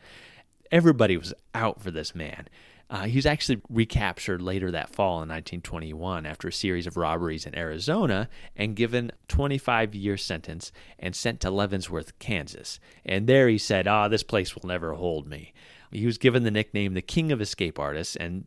Everybody 0.70 1.16
was 1.16 1.32
out 1.54 1.80
for 1.80 1.90
this 1.90 2.14
man. 2.14 2.48
Uh, 2.90 3.04
he 3.04 3.16
was 3.16 3.24
actually 3.24 3.62
recaptured 3.70 4.42
later 4.42 4.70
that 4.70 4.94
fall 4.94 5.22
in 5.22 5.28
1921 5.30 6.26
after 6.26 6.46
a 6.46 6.52
series 6.52 6.86
of 6.86 6.98
robberies 6.98 7.46
in 7.46 7.56
Arizona 7.56 8.28
and 8.54 8.76
given 8.76 9.10
25 9.28 9.94
year 9.94 10.18
sentence 10.18 10.70
and 10.98 11.16
sent 11.16 11.40
to 11.40 11.50
Leavenworth, 11.50 12.18
Kansas. 12.18 12.78
And 13.06 13.26
there 13.26 13.48
he 13.48 13.56
said, 13.56 13.88
"Ah, 13.88 14.06
this 14.06 14.22
place 14.22 14.54
will 14.54 14.68
never 14.68 14.92
hold 14.92 15.26
me." 15.26 15.54
He 15.90 16.04
was 16.04 16.18
given 16.18 16.42
the 16.42 16.50
nickname 16.50 16.92
the 16.92 17.00
King 17.00 17.32
of 17.32 17.40
Escape 17.40 17.78
Artists 17.78 18.16
and 18.16 18.44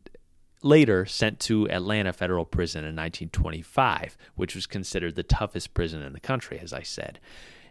later 0.62 1.04
sent 1.04 1.40
to 1.40 1.68
Atlanta 1.68 2.12
Federal 2.12 2.44
Prison 2.44 2.84
in 2.84 2.94
1925, 2.94 4.16
which 4.36 4.54
was 4.54 4.68
considered 4.68 5.16
the 5.16 5.24
toughest 5.24 5.74
prison 5.74 6.00
in 6.00 6.12
the 6.12 6.20
country, 6.20 6.60
as 6.60 6.72
I 6.72 6.82
said. 6.82 7.18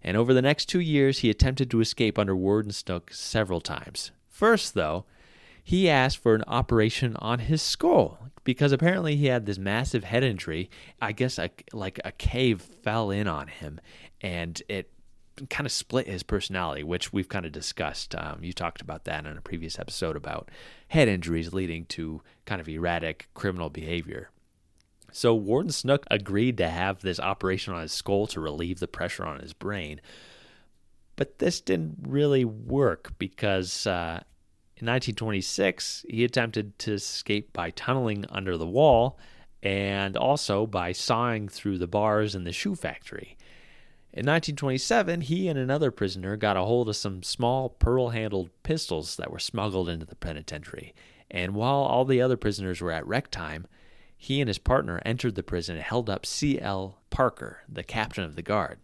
And 0.04 0.16
over 0.16 0.34
the 0.34 0.42
next 0.42 0.66
two 0.66 0.80
years, 0.80 1.20
he 1.20 1.30
attempted 1.30 1.70
to 1.72 1.82
escape 1.82 2.18
under 2.18 2.36
Warden 2.36 2.72
Snook 2.72 3.12
several 3.14 3.62
times. 3.62 4.12
First, 4.28 4.74
though, 4.74 5.06
he 5.64 5.90
asked 5.90 6.18
for 6.18 6.34
an 6.34 6.44
operation 6.48 7.16
on 7.18 7.40
his 7.40 7.62
skull 7.62 8.32
because 8.44 8.72
apparently 8.72 9.16
he 9.16 9.28
had 9.28 9.46
this 9.46 9.58
massive 9.58 10.04
head 10.04 10.24
injury. 10.24 10.70
I 11.02 11.12
guess 11.12 11.38
a, 11.38 11.52
like 11.74 12.00
a 12.04 12.12
cave 12.14 12.62
fell 12.62 13.12
in 13.12 13.28
on 13.28 13.48
him 13.48 13.80
and 14.22 14.62
it 14.68 14.90
kind 15.50 15.66
of 15.66 15.72
split 15.72 16.08
his 16.08 16.24
personality, 16.24 16.84
which 16.84 17.14
we've 17.14 17.30
kind 17.30 17.46
of 17.46 17.52
discussed. 17.52 18.16
Um, 18.16 18.40
you 18.44 18.52
talked 18.52 18.82
about 18.82 19.06
that 19.06 19.26
in 19.26 19.38
a 19.38 19.42
previous 19.42 19.80
episode 19.80 20.16
about 20.16 20.50
head 20.90 21.08
injuries 21.08 21.54
leading 21.54 21.86
to 21.86 22.22
kind 22.46 22.60
of 22.60 22.68
erratic 22.68 23.30
criminal 23.34 23.70
behavior. 23.70 24.32
So 25.12 25.34
Warden 25.34 25.72
Snook 25.72 26.06
agreed 26.12 26.58
to 26.58 26.70
have 26.70 27.02
this 27.02 27.20
operation 27.20 27.74
on 27.74 27.82
his 27.82 27.92
skull 27.92 28.28
to 28.28 28.40
relieve 28.40 28.80
the 28.80 28.88
pressure 28.88 29.26
on 29.26 29.40
his 29.40 29.54
brain. 29.54 30.02
But 31.16 31.40
this 31.40 31.62
didn't 31.62 31.98
really 32.08 32.46
work 32.46 33.14
because 33.18 33.86
uh, 33.86 34.22
in 34.78 34.88
1926 34.88 36.06
he 36.10 36.24
attempted 36.24 36.80
to 36.80 36.94
escape 36.94 37.52
by 37.52 37.72
tunneling 37.72 38.26
under 38.30 38.58
the 38.58 38.68
wall 38.68 39.20
and 39.62 40.16
also 40.16 40.66
by 40.66 40.94
sawing 40.94 41.50
through 41.50 41.78
the 41.78 41.88
bars 41.88 42.36
in 42.36 42.46
the 42.46 42.54
shoe 42.54 42.76
factory. 42.76 43.38
In 44.12 44.26
1927, 44.26 45.22
he 45.22 45.48
and 45.50 45.60
another 45.60 45.92
prisoner 45.92 46.36
got 46.36 46.58
a 46.58 46.62
hold 46.62 46.90
of 46.90 46.96
some 46.96 47.22
small 47.22 47.70
pearl 47.70 48.10
handled 48.10 48.50
pistols 48.64 49.18
that 49.18 49.32
were 49.32 49.40
smuggled 49.40 49.88
into 49.88 50.06
the 50.06 50.16
penitentiary. 50.16 50.96
And 51.30 51.54
while 51.54 51.82
all 51.82 52.06
the 52.06 52.22
other 52.22 52.38
prisoners 52.38 52.82
were 52.82 52.92
at 52.92 53.06
rec 53.06 53.30
time, 53.30 53.68
he 54.22 54.42
and 54.42 54.50
his 54.50 54.58
partner 54.58 55.02
entered 55.06 55.36
the 55.36 55.42
prison 55.42 55.78
and 55.78 55.84
held 55.84 56.10
up 56.10 56.26
C.L. 56.26 57.00
Parker, 57.10 57.62
the 57.70 57.84
captain 57.84 58.26
of 58.26 58.36
the 58.36 58.42
guard. 58.42 58.78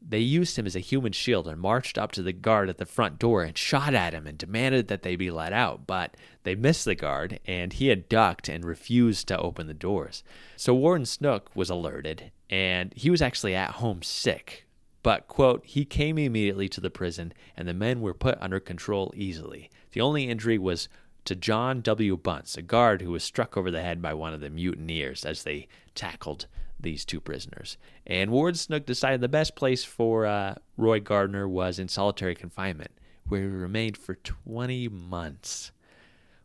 They 0.00 0.20
used 0.20 0.58
him 0.58 0.64
as 0.64 0.74
a 0.74 0.80
human 0.80 1.12
shield 1.12 1.46
and 1.46 1.60
marched 1.60 1.98
up 1.98 2.12
to 2.12 2.22
the 2.22 2.32
guard 2.32 2.70
at 2.70 2.78
the 2.78 2.86
front 2.86 3.18
door 3.18 3.42
and 3.42 3.56
shot 3.56 3.94
at 3.94 4.14
him 4.14 4.26
and 4.26 4.38
demanded 4.38 4.88
that 4.88 5.02
they 5.02 5.16
be 5.16 5.30
let 5.30 5.52
out, 5.52 5.86
but 5.86 6.16
they 6.44 6.54
missed 6.54 6.86
the 6.86 6.94
guard 6.94 7.40
and 7.46 7.74
he 7.74 7.88
had 7.88 8.08
ducked 8.08 8.48
and 8.48 8.64
refused 8.64 9.28
to 9.28 9.38
open 9.38 9.66
the 9.66 9.74
doors. 9.74 10.24
So 10.56 10.74
Warden 10.74 11.04
Snook 11.04 11.54
was 11.54 11.68
alerted 11.68 12.32
and 12.48 12.90
he 12.96 13.10
was 13.10 13.20
actually 13.20 13.54
at 13.54 13.72
home 13.72 14.02
sick. 14.02 14.66
But, 15.02 15.28
quote, 15.28 15.66
he 15.66 15.84
came 15.84 16.16
immediately 16.16 16.70
to 16.70 16.80
the 16.80 16.88
prison 16.88 17.34
and 17.54 17.68
the 17.68 17.74
men 17.74 18.00
were 18.00 18.14
put 18.14 18.38
under 18.40 18.60
control 18.60 19.12
easily. 19.14 19.68
The 19.92 20.00
only 20.00 20.30
injury 20.30 20.56
was 20.56 20.88
to 21.24 21.34
John 21.34 21.80
W. 21.80 22.16
Bunce, 22.16 22.56
a 22.56 22.62
guard 22.62 23.02
who 23.02 23.10
was 23.10 23.24
struck 23.24 23.56
over 23.56 23.70
the 23.70 23.82
head 23.82 24.02
by 24.02 24.14
one 24.14 24.34
of 24.34 24.40
the 24.40 24.50
mutineers 24.50 25.24
as 25.24 25.42
they 25.42 25.68
tackled 25.94 26.46
these 26.78 27.04
two 27.04 27.20
prisoners. 27.20 27.78
And 28.06 28.30
Ward 28.30 28.58
Snook 28.58 28.86
decided 28.86 29.20
the 29.20 29.28
best 29.28 29.56
place 29.56 29.84
for 29.84 30.26
uh, 30.26 30.56
Roy 30.76 31.00
Gardner 31.00 31.48
was 31.48 31.78
in 31.78 31.88
solitary 31.88 32.34
confinement, 32.34 32.90
where 33.26 33.42
he 33.42 33.46
remained 33.46 33.96
for 33.96 34.14
20 34.14 34.88
months. 34.88 35.72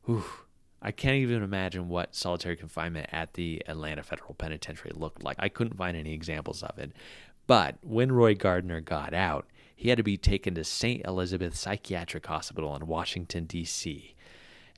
Whew. 0.06 0.24
I 0.82 0.92
can't 0.92 1.16
even 1.16 1.44
imagine 1.44 1.90
what 1.90 2.16
solitary 2.16 2.56
confinement 2.56 3.10
at 3.12 3.34
the 3.34 3.62
Atlanta 3.68 4.02
Federal 4.02 4.34
Penitentiary 4.34 4.92
looked 4.96 5.24
like. 5.24 5.36
I 5.38 5.50
couldn't 5.50 5.78
find 5.78 5.98
any 5.98 6.14
examples 6.14 6.64
of 6.64 6.78
it. 6.80 6.94
But 7.48 7.78
when 7.82 8.12
Roy 8.12 8.34
Gardner 8.36 8.80
got 8.80 9.14
out, 9.14 9.48
he 9.76 9.90
had 9.90 9.98
to 9.98 10.04
be 10.04 10.18
taken 10.18 10.56
to 10.56 10.64
St. 10.64 11.06
Elizabeth 11.06 11.56
Psychiatric 11.56 12.26
Hospital 12.28 12.76
in 12.76 12.88
Washington, 12.88 13.46
D.C. 13.46 14.16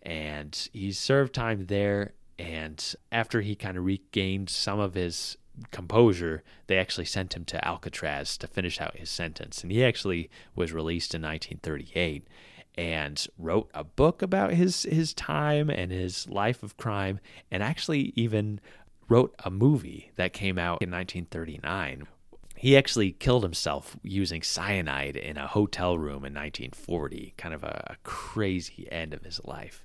And 0.02 0.70
he 0.74 0.92
served 0.92 1.34
time 1.34 1.68
there. 1.68 2.14
And 2.40 2.96
after 3.12 3.42
he 3.42 3.56
kind 3.56 3.78
of 3.78 3.86
regained 3.86 4.50
some 4.50 4.80
of 4.80 4.96
his 4.96 5.38
composure, 5.70 6.44
they 6.68 6.78
actually 6.78 7.06
sent 7.06 7.36
him 7.36 7.46
to 7.46 7.66
Alcatraz 7.66 8.38
to 8.38 8.48
finish 8.48 8.82
out 8.82 8.98
his 8.98 9.10
sentence. 9.10 9.62
And 9.62 9.72
he 9.72 9.84
actually 9.84 10.30
was 10.56 10.74
released 10.74 11.14
in 11.14 11.22
1938 11.22 12.28
and 12.76 13.28
wrote 13.38 13.70
a 13.74 13.84
book 13.84 14.22
about 14.22 14.54
his 14.54 14.84
his 14.84 15.14
time 15.14 15.70
and 15.70 15.92
his 15.92 16.30
life 16.30 16.64
of 16.64 16.78
crime 16.78 17.20
and 17.52 17.62
actually 17.62 18.14
even 18.16 18.62
wrote 19.10 19.36
a 19.44 19.52
movie 19.52 20.12
that 20.16 20.32
came 20.32 20.58
out 20.58 20.82
in 20.82 20.90
1939. 20.90 22.08
He 22.56 22.78
actually 22.78 23.12
killed 23.12 23.44
himself 23.44 23.98
using 24.04 24.42
cyanide 24.42 25.18
in 25.18 25.36
a 25.36 25.48
hotel 25.48 25.98
room 25.98 26.24
in 26.24 26.34
1940, 26.34 27.34
kind 27.36 27.54
of 27.54 27.64
a, 27.64 27.84
a 27.88 27.96
crazy 28.04 28.88
end 28.92 29.14
of 29.14 29.24
his 29.24 29.44
life. 29.44 29.84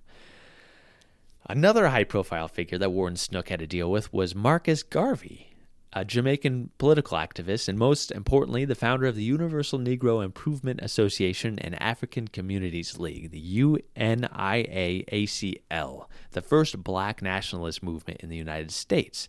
Another 1.48 1.86
high 1.88 2.02
profile 2.02 2.48
figure 2.48 2.76
that 2.76 2.90
Warden 2.90 3.16
Snook 3.16 3.50
had 3.50 3.60
to 3.60 3.68
deal 3.68 3.88
with 3.88 4.12
was 4.12 4.34
Marcus 4.34 4.82
Garvey, 4.82 5.54
a 5.92 6.04
Jamaican 6.04 6.70
political 6.76 7.16
activist, 7.16 7.68
and 7.68 7.78
most 7.78 8.10
importantly, 8.10 8.64
the 8.64 8.74
founder 8.74 9.06
of 9.06 9.14
the 9.14 9.22
Universal 9.22 9.78
Negro 9.78 10.24
Improvement 10.24 10.80
Association 10.82 11.60
and 11.60 11.80
African 11.80 12.26
Communities 12.26 12.98
League, 12.98 13.30
the 13.30 13.40
UNIAACL, 13.96 14.26
the 16.32 16.42
first 16.42 16.82
black 16.82 17.22
nationalist 17.22 17.80
movement 17.80 18.22
in 18.22 18.28
the 18.28 18.36
United 18.36 18.72
States. 18.72 19.28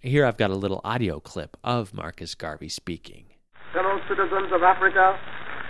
Here 0.00 0.24
I've 0.24 0.38
got 0.38 0.50
a 0.50 0.56
little 0.56 0.80
audio 0.84 1.20
clip 1.20 1.58
of 1.62 1.92
Marcus 1.92 2.34
Garvey 2.34 2.70
speaking. 2.70 3.26
Fellow 3.74 4.00
citizens 4.08 4.50
of 4.54 4.62
Africa, 4.62 5.20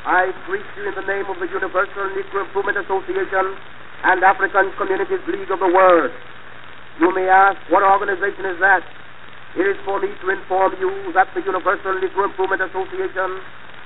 I 0.06 0.30
greet 0.46 0.62
you 0.76 0.88
in 0.88 0.94
the 0.94 1.02
name 1.12 1.26
of 1.26 1.40
the 1.40 1.48
Universal 1.52 2.10
Negro 2.14 2.46
Improvement 2.46 2.78
Association 2.78 3.56
and 4.04 4.22
African 4.24 4.72
Communities 4.78 5.22
League 5.30 5.50
of 5.50 5.60
the 5.62 5.70
World. 5.70 6.10
You 7.00 7.14
may 7.14 7.28
ask, 7.28 7.58
what 7.70 7.82
organization 7.86 8.44
is 8.50 8.58
that? 8.58 8.82
It 9.56 9.68
is 9.68 9.76
for 9.84 10.00
me 10.00 10.08
to 10.08 10.26
inform 10.32 10.74
you 10.80 10.90
that 11.12 11.28
the 11.36 11.42
Universal 11.44 12.00
Negro 12.00 12.26
Improvement 12.28 12.62
Association 12.64 13.30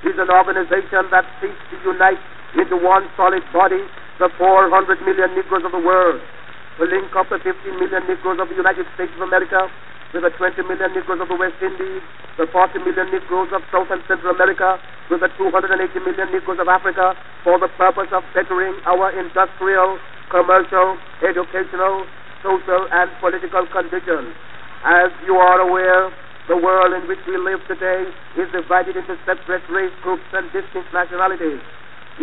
is 0.07 0.15
an 0.17 0.31
organization 0.31 1.09
that 1.11 1.25
seeks 1.41 1.59
to 1.71 1.75
unite 1.83 2.21
into 2.55 2.77
one 2.79 3.05
solid 3.19 3.43
body 3.51 3.83
the 4.19 4.29
400 4.37 5.01
million 5.05 5.29
Negroes 5.37 5.65
of 5.65 5.71
the 5.71 5.83
world. 5.83 6.21
to 6.77 6.85
link 6.85 7.09
up 7.17 7.25
the 7.29 7.41
15 7.41 7.73
million 7.81 8.05
Negroes 8.05 8.37
of 8.37 8.49
the 8.49 8.57
United 8.57 8.85
States 8.93 9.09
of 9.17 9.21
America 9.25 9.65
with 10.13 10.23
the 10.23 10.31
20 10.39 10.55
million 10.67 10.93
Negroes 10.95 11.19
of 11.19 11.27
the 11.27 11.35
West 11.35 11.59
Indies, 11.59 12.03
the 12.39 12.47
40 12.47 12.79
million 12.85 13.11
Negroes 13.11 13.51
of 13.51 13.61
South 13.73 13.91
and 13.91 13.99
Central 14.07 14.31
America, 14.31 14.79
with 15.11 15.19
the 15.19 15.31
280 15.35 15.67
million 16.03 16.27
Negroes 16.31 16.59
of 16.59 16.67
Africa, 16.67 17.15
for 17.43 17.59
the 17.59 17.67
purpose 17.75 18.07
of 18.15 18.23
bettering 18.31 18.75
our 18.87 19.11
industrial, 19.15 19.99
commercial, 20.31 20.95
educational, 21.23 22.07
social, 22.43 22.87
and 22.91 23.11
political 23.19 23.67
conditions. 23.67 24.31
As 24.85 25.11
you 25.25 25.35
are 25.35 25.59
aware, 25.59 26.11
the 26.47 26.55
world 26.55 26.95
in 26.95 27.03
which 27.11 27.19
we 27.27 27.35
live 27.35 27.59
today 27.67 28.07
is 28.39 28.47
divided 28.55 28.95
into 28.95 29.19
separate 29.27 29.67
race 29.67 29.91
groups 30.03 30.23
and 30.31 30.47
distinct 30.55 30.87
nationalities. 30.95 31.59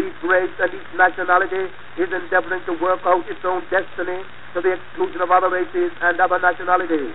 Each 0.01 0.19
race 0.25 0.55
and 0.59 0.73
each 0.73 0.91
nationality 0.97 1.69
is 2.01 2.09
endeavoring 2.09 2.65
to 2.65 2.73
work 2.81 3.05
out 3.05 3.29
its 3.29 3.45
own 3.45 3.61
destiny 3.69 4.25
to 4.57 4.65
the 4.65 4.81
exclusion 4.81 5.21
of 5.21 5.31
other 5.31 5.53
races 5.53 5.93
and 6.01 6.17
other 6.19 6.41
nationalities. 6.41 7.13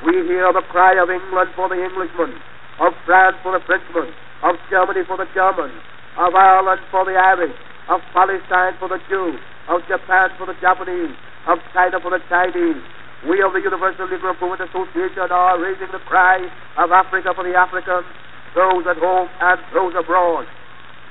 We 0.00 0.16
hear 0.24 0.48
the 0.56 0.64
cry 0.72 0.96
of 0.96 1.12
England 1.12 1.52
for 1.52 1.68
the 1.68 1.76
Englishman, 1.76 2.32
of 2.80 2.96
France 3.04 3.36
for 3.44 3.52
the 3.52 3.60
Frenchman, 3.68 4.08
of 4.40 4.56
Germany 4.72 5.04
for 5.04 5.20
the 5.20 5.28
German, 5.36 5.68
of 6.16 6.32
Ireland 6.32 6.80
for 6.88 7.04
the 7.04 7.20
Irish, 7.20 7.52
of 7.92 8.00
Palestine 8.16 8.80
for 8.80 8.88
the 8.88 8.96
Jew, 9.12 9.36
of 9.68 9.84
Japan 9.92 10.32
for 10.40 10.48
the 10.48 10.56
Japanese, 10.56 11.12
of 11.52 11.60
China 11.76 12.00
for 12.00 12.16
the 12.16 12.24
Chinese. 12.32 12.80
We 13.28 13.44
of 13.44 13.52
the 13.52 13.60
Universal 13.60 14.08
Negro 14.08 14.32
Improvement 14.32 14.64
Association 14.72 15.28
are 15.28 15.60
raising 15.60 15.92
the 15.92 16.00
cry 16.08 16.48
of 16.80 16.88
Africa 16.96 17.36
for 17.36 17.44
the 17.44 17.52
Africans, 17.52 18.08
those 18.56 18.88
at 18.88 18.96
home 18.96 19.28
and 19.28 19.60
those 19.76 19.92
abroad. 20.00 20.48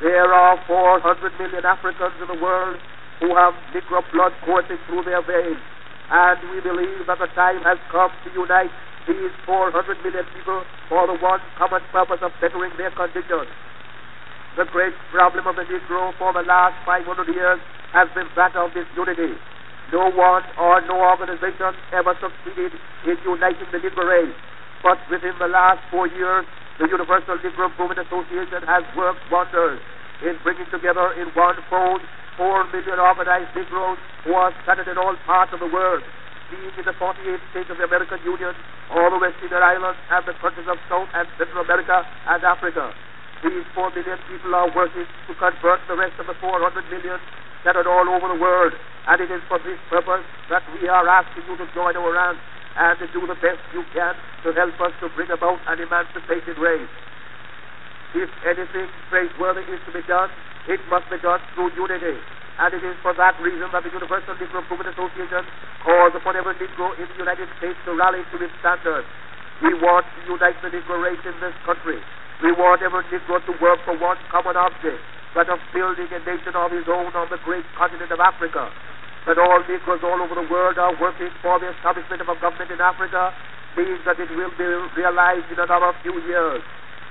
There 0.02 0.34
are 0.34 0.58
400 0.66 1.38
million 1.38 1.62
Africans 1.62 2.18
in 2.18 2.26
the 2.26 2.42
world 2.42 2.82
who 3.22 3.38
have 3.38 3.54
Negro 3.70 4.02
blood 4.10 4.34
coursing 4.50 4.82
through 4.90 5.06
their 5.06 5.22
veins 5.22 5.62
and 6.10 6.38
we 6.50 6.58
believe 6.62 7.06
that 7.06 7.22
the 7.22 7.30
time 7.38 7.62
has 7.62 7.78
come 7.94 8.10
to 8.26 8.30
unite 8.34 8.74
these 9.06 9.34
400 9.46 9.74
million 10.02 10.26
people 10.34 10.62
for 10.90 11.06
the 11.06 11.18
one 11.22 11.42
common 11.58 11.82
purpose 11.94 12.22
of 12.22 12.34
bettering 12.42 12.74
their 12.78 12.90
condition. 12.92 13.46
The 14.58 14.66
great 14.74 14.94
problem 15.14 15.46
of 15.46 15.56
the 15.56 15.66
Negro 15.70 16.14
for 16.18 16.34
the 16.34 16.42
last 16.42 16.76
500 16.86 17.06
years 17.30 17.62
has 17.94 18.10
been 18.18 18.26
that 18.36 18.58
of 18.58 18.74
disunity. 18.74 19.38
No 19.94 20.10
one 20.14 20.44
or 20.58 20.82
no 20.86 20.98
organization 21.02 21.74
ever 21.94 22.14
succeeded 22.22 22.74
in 23.06 23.18
uniting 23.26 23.70
the 23.72 23.78
Negro 23.82 24.06
race. 24.06 24.36
But 24.82 24.98
within 25.10 25.34
the 25.38 25.50
last 25.50 25.82
four 25.90 26.08
years, 26.10 26.46
the 26.78 26.88
Universal 26.90 27.42
Negro 27.42 27.70
Improvement 27.70 28.02
Association 28.06 28.66
has 28.66 28.84
worked 28.98 29.22
wonders 29.30 29.82
in 30.26 30.38
bringing 30.44 30.70
together 30.72 31.14
in 31.18 31.30
one 31.34 31.58
fold 31.70 32.02
four 32.40 32.64
million 32.72 33.04
organized 33.04 33.52
Negroes 33.52 34.00
who 34.24 34.32
are 34.32 34.56
scattered 34.64 34.88
in 34.88 34.96
all 34.96 35.12
parts 35.28 35.52
of 35.52 35.60
the 35.60 35.68
world, 35.68 36.00
being 36.48 36.72
in 36.72 36.86
the 36.88 36.96
48 36.96 37.20
states 37.52 37.68
of 37.68 37.76
the 37.76 37.84
American 37.84 38.24
Union, 38.24 38.56
all 38.96 39.12
the 39.12 39.20
West 39.20 39.36
Indian 39.44 39.60
Islands, 39.60 40.00
and 40.08 40.24
the 40.24 40.32
countries 40.40 40.66
of 40.72 40.80
South 40.88 41.12
and 41.20 41.28
Central 41.36 41.68
America 41.68 42.00
and 42.32 42.40
Africa. 42.48 42.96
These 43.44 43.68
four 43.76 43.92
million 43.92 44.16
people 44.32 44.56
are 44.56 44.72
working 44.72 45.04
to 45.04 45.32
convert 45.36 45.84
the 45.92 46.00
rest 46.00 46.16
of 46.16 46.32
the 46.32 46.36
400 46.40 46.64
million 46.88 47.20
scattered 47.60 47.92
all 47.92 48.08
over 48.08 48.32
the 48.32 48.40
world, 48.40 48.72
and 49.12 49.20
it 49.20 49.28
is 49.28 49.44
for 49.52 49.60
this 49.60 49.80
purpose 49.92 50.24
that 50.48 50.64
we 50.80 50.88
are 50.88 51.04
asking 51.12 51.44
you 51.44 51.60
to 51.60 51.68
join 51.76 52.00
our 52.00 52.12
ranks 52.16 52.40
and 52.80 52.96
to 53.04 53.08
do 53.12 53.28
the 53.28 53.36
best 53.44 53.60
you 53.76 53.84
can 53.92 54.16
to 54.48 54.56
help 54.56 54.76
us 54.80 54.96
to 55.04 55.12
bring 55.20 55.28
about 55.28 55.60
an 55.68 55.84
emancipated 55.84 56.56
race. 56.56 56.88
If 58.16 58.32
anything 58.48 58.88
praiseworthy 59.12 59.68
is 59.68 59.84
to 59.86 59.92
be 59.92 60.04
done, 60.08 60.32
it 60.70 60.82
must 60.94 61.10
be 61.10 61.18
done 61.20 61.42
through 61.58 61.74
unity. 61.74 62.16
And 62.62 62.70
it 62.76 62.84
is 62.84 62.96
for 63.02 63.16
that 63.18 63.34
reason 63.42 63.72
that 63.74 63.82
the 63.82 63.90
Universal 63.90 64.38
Negro 64.38 64.62
Improvement 64.62 64.94
Association 64.94 65.44
calls 65.82 66.14
upon 66.14 66.38
every 66.38 66.54
Negro 66.62 66.94
in 67.00 67.08
the 67.10 67.18
United 67.18 67.50
States 67.58 67.80
to 67.88 67.98
rally 67.98 68.22
to 68.30 68.36
its 68.38 68.54
standard. 68.62 69.04
We 69.66 69.74
want 69.80 70.06
to 70.06 70.20
unite 70.30 70.60
the 70.62 70.70
Negro 70.70 71.00
race 71.02 71.24
in 71.26 71.34
this 71.42 71.56
country. 71.66 71.98
We 72.46 72.52
want 72.54 72.84
every 72.84 73.04
Negro 73.10 73.42
to 73.42 73.54
work 73.64 73.80
for 73.88 73.96
one 73.98 74.20
common 74.30 74.60
object, 74.60 75.00
that 75.36 75.50
of 75.50 75.60
building 75.74 76.08
a 76.12 76.20
nation 76.22 76.54
of 76.54 76.70
his 76.72 76.86
own 76.88 77.12
on 77.16 77.28
the 77.32 77.40
great 77.48 77.66
continent 77.80 78.12
of 78.12 78.20
Africa. 78.20 78.70
That 79.28 79.40
all 79.40 79.60
Negroes 79.68 80.04
all 80.04 80.20
over 80.20 80.36
the 80.36 80.48
world 80.48 80.80
are 80.80 80.96
working 81.00 81.32
for 81.44 81.60
the 81.60 81.72
establishment 81.76 82.24
of 82.24 82.30
a 82.32 82.38
government 82.40 82.72
in 82.72 82.80
Africa 82.80 83.34
means 83.76 84.00
that 84.08 84.20
it 84.20 84.32
will 84.32 84.54
be 84.56 84.68
realized 84.96 85.48
in 85.52 85.60
another 85.60 85.92
few 86.04 86.16
years. 86.28 86.64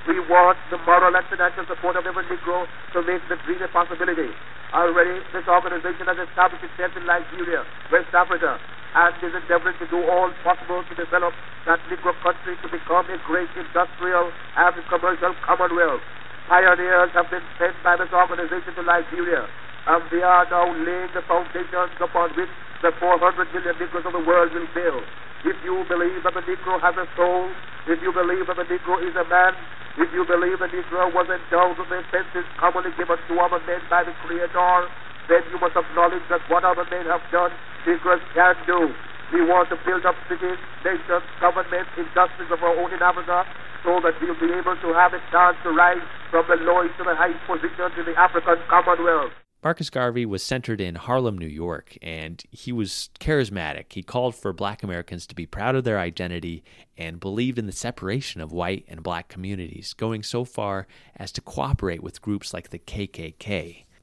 We 0.08 0.16
want 0.24 0.56
the 0.72 0.80
moral 0.88 1.12
and 1.12 1.26
financial 1.28 1.68
support 1.68 2.00
of 2.00 2.08
every 2.08 2.24
Negro 2.32 2.64
to 2.96 2.98
make 3.04 3.20
the 3.28 3.36
dream 3.44 3.60
a 3.60 3.68
possibility. 3.68 4.32
Already, 4.72 5.20
this 5.36 5.44
organization 5.44 6.08
has 6.08 6.16
established 6.16 6.64
itself 6.64 6.96
in 6.96 7.04
Nigeria, 7.04 7.60
West 7.92 8.08
Africa, 8.16 8.56
and 8.96 9.12
is 9.20 9.36
endeavoring 9.36 9.76
to 9.76 9.86
do 9.92 10.00
all 10.08 10.32
possible 10.40 10.80
to 10.80 10.94
develop 10.96 11.36
that 11.68 11.76
Negro 11.92 12.16
country 12.24 12.56
to 12.64 12.68
become 12.72 13.04
a 13.04 13.20
great 13.28 13.52
industrial 13.52 14.32
and 14.56 14.74
commercial 14.88 15.36
commonwealth. 15.44 16.00
Pioneers 16.48 17.12
have 17.12 17.28
been 17.28 17.44
sent 17.60 17.76
by 17.84 18.00
this 18.00 18.08
organization 18.08 18.72
to 18.80 18.82
Nigeria, 18.88 19.44
and 19.88 20.04
they 20.12 20.20
are 20.20 20.44
now 20.52 20.68
laying 20.68 21.08
the 21.16 21.24
foundations 21.24 21.96
upon 21.96 22.28
which 22.36 22.52
the 22.84 22.92
400 23.00 23.48
million 23.56 23.74
Negroes 23.80 24.04
of 24.04 24.12
the 24.12 24.20
world 24.20 24.52
will 24.52 24.68
build. 24.76 25.04
If 25.48 25.56
you 25.64 25.80
believe 25.88 26.20
that 26.28 26.36
the 26.36 26.44
Negro 26.44 26.76
has 26.84 26.92
a 27.00 27.08
soul, 27.16 27.48
if 27.88 27.96
you 28.04 28.12
believe 28.12 28.44
that 28.52 28.60
the 28.60 28.68
Negro 28.68 29.00
is 29.00 29.16
a 29.16 29.24
man, 29.32 29.56
if 29.96 30.12
you 30.12 30.28
believe 30.28 30.60
that 30.60 30.70
Israel 30.76 31.08
was 31.10 31.26
endowed 31.32 31.80
with 31.80 31.88
the 31.88 32.04
senses 32.12 32.44
commonly 32.60 32.92
given 33.00 33.16
to 33.16 33.34
other 33.40 33.58
men 33.64 33.80
by 33.88 34.04
the 34.04 34.12
Creator, 34.28 34.92
then 35.32 35.42
you 35.48 35.56
must 35.56 35.74
acknowledge 35.74 36.22
that 36.28 36.44
what 36.52 36.68
other 36.68 36.84
men 36.92 37.08
have 37.08 37.24
done, 37.32 37.50
Negroes 37.88 38.22
can 38.36 38.54
do. 38.68 38.92
We 39.32 39.40
want 39.48 39.72
to 39.72 39.76
build 39.88 40.04
up 40.04 40.20
cities, 40.28 40.60
nations, 40.84 41.24
governments, 41.40 41.90
industries 41.96 42.52
of 42.52 42.60
our 42.60 42.76
own 42.76 42.92
in 42.92 43.00
Africa, 43.00 43.48
so 43.82 44.04
that 44.04 44.20
we'll 44.20 44.36
be 44.36 44.52
able 44.52 44.76
to 44.76 44.88
have 44.92 45.16
a 45.16 45.20
chance 45.32 45.56
to 45.64 45.72
rise 45.72 46.04
from 46.28 46.44
the 46.44 46.60
lowest 46.60 46.92
to 47.00 47.08
the 47.08 47.16
highest 47.16 47.40
positions 47.48 47.96
in 47.96 48.04
the 48.04 48.16
African 48.20 48.60
Commonwealth. 48.68 49.47
Marcus 49.62 49.90
Garvey 49.90 50.24
was 50.24 50.42
centered 50.42 50.80
in 50.80 50.94
Harlem, 50.94 51.36
New 51.36 51.46
York, 51.46 51.98
and 52.00 52.42
he 52.50 52.70
was 52.70 53.10
charismatic. 53.18 53.92
He 53.92 54.04
called 54.04 54.36
for 54.36 54.52
black 54.52 54.84
Americans 54.84 55.26
to 55.26 55.34
be 55.34 55.46
proud 55.46 55.74
of 55.74 55.82
their 55.82 55.98
identity 55.98 56.62
and 56.96 57.18
believed 57.18 57.58
in 57.58 57.66
the 57.66 57.72
separation 57.72 58.40
of 58.40 58.52
white 58.52 58.84
and 58.86 59.02
black 59.02 59.28
communities, 59.28 59.94
going 59.94 60.22
so 60.22 60.44
far 60.44 60.86
as 61.16 61.32
to 61.32 61.40
cooperate 61.40 62.02
with 62.02 62.22
groups 62.22 62.54
like 62.54 62.70
the 62.70 62.78
KKK, 62.78 63.38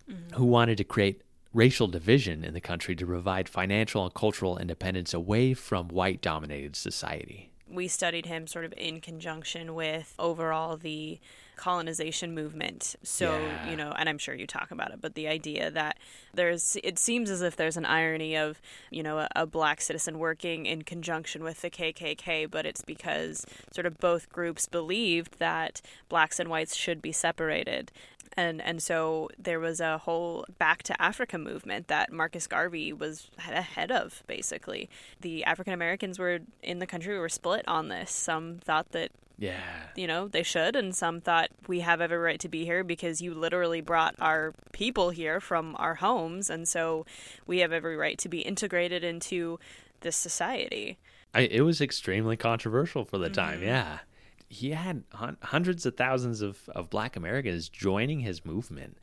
mm-hmm. 0.10 0.36
who 0.36 0.46
wanted 0.46 0.78
to 0.78 0.84
create 0.84 1.22
racial 1.54 1.88
division 1.88 2.44
in 2.44 2.54
the 2.54 2.60
country 2.60 2.94
to 2.94 3.06
provide 3.06 3.48
financial 3.48 4.04
and 4.04 4.14
cultural 4.14 4.58
independence 4.58 5.14
away 5.14 5.54
from 5.54 5.88
white 5.88 6.22
dominated 6.22 6.76
society. 6.76 7.50
We 7.68 7.88
studied 7.88 8.26
him 8.26 8.46
sort 8.46 8.66
of 8.66 8.74
in 8.76 9.00
conjunction 9.00 9.74
with 9.74 10.14
overall 10.20 10.76
the 10.76 11.20
colonization 11.56 12.34
movement. 12.34 12.96
So, 13.04 13.38
yeah. 13.38 13.70
you 13.70 13.76
know, 13.76 13.94
and 13.98 14.08
I'm 14.08 14.18
sure 14.18 14.36
you 14.36 14.48
talk 14.48 14.72
about 14.72 14.92
it, 14.92 15.02
but 15.02 15.16
the 15.16 15.28
idea 15.28 15.72
that 15.72 15.98
there's, 16.34 16.78
it 16.84 17.00
seems 17.00 17.30
as 17.30 17.42
if 17.42 17.56
there's 17.56 17.78
an 17.78 17.86
irony 17.86 18.36
of, 18.36 18.62
you 18.92 19.04
know, 19.04 19.20
a, 19.20 19.30
a 19.36 19.46
black 19.46 19.82
citizen 19.82 20.20
working 20.20 20.66
in 20.66 20.84
conjunction 20.84 21.44
with 21.44 21.62
the 21.62 21.70
KKK, 21.70 22.50
but 22.50 22.66
it's 22.66 22.82
because 22.82 23.46
sort 23.72 23.86
of 23.86 23.98
both 24.00 24.30
groups 24.30 24.68
believed 24.68 25.40
that 25.40 25.82
blacks 26.10 26.40
and 26.40 26.50
whites 26.50 26.76
should 26.76 27.02
be 27.02 27.12
separated 27.12 27.92
and 28.36 28.62
and 28.62 28.82
so 28.82 29.30
there 29.38 29.60
was 29.60 29.80
a 29.80 29.98
whole 30.00 30.46
back 30.58 30.84
to 30.84 31.02
Africa 31.02 31.38
movement 31.38 31.88
that 31.88 32.12
Marcus 32.12 32.48
Garvey 32.48 32.92
was 32.94 33.30
ahead 33.38 33.92
of 33.92 34.24
basically 34.28 34.90
the 35.22 35.44
African 35.46 35.74
Americans 35.74 36.20
were 36.20 36.40
in 36.62 36.80
the 36.80 36.88
country 36.88 37.18
were 37.18 37.30
split 37.30 37.68
on 37.68 37.88
this 37.90 38.12
some 38.12 38.60
thought 38.64 38.92
that 38.92 39.12
yeah. 39.38 39.88
You 39.96 40.08
know, 40.08 40.28
they 40.28 40.44
should. 40.44 40.76
And 40.76 40.96
some 40.96 41.22
thought 41.22 41.50
we 41.68 41.82
have 41.82 42.02
every 42.02 42.18
right 42.18 42.40
to 42.40 42.50
be 42.50 42.66
here 42.66 42.84
because 42.84 43.22
you 43.22 43.34
literally 43.34 43.82
brought 43.82 44.16
our 44.20 44.54
people 44.72 45.10
here 45.10 45.40
from 45.40 45.76
our 45.78 45.96
homes. 45.96 46.50
And 46.50 46.68
so 46.68 47.06
we 47.46 47.60
have 47.60 47.72
every 47.72 47.96
right 47.96 48.18
to 48.20 48.30
be 48.30 48.42
integrated 48.42 49.04
into 49.04 49.60
this 50.02 50.16
society. 50.16 50.98
I, 51.34 51.42
it 51.42 51.62
was 51.62 51.82
extremely 51.82 52.38
controversial 52.38 53.04
for 53.04 53.18
the 53.18 53.26
mm-hmm. 53.26 53.34
time. 53.34 53.64
Yeah. 53.64 54.00
He 54.48 54.72
had 54.72 55.04
hun- 55.14 55.38
hundreds 55.42 55.86
of 55.86 55.98
thousands 55.98 56.42
of, 56.42 56.70
of 56.70 56.90
black 56.90 57.16
Americans 57.16 57.68
joining 57.68 58.22
his 58.22 58.46
movement. 58.46 58.98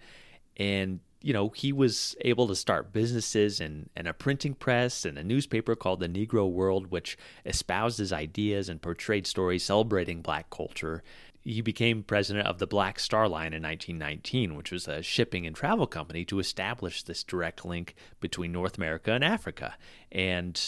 And 0.57 1.01
you 1.23 1.33
know, 1.33 1.51
he 1.51 1.73
was 1.73 2.16
able 2.23 2.49
to 2.49 2.57
start 2.57 2.93
businesses 2.93 3.61
and, 3.61 3.89
and 3.97 4.09
a 4.09 4.12
printing 4.12 4.55
press 4.55 5.05
and 5.05 5.16
a 5.16 5.25
newspaper 5.25 5.75
called 5.77 6.01
the 6.01 6.09
Negro 6.09 6.51
World, 6.51 6.91
which 6.91 7.16
espoused 7.47 7.99
his 7.99 8.12
ideas 8.12 8.68
and 8.68 8.83
portrayed 8.83 9.27
stories 9.27 9.64
celebrating 9.64 10.20
black 10.20 10.51
culture. 10.51 11.03
He 11.45 11.61
became 11.61 12.03
president 12.03 12.47
of 12.47 12.59
the 12.59 12.66
Black 12.66 13.01
Star 13.01 13.29
Line 13.29 13.53
in 13.53 13.62
1919, 13.62 14.55
which 14.55 14.70
was 14.70 14.87
a 14.87 15.03
shipping 15.03 15.47
and 15.47 15.57
travel 15.57 15.87
company 15.87 16.25
to 16.27 16.39
establish 16.39 17.03
this 17.03 17.25
direct 17.25 17.64
link 17.64 17.95
between 18.20 18.53
North 18.53 18.77
America 18.77 19.12
and 19.12 19.25
Africa. 19.25 19.75
And 20.12 20.61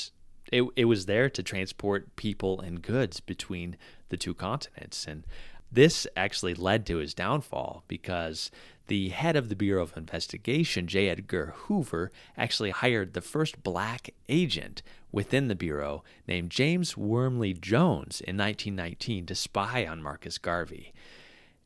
it, 0.52 0.64
it 0.76 0.84
was 0.86 1.06
there 1.06 1.30
to 1.30 1.42
transport 1.42 2.16
people 2.16 2.60
and 2.60 2.82
goods 2.82 3.20
between 3.20 3.76
the 4.08 4.16
two 4.16 4.34
continents. 4.34 5.06
And 5.06 5.24
This 5.70 6.06
actually 6.16 6.54
led 6.54 6.86
to 6.86 6.98
his 6.98 7.14
downfall 7.14 7.84
because 7.88 8.50
the 8.86 9.08
head 9.10 9.36
of 9.36 9.48
the 9.48 9.56
Bureau 9.56 9.82
of 9.82 9.96
Investigation, 9.96 10.86
J. 10.86 11.08
Edgar 11.08 11.54
Hoover, 11.56 12.12
actually 12.36 12.70
hired 12.70 13.14
the 13.14 13.20
first 13.20 13.62
black 13.62 14.10
agent 14.28 14.82
within 15.10 15.48
the 15.48 15.54
Bureau 15.54 16.02
named 16.26 16.50
James 16.50 16.96
Wormley 16.96 17.54
Jones 17.54 18.20
in 18.20 18.36
1919 18.36 19.26
to 19.26 19.34
spy 19.34 19.86
on 19.86 20.02
Marcus 20.02 20.38
Garvey. 20.38 20.92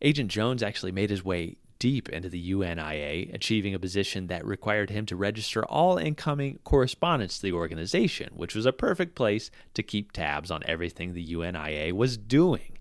Agent 0.01 0.31
Jones 0.31 0.63
actually 0.63 0.93
made 0.93 1.11
his 1.11 1.25
way 1.25 1.57
deep 1.79 2.09
into 2.09 2.29
the 2.29 2.51
UNIA, 2.51 3.33
achieving 3.33 3.75
a 3.75 3.79
position 3.79 4.27
that 4.27 4.45
required 4.45 4.91
him 4.91 5.07
to 5.07 5.17
register 5.17 5.65
all 5.65 5.97
incoming 5.97 6.59
correspondence 6.65 7.37
to 7.37 7.43
the 7.43 7.53
organization, 7.53 8.31
which 8.35 8.55
was 8.55 8.67
a 8.67 8.73
perfect 8.73 9.15
place 9.15 9.51
to 9.75 9.83
keep 9.83 10.13
tabs 10.13 10.51
on 10.51 10.63
everything 10.67 11.13
the 11.13 11.33
UNIA 11.33 11.93
was 11.93 12.17
doing. 12.17 12.78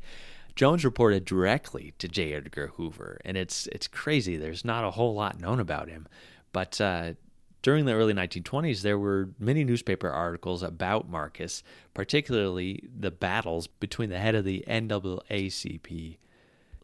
Jones 0.58 0.84
reported 0.84 1.24
directly 1.24 1.94
to 2.00 2.08
J. 2.08 2.34
Edgar 2.34 2.72
Hoover, 2.76 3.22
and 3.24 3.38
it's 3.38 3.68
it's 3.68 3.88
crazy. 3.88 4.38
There's 4.38 4.66
not 4.66 4.84
a 4.84 4.90
whole 4.92 5.14
lot 5.14 5.40
known 5.40 5.60
about 5.60 5.88
him, 5.88 6.08
but 6.52 6.82
uh, 6.82 7.14
during 7.62 7.86
the 7.86 7.94
early 7.94 8.16
1920s, 8.16 8.82
there 8.82 8.98
were 8.98 9.30
many 9.38 9.64
newspaper 9.64 10.10
articles 10.10 10.64
about 10.64 11.08
Marcus, 11.08 11.62
particularly 11.94 12.84
the 12.98 13.12
battles 13.12 13.68
between 13.68 14.10
the 14.10 14.18
head 14.18 14.34
of 14.34 14.46
the 14.46 14.66
NAACP, 14.68 16.18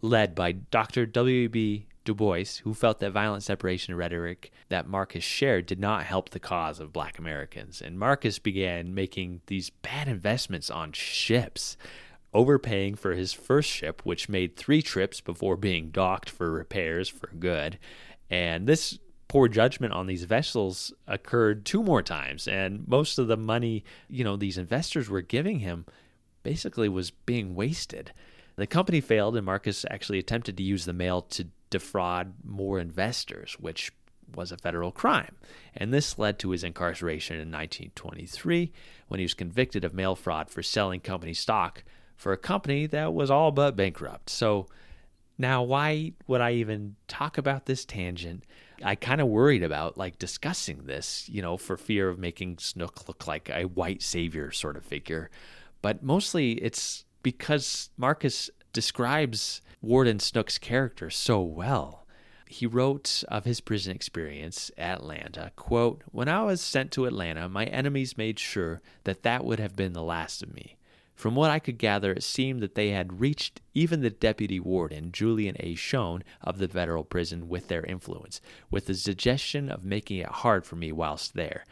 led 0.02 0.36
by 0.36 0.52
Dr. 0.52 1.08
W.B. 1.08 1.88
Du 2.06 2.14
Bois, 2.14 2.60
who 2.64 2.76
felt 2.76 3.00
that 3.00 3.12
violent 3.12 3.42
separation 3.42 3.96
rhetoric 3.96 4.52
that 4.70 4.88
Marcus 4.88 5.24
shared 5.24 5.66
did 5.66 5.80
not 5.80 6.04
help 6.04 6.30
the 6.30 6.40
cause 6.40 6.80
of 6.80 6.94
black 6.94 7.18
Americans. 7.18 7.82
And 7.82 7.98
Marcus 7.98 8.38
began 8.38 8.94
making 8.94 9.42
these 9.48 9.72
bad 9.72 10.08
investments 10.08 10.70
on 10.70 10.92
ships, 10.92 11.76
overpaying 12.34 12.96
for 12.96 13.14
his 13.14 13.34
first 13.34 13.70
ship, 13.70 14.02
which 14.04 14.30
made 14.30 14.56
three 14.56 14.82
trips 14.82 15.22
before 15.22 15.56
being 15.56 15.90
docked 15.90 16.30
for 16.30 16.52
repairs 16.52 17.10
for 17.10 17.28
good. 17.40 17.78
And 18.30 18.68
this 18.68 19.00
poor 19.28 19.48
judgment 19.48 19.94
on 19.94 20.08
these 20.08 20.26
vessels 20.26 20.94
occurred 21.08 21.66
two 21.66 21.84
more 21.84 22.02
times. 22.02 22.48
And 22.48 22.88
most 22.88 23.18
of 23.18 23.28
the 23.28 23.38
money, 23.38 23.84
you 24.08 24.24
know, 24.24 24.36
these 24.36 24.58
investors 24.58 25.10
were 25.10 25.22
giving 25.22 25.60
him 25.60 25.86
basically 26.44 26.90
was 26.90 27.12
being 27.12 27.56
wasted. 27.56 28.12
The 28.56 28.68
company 28.68 29.02
failed, 29.02 29.36
and 29.36 29.46
Marcus 29.46 29.86
actually 29.90 30.20
attempted 30.20 30.58
to 30.58 30.64
use 30.64 30.86
the 30.86 30.94
mail 30.94 31.22
to 31.22 31.48
defraud 31.70 32.34
more 32.44 32.80
investors, 32.80 33.56
which 33.60 33.92
was 34.36 34.52
a 34.52 34.58
federal 34.58 34.92
crime. 34.92 35.36
And 35.76 35.94
this 35.94 36.20
led 36.20 36.40
to 36.40 36.52
his 36.52 36.64
incarceration 36.64 37.36
in 37.36 37.52
1923 37.52 38.72
when 39.08 39.20
he 39.20 39.26
was 39.26 39.34
convicted 39.34 39.84
of 39.84 39.94
mail 39.94 40.16
fraud 40.16 40.50
for 40.50 40.62
selling 40.62 41.00
company 41.00 41.34
stock 41.34 41.84
for 42.16 42.32
a 42.34 42.38
company 42.38 42.86
that 42.88 43.14
was 43.14 43.30
all 43.32 43.52
but 43.52 43.76
bankrupt. 43.76 44.30
So 44.30 44.68
now 45.38 45.64
why 45.64 46.14
would 46.28 46.42
I 46.42 46.54
even 46.54 46.96
talk 47.08 47.38
about 47.38 47.66
this 47.66 47.86
tangent? 47.86 48.46
I 48.84 48.96
kind 48.96 49.22
of 49.22 49.28
worried 49.28 49.64
about 49.64 49.98
like 49.98 50.20
discussing 50.20 50.86
this, 50.86 51.28
you 51.30 51.42
know, 51.42 51.58
for 51.58 51.78
fear 51.78 52.10
of 52.10 52.20
making 52.20 52.58
Snook 52.60 53.08
look 53.08 53.28
like 53.28 53.50
a 53.50 53.64
white 53.64 54.02
savior 54.02 54.52
sort 54.52 54.78
of 54.78 54.86
figure. 54.86 55.30
But 55.82 56.04
mostly 56.04 56.54
it's 56.54 57.06
because 57.24 57.90
Marcus 57.98 58.50
describes 58.74 59.62
Warden 59.82 60.20
Snook's 60.20 60.58
character 60.58 61.10
so 61.10 61.42
well. 61.42 62.06
He 62.48 62.68
wrote 62.68 63.24
of 63.30 63.46
his 63.46 63.62
prison 63.62 63.96
experience 63.96 64.70
at 64.78 65.00
Atlanta, 65.00 65.52
quote, 65.56 66.04
When 66.12 66.30
I 66.30 66.44
was 66.44 66.62
sent 66.62 66.92
to 66.92 67.06
Atlanta, 67.06 67.50
my 67.50 67.66
enemies 67.66 68.18
made 68.18 68.38
sure 68.38 68.82
that 69.06 69.24
that 69.24 69.44
would 69.44 69.60
have 69.60 69.76
been 69.76 69.94
the 69.94 70.04
last 70.04 70.44
of 70.44 70.54
me. 70.54 70.78
From 71.16 71.36
what 71.36 71.52
I 71.52 71.60
could 71.60 71.78
gather, 71.78 72.12
it 72.12 72.24
seemed 72.24 72.62
that 72.62 72.76
they 72.76 72.90
had 72.90 73.20
reached 73.20 73.62
even 73.74 74.02
the 74.02 74.10
deputy 74.10 74.60
warden, 74.60 75.12
Julian 75.12 75.56
A. 75.60 75.76
Schoen, 75.76 76.24
of 76.42 76.58
the 76.58 76.68
federal 76.68 77.04
prison 77.04 77.48
with 77.48 77.68
their 77.68 77.86
influence, 77.86 78.42
with 78.70 78.88
the 78.88 78.96
suggestion 78.96 79.70
of 79.70 79.86
making 79.86 80.18
it 80.18 80.28
hard 80.28 80.66
for 80.66 80.76
me 80.76 80.92
whilst 80.92 81.34
there. 81.34 81.66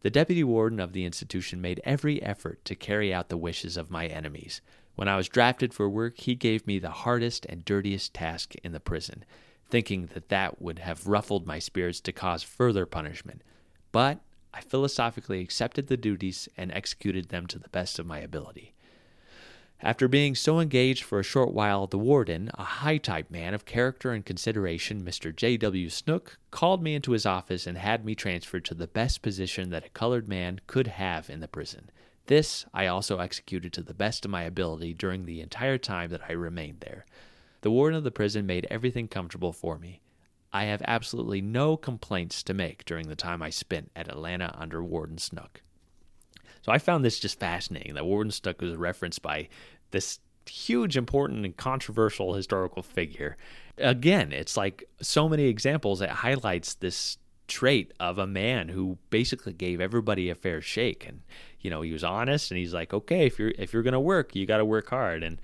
The 0.00 0.10
deputy 0.10 0.44
warden 0.44 0.80
of 0.80 0.92
the 0.92 1.04
institution 1.04 1.60
made 1.60 1.80
every 1.84 2.22
effort 2.22 2.64
to 2.66 2.74
carry 2.74 3.12
out 3.12 3.30
the 3.30 3.36
wishes 3.36 3.76
of 3.76 3.90
my 3.90 4.06
enemies. 4.06 4.60
When 4.94 5.08
I 5.08 5.16
was 5.16 5.28
drafted 5.28 5.74
for 5.74 5.88
work, 5.88 6.18
he 6.18 6.34
gave 6.34 6.66
me 6.66 6.78
the 6.78 6.90
hardest 6.90 7.46
and 7.46 7.64
dirtiest 7.64 8.14
task 8.14 8.54
in 8.62 8.72
the 8.72 8.80
prison, 8.80 9.24
thinking 9.68 10.06
that 10.14 10.28
that 10.28 10.62
would 10.62 10.78
have 10.78 11.06
ruffled 11.06 11.46
my 11.46 11.58
spirits 11.58 12.00
to 12.02 12.12
cause 12.12 12.42
further 12.42 12.86
punishment. 12.86 13.42
But 13.92 14.20
I 14.52 14.60
philosophically 14.60 15.40
accepted 15.40 15.88
the 15.88 15.96
duties 15.96 16.48
and 16.56 16.70
executed 16.70 17.30
them 17.30 17.46
to 17.48 17.58
the 17.58 17.70
best 17.70 17.98
of 17.98 18.06
my 18.06 18.20
ability. 18.20 18.73
After 19.80 20.08
being 20.08 20.34
so 20.34 20.60
engaged 20.60 21.04
for 21.04 21.20
a 21.20 21.24
short 21.24 21.52
while, 21.52 21.86
the 21.86 21.98
warden, 21.98 22.50
a 22.54 22.64
high 22.64 22.96
type 22.96 23.30
man 23.30 23.52
of 23.52 23.66
character 23.66 24.12
and 24.12 24.24
consideration, 24.24 25.04
Mr. 25.04 25.34
J. 25.34 25.56
W. 25.58 25.90
Snook, 25.90 26.38
called 26.50 26.82
me 26.82 26.94
into 26.94 27.12
his 27.12 27.26
office 27.26 27.66
and 27.66 27.76
had 27.76 28.04
me 28.04 28.14
transferred 28.14 28.64
to 28.66 28.74
the 28.74 28.86
best 28.86 29.20
position 29.20 29.70
that 29.70 29.84
a 29.84 29.90
colored 29.90 30.28
man 30.28 30.60
could 30.66 30.86
have 30.86 31.28
in 31.28 31.40
the 31.40 31.48
prison. 31.48 31.90
This 32.26 32.64
I 32.72 32.86
also 32.86 33.18
executed 33.18 33.72
to 33.74 33.82
the 33.82 33.92
best 33.92 34.24
of 34.24 34.30
my 34.30 34.44
ability 34.44 34.94
during 34.94 35.26
the 35.26 35.42
entire 35.42 35.76
time 35.76 36.08
that 36.10 36.22
I 36.28 36.32
remained 36.32 36.80
there. 36.80 37.04
The 37.60 37.70
warden 37.70 37.98
of 37.98 38.04
the 38.04 38.10
prison 38.10 38.46
made 38.46 38.66
everything 38.70 39.08
comfortable 39.08 39.52
for 39.52 39.78
me. 39.78 40.00
I 40.50 40.64
have 40.64 40.82
absolutely 40.86 41.42
no 41.42 41.76
complaints 41.76 42.42
to 42.44 42.54
make 42.54 42.84
during 42.84 43.08
the 43.08 43.16
time 43.16 43.42
I 43.42 43.50
spent 43.50 43.90
at 43.94 44.08
Atlanta 44.08 44.54
under 44.58 44.82
Warden 44.82 45.18
Snook. 45.18 45.60
So 46.64 46.72
I 46.72 46.78
found 46.78 47.04
this 47.04 47.20
just 47.20 47.38
fascinating 47.38 47.92
that 47.92 48.06
Warden 48.06 48.30
Snook 48.30 48.62
was 48.62 48.74
referenced 48.74 49.20
by 49.20 49.48
this 49.90 50.18
huge, 50.48 50.96
important, 50.96 51.44
and 51.44 51.54
controversial 51.54 52.32
historical 52.32 52.82
figure. 52.82 53.36
Again, 53.76 54.32
it's 54.32 54.56
like 54.56 54.88
so 55.02 55.28
many 55.28 55.44
examples 55.44 55.98
that 55.98 56.08
highlights 56.08 56.72
this 56.72 57.18
trait 57.48 57.92
of 58.00 58.16
a 58.16 58.26
man 58.26 58.70
who 58.70 58.96
basically 59.10 59.52
gave 59.52 59.78
everybody 59.78 60.30
a 60.30 60.34
fair 60.34 60.62
shake 60.62 61.06
and 61.06 61.20
you 61.60 61.68
know 61.68 61.82
he 61.82 61.92
was 61.92 62.02
honest 62.02 62.50
and 62.50 62.56
he's 62.56 62.72
like 62.72 62.94
okay 62.94 63.26
if 63.26 63.38
you're 63.38 63.52
if 63.58 63.70
you're 63.70 63.82
going 63.82 63.92
to 63.92 64.00
work 64.00 64.34
you 64.34 64.46
got 64.46 64.56
to 64.56 64.64
work 64.64 64.88
hard 64.88 65.22
and 65.22 65.38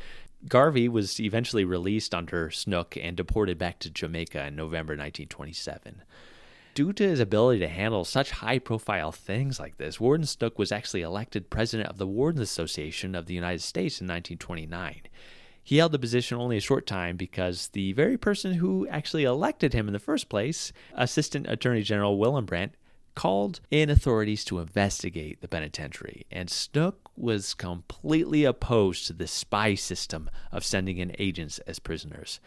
Garvey 0.49 0.89
was 0.89 1.21
eventually 1.21 1.67
released 1.67 2.15
under 2.15 2.51
Snook 2.51 2.97
and 2.97 3.19
deported 3.19 3.59
back 3.59 3.79
to 3.81 3.91
Jamaica 3.91 4.47
in 4.47 4.57
November 4.57 4.93
1927. 4.93 6.01
Due 6.75 6.93
to 6.93 7.09
his 7.09 7.19
ability 7.19 7.59
to 7.59 7.69
handle 7.69 8.05
such 8.05 8.31
high 8.31 8.59
profile 8.59 9.11
things 9.11 9.59
like 9.59 9.77
this, 9.77 9.99
Warden 9.99 10.27
Snook 10.27 10.59
was 10.59 10.71
actually 10.71 11.03
elected 11.03 11.51
president 11.51 11.89
of 11.89 11.99
the 11.99 12.07
Wardens 12.07 12.43
Association 12.43 13.15
of 13.15 13.27
the 13.27 13.35
United 13.35 13.61
States 13.61 14.01
in 14.01 14.07
1929. 14.07 15.03
He 15.63 15.77
held 15.77 15.93
the 15.93 15.99
position 15.99 16.39
only 16.39 16.57
a 16.57 16.61
short 16.61 16.87
time 16.87 17.17
because 17.17 17.69
the 17.69 17.93
very 17.93 18.17
person 18.17 18.55
who 18.55 18.87
actually 18.89 19.25
elected 19.25 19.73
him 19.73 19.89
in 19.89 19.93
the 19.93 19.99
first 19.99 20.29
place, 20.29 20.73
Assistant 20.95 21.47
Attorney 21.49 21.83
General 21.83 22.43
Brandt, 22.43 22.75
called 23.15 23.61
in 23.71 23.91
authorities 23.91 24.45
to 24.45 24.61
investigate 24.61 25.41
the 25.41 25.49
penitentiary, 25.49 26.25
and 26.31 26.49
Snook 26.49 27.11
was 27.17 27.53
completely 27.53 28.45
opposed 28.45 29.07
to 29.07 29.13
the 29.13 29.27
spy 29.27 29.75
system 29.75 30.31
of 30.53 30.65
sending 30.65 30.99
in 30.99 31.15
agents 31.19 31.59
as 31.61 31.81
prisoners. 31.81 32.41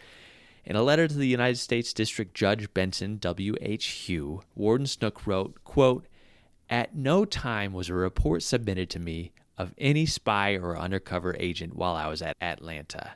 In 0.66 0.76
a 0.76 0.82
letter 0.82 1.06
to 1.06 1.14
the 1.14 1.26
United 1.28 1.58
States 1.58 1.92
District 1.92 2.34
Judge 2.34 2.72
Benson 2.72 3.18
W. 3.18 3.54
H. 3.60 4.06
Hough, 4.06 4.46
Warden 4.54 4.86
Snook 4.86 5.26
wrote, 5.26 5.62
quote, 5.62 6.06
At 6.70 6.94
no 6.94 7.26
time 7.26 7.74
was 7.74 7.90
a 7.90 7.94
report 7.94 8.42
submitted 8.42 8.88
to 8.90 8.98
me 8.98 9.32
of 9.58 9.74
any 9.76 10.06
spy 10.06 10.54
or 10.54 10.78
undercover 10.78 11.36
agent 11.38 11.76
while 11.76 11.94
I 11.94 12.08
was 12.08 12.22
at 12.22 12.36
Atlanta. 12.40 13.12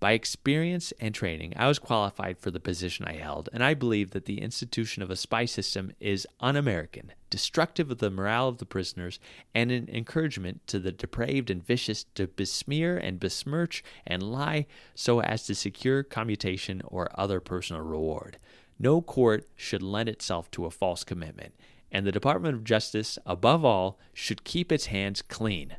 By 0.00 0.12
experience 0.12 0.92
and 1.00 1.12
training, 1.12 1.54
I 1.56 1.66
was 1.66 1.80
qualified 1.80 2.38
for 2.38 2.52
the 2.52 2.60
position 2.60 3.04
I 3.04 3.14
held, 3.14 3.48
and 3.52 3.64
I 3.64 3.74
believe 3.74 4.12
that 4.12 4.26
the 4.26 4.40
institution 4.40 5.02
of 5.02 5.10
a 5.10 5.16
spy 5.16 5.44
system 5.44 5.90
is 5.98 6.24
un 6.38 6.54
American, 6.54 7.12
destructive 7.30 7.90
of 7.90 7.98
the 7.98 8.10
morale 8.10 8.46
of 8.46 8.58
the 8.58 8.66
prisoners, 8.66 9.18
and 9.56 9.72
an 9.72 9.88
encouragement 9.92 10.64
to 10.68 10.78
the 10.78 10.92
depraved 10.92 11.50
and 11.50 11.66
vicious 11.66 12.04
to 12.14 12.28
besmear 12.28 12.96
and 12.96 13.18
besmirch 13.18 13.82
and 14.06 14.22
lie 14.22 14.66
so 14.94 15.20
as 15.20 15.44
to 15.46 15.54
secure 15.56 16.04
commutation 16.04 16.80
or 16.84 17.10
other 17.14 17.40
personal 17.40 17.82
reward. 17.82 18.38
No 18.78 19.02
court 19.02 19.48
should 19.56 19.82
lend 19.82 20.08
itself 20.08 20.48
to 20.52 20.64
a 20.64 20.70
false 20.70 21.02
commitment, 21.02 21.56
and 21.90 22.06
the 22.06 22.12
Department 22.12 22.54
of 22.54 22.62
Justice, 22.62 23.18
above 23.26 23.64
all, 23.64 23.98
should 24.12 24.44
keep 24.44 24.70
its 24.70 24.86
hands 24.86 25.22
clean. 25.22 25.76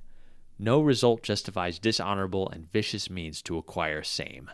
No 0.59 0.81
result 0.81 1.23
justifies 1.23 1.79
dishonorable 1.79 2.49
and 2.49 2.69
vicious 2.69 3.09
means 3.09 3.41
to 3.43 3.57
acquire 3.57 4.03
same. 4.03 4.51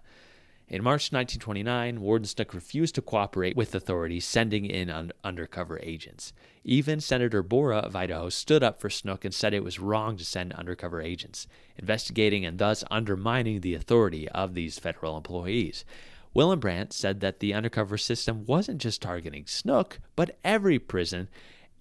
In 0.68 0.84
March 0.84 1.12
1929, 1.12 2.02
Warden 2.02 2.26
Snook 2.26 2.54
refused 2.54 2.96
to 2.96 3.02
cooperate 3.02 3.56
with 3.56 3.76
authorities 3.76 4.26
sending 4.26 4.66
in 4.66 4.90
un- 4.90 5.12
undercover 5.24 5.80
agents. 5.84 6.34
Even 6.64 7.00
Senator 7.00 7.44
Borah 7.44 7.80
of 7.80 7.96
Idaho 7.96 8.30
stood 8.30 8.64
up 8.64 8.80
for 8.80 8.90
Snook 8.90 9.26
and 9.26 9.34
said 9.34 9.54
it 9.54 9.64
was 9.64 9.80
wrong 9.80 10.18
to 10.18 10.26
send 10.26 10.54
undercover 10.54 11.02
agents, 11.02 11.48
investigating 11.78 12.46
and 12.46 12.58
thus 12.58 12.84
undermining 12.90 13.62
the 13.62 13.76
authority 13.76 14.28
of 14.30 14.56
these 14.56 14.80
federal 14.80 15.18
employees. 15.18 15.86
Brandt 16.34 16.94
said 16.94 17.20
that 17.20 17.40
the 17.40 17.54
undercover 17.54 17.98
system 17.98 18.46
wasn't 18.46 18.82
just 18.82 19.02
targeting 19.02 19.46
Snook, 19.46 20.00
but 20.16 20.38
every 20.44 20.80
prison, 20.80 21.30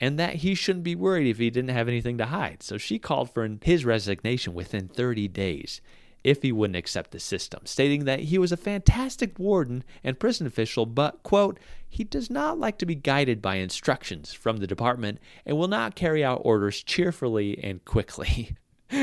and 0.00 0.18
that 0.18 0.36
he 0.36 0.54
shouldn't 0.54 0.84
be 0.84 0.94
worried 0.94 1.28
if 1.28 1.38
he 1.38 1.50
didn't 1.50 1.70
have 1.70 1.88
anything 1.88 2.18
to 2.18 2.26
hide. 2.26 2.62
So 2.62 2.78
she 2.78 2.98
called 2.98 3.30
for 3.30 3.48
his 3.62 3.84
resignation 3.84 4.52
within 4.54 4.88
30 4.88 5.28
days. 5.28 5.80
if 6.24 6.40
he 6.42 6.50
wouldn't 6.50 6.76
accept 6.76 7.10
the 7.10 7.20
system, 7.20 7.60
stating 7.66 8.06
that 8.06 8.20
he 8.20 8.38
was 8.38 8.50
a 8.50 8.56
fantastic 8.56 9.38
warden 9.38 9.84
and 10.02 10.18
prison 10.18 10.46
official, 10.46 10.86
but, 10.86 11.22
quote, 11.22 11.60
he 11.86 12.02
does 12.02 12.30
not 12.30 12.58
like 12.58 12.78
to 12.78 12.86
be 12.86 12.94
guided 12.94 13.42
by 13.42 13.56
instructions 13.56 14.32
from 14.32 14.56
the 14.56 14.66
department 14.66 15.18
and 15.44 15.58
will 15.58 15.68
not 15.68 15.94
carry 15.94 16.24
out 16.24 16.40
orders 16.42 16.82
cheerfully 16.82 17.62
and 17.62 17.84
quickly. 17.84 18.56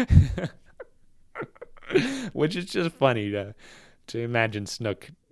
Which 2.33 2.55
is 2.55 2.65
just 2.65 2.95
funny 2.95 3.29
to, 3.31 3.53
to 4.07 4.19
imagine 4.19 4.65
Snook 4.65 5.11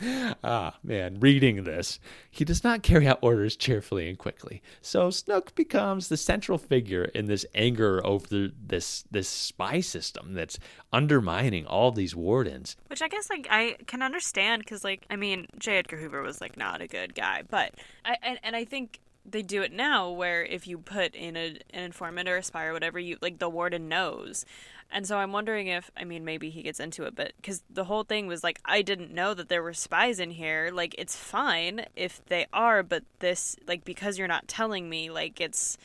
ah, 0.44 0.76
man, 0.82 1.20
reading 1.20 1.64
this, 1.64 2.00
he 2.30 2.44
does 2.44 2.64
not 2.64 2.82
carry 2.82 3.06
out 3.06 3.18
orders 3.22 3.56
cheerfully 3.56 4.08
and 4.08 4.18
quickly. 4.18 4.62
So 4.80 5.10
Snook 5.10 5.54
becomes 5.54 6.08
the 6.08 6.16
central 6.16 6.58
figure 6.58 7.04
in 7.04 7.26
this 7.26 7.46
anger 7.54 8.04
over 8.04 8.50
this 8.66 9.04
this 9.10 9.28
spy 9.28 9.80
system 9.80 10.34
that's 10.34 10.58
undermining 10.92 11.66
all 11.66 11.92
these 11.92 12.14
wardens. 12.14 12.76
Which 12.88 13.02
I 13.02 13.08
guess 13.08 13.30
like 13.30 13.46
I 13.50 13.76
can 13.86 14.02
understand 14.02 14.62
because 14.62 14.84
like 14.84 15.06
I 15.10 15.16
mean 15.16 15.46
J. 15.58 15.78
Edgar 15.78 15.98
Hoover 15.98 16.22
was 16.22 16.40
like 16.40 16.56
not 16.56 16.80
a 16.80 16.86
good 16.86 17.14
guy, 17.14 17.42
but 17.48 17.74
I 18.04 18.16
and, 18.22 18.38
and 18.42 18.56
I 18.56 18.64
think 18.64 19.00
they 19.24 19.42
do 19.42 19.62
it 19.62 19.72
now 19.72 20.10
where 20.10 20.44
if 20.44 20.66
you 20.66 20.78
put 20.78 21.14
in 21.14 21.36
a, 21.36 21.58
an 21.70 21.84
informant 21.84 22.28
or 22.28 22.36
a 22.36 22.42
spy 22.42 22.66
or 22.66 22.72
whatever 22.72 22.98
you 22.98 23.16
like 23.20 23.38
the 23.38 23.48
warden 23.48 23.88
knows 23.88 24.44
and 24.90 25.06
so 25.06 25.18
I'm 25.18 25.32
wondering 25.32 25.66
if, 25.66 25.90
I 25.96 26.04
mean, 26.04 26.24
maybe 26.24 26.50
he 26.50 26.62
gets 26.62 26.78
into 26.78 27.04
it, 27.04 27.16
but 27.16 27.32
because 27.36 27.62
the 27.68 27.84
whole 27.84 28.04
thing 28.04 28.26
was 28.26 28.44
like, 28.44 28.60
I 28.64 28.82
didn't 28.82 29.12
know 29.12 29.34
that 29.34 29.48
there 29.48 29.62
were 29.62 29.72
spies 29.72 30.20
in 30.20 30.30
here. 30.30 30.70
Like, 30.72 30.94
it's 30.98 31.16
fine 31.16 31.86
if 31.96 32.24
they 32.26 32.46
are, 32.52 32.82
but 32.82 33.02
this, 33.18 33.56
like, 33.66 33.84
because 33.84 34.18
you're 34.18 34.28
not 34.28 34.46
telling 34.46 34.88
me, 34.88 35.10
like, 35.10 35.40
it's, 35.40 35.78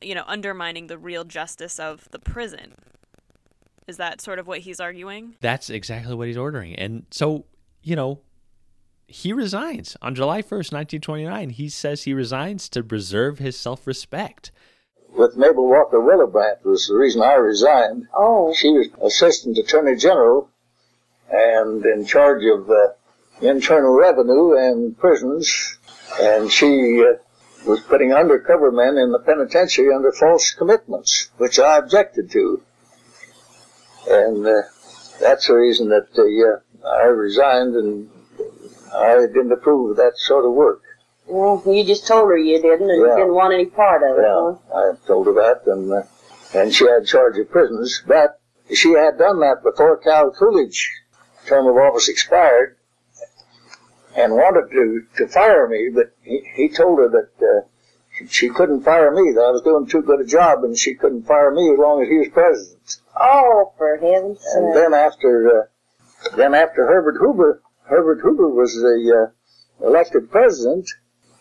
you 0.00 0.14
know, 0.14 0.24
undermining 0.26 0.88
the 0.88 0.98
real 0.98 1.24
justice 1.24 1.78
of 1.78 2.08
the 2.10 2.18
prison. 2.18 2.74
Is 3.86 3.98
that 3.98 4.20
sort 4.20 4.38
of 4.38 4.46
what 4.46 4.60
he's 4.60 4.80
arguing? 4.80 5.36
That's 5.40 5.70
exactly 5.70 6.14
what 6.14 6.26
he's 6.26 6.36
ordering. 6.36 6.74
And 6.74 7.04
so, 7.10 7.44
you 7.82 7.94
know, 7.94 8.20
he 9.14 9.32
resigns 9.32 9.96
on 10.02 10.14
July 10.14 10.42
1st, 10.42 10.72
1929. 10.72 11.50
He 11.50 11.68
says 11.68 12.02
he 12.02 12.14
resigns 12.14 12.68
to 12.70 12.82
preserve 12.82 13.38
his 13.38 13.56
self 13.56 13.86
respect 13.86 14.50
with 15.16 15.36
Mabel 15.36 15.68
Walker 15.68 16.00
Willebrandt 16.00 16.64
was 16.64 16.88
the 16.88 16.96
reason 16.96 17.22
I 17.22 17.34
resigned. 17.34 18.08
Oh. 18.16 18.52
She 18.54 18.68
was 18.70 18.88
Assistant 19.00 19.56
Attorney 19.58 19.96
General 19.96 20.50
and 21.30 21.84
in 21.84 22.04
charge 22.04 22.42
of 22.44 22.68
uh, 22.68 22.88
internal 23.40 23.92
revenue 23.92 24.56
and 24.56 24.98
prisons, 24.98 25.78
and 26.20 26.50
she 26.50 27.00
uh, 27.00 27.14
was 27.66 27.80
putting 27.80 28.12
undercover 28.12 28.70
men 28.70 28.98
in 28.98 29.12
the 29.12 29.18
penitentiary 29.18 29.94
under 29.94 30.12
false 30.12 30.52
commitments, 30.52 31.30
which 31.38 31.58
I 31.58 31.78
objected 31.78 32.30
to. 32.32 32.62
And 34.08 34.46
uh, 34.46 34.62
that's 35.20 35.46
the 35.46 35.54
reason 35.54 35.88
that 35.88 36.08
uh, 36.18 36.88
I 36.88 37.04
resigned, 37.04 37.74
and 37.74 38.10
I 38.96 39.26
didn't 39.26 39.52
approve 39.52 39.90
of 39.92 39.96
that 39.96 40.16
sort 40.16 40.44
of 40.44 40.52
work. 40.52 40.82
Well, 41.26 41.62
you 41.66 41.84
just 41.84 42.06
told 42.06 42.28
her 42.28 42.36
you 42.36 42.60
didn't, 42.60 42.90
and 42.90 43.00
Yeah. 43.00 43.08
you 43.12 43.16
didn't 43.16 43.34
want 43.34 43.54
any 43.54 43.66
part 43.66 44.02
of 44.02 44.18
it. 44.18 44.22
Yeah, 44.22 44.56
huh? 44.72 44.92
I 44.92 45.06
told 45.06 45.26
her 45.26 45.32
that, 45.34 45.62
and 45.66 45.92
uh, 45.92 46.02
and 46.54 46.72
she 46.74 46.86
had 46.86 47.06
charge 47.06 47.38
of 47.38 47.50
prisons. 47.50 48.02
But 48.06 48.38
she 48.72 48.92
had 48.92 49.18
done 49.18 49.40
that 49.40 49.62
before 49.62 49.96
Cal 49.96 50.30
Coolidge 50.30 50.90
term 51.46 51.66
of 51.66 51.76
office 51.76 52.08
expired, 52.08 52.76
and 54.16 54.32
wanted 54.34 54.70
to 54.70 55.02
to 55.16 55.28
fire 55.28 55.66
me. 55.68 55.88
But 55.94 56.12
he, 56.22 56.42
he 56.54 56.68
told 56.68 56.98
her 56.98 57.08
that 57.08 57.30
uh, 57.42 58.26
she 58.28 58.48
couldn't 58.50 58.82
fire 58.82 59.10
me; 59.10 59.32
that 59.32 59.40
I 59.40 59.50
was 59.50 59.62
doing 59.62 59.86
too 59.86 60.02
good 60.02 60.20
a 60.20 60.24
job, 60.26 60.62
and 60.62 60.76
she 60.76 60.94
couldn't 60.94 61.22
fire 61.26 61.50
me 61.50 61.72
as 61.72 61.78
long 61.78 62.02
as 62.02 62.08
he 62.08 62.18
was 62.18 62.28
president. 62.28 62.98
Oh, 63.18 63.72
for 63.78 63.96
heaven's 63.96 64.44
And 64.54 64.74
sake. 64.74 64.82
then 64.82 64.94
after 64.94 65.60
uh, 65.62 66.36
then 66.36 66.54
after 66.54 66.86
Herbert 66.86 67.16
Hoover, 67.18 67.62
Herbert 67.84 68.20
Hoover 68.20 68.48
was 68.48 68.74
the 68.74 69.30
uh, 69.82 69.86
elected 69.86 70.30
president. 70.30 70.88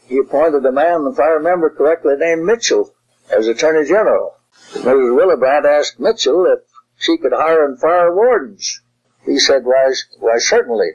He 0.06 0.18
appointed 0.18 0.66
a 0.66 0.72
man, 0.72 1.08
if 1.12 1.20
I 1.20 1.28
remember 1.28 1.70
correctly, 1.70 2.16
named 2.18 2.44
Mitchell 2.44 2.94
as 3.32 3.48
Attorney 3.48 3.88
General. 3.88 4.36
Mrs. 4.74 5.16
Willebrandt 5.16 5.66
asked 5.66 6.00
Mitchell 6.00 6.46
if 6.46 6.60
she 6.98 7.18
could 7.18 7.32
hire 7.34 7.66
and 7.66 7.80
fire 7.80 8.14
wardens. 8.14 8.82
He 9.26 9.40
said, 9.40 9.64
"Why, 9.64 9.94
why 10.20 10.38
certainly." 10.38 10.92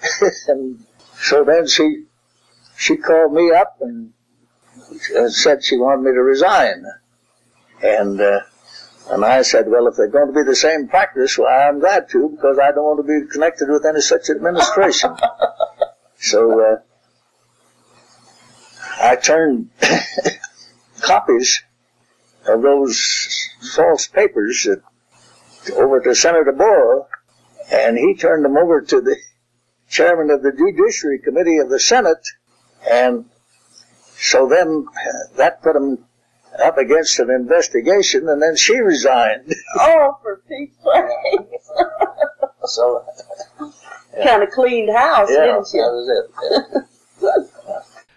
and 0.48 0.84
so 1.16 1.44
then 1.44 1.66
she 1.66 2.04
she 2.76 2.96
called 2.96 3.32
me 3.32 3.50
up 3.50 3.76
and 3.80 4.12
uh, 5.16 5.28
said 5.28 5.64
she 5.64 5.76
wanted 5.76 6.02
me 6.02 6.12
to 6.12 6.22
resign. 6.22 6.84
And 7.82 8.20
uh, 8.20 8.40
and 9.10 9.24
I 9.24 9.42
said, 9.42 9.68
well, 9.68 9.88
if 9.88 9.96
they're 9.96 10.08
going 10.08 10.28
to 10.28 10.32
be 10.32 10.44
the 10.44 10.56
same 10.56 10.88
practice, 10.88 11.36
well, 11.36 11.48
I'm 11.48 11.80
glad 11.80 12.08
to 12.10 12.28
because 12.30 12.58
I 12.58 12.70
don't 12.70 12.84
want 12.84 13.06
to 13.06 13.20
be 13.20 13.26
connected 13.30 13.68
with 13.68 13.84
any 13.84 14.00
such 14.00 14.30
administration. 14.30 15.16
so 16.16 16.60
uh, 16.60 16.76
I 19.00 19.16
turned 19.16 19.70
copies 21.00 21.62
of 22.46 22.62
those 22.62 23.48
false 23.74 24.06
papers 24.06 24.68
over 25.74 26.00
to 26.00 26.14
Senator 26.14 26.52
Borah, 26.52 27.06
and 27.72 27.98
he 27.98 28.14
turned 28.14 28.44
them 28.44 28.56
over 28.56 28.80
to 28.80 29.00
the 29.00 29.16
chairman 29.88 30.30
of 30.30 30.42
the 30.42 30.52
Judiciary 30.52 31.18
Committee 31.18 31.58
of 31.58 31.68
the 31.68 31.80
Senate, 31.80 32.26
and 32.90 33.26
so 34.16 34.48
then 34.48 34.86
uh, 34.88 35.36
that 35.36 35.62
put 35.62 35.76
him 35.76 36.04
up 36.60 36.78
against 36.78 37.18
an 37.18 37.30
investigation, 37.30 38.28
and 38.28 38.42
then 38.42 38.56
she 38.56 38.78
resigned. 38.78 39.52
Oh, 39.78 40.18
for 40.22 40.42
Pete's 40.48 40.76
sake. 40.76 41.48
so 42.64 43.04
kind 44.22 44.42
of 44.42 44.50
cleaned 44.50 44.94
house, 44.94 45.28
yeah, 45.30 45.46
didn't 45.46 45.68
you? 45.72 45.80
that 45.80 45.92
was 45.92 46.88
it. 47.22 47.48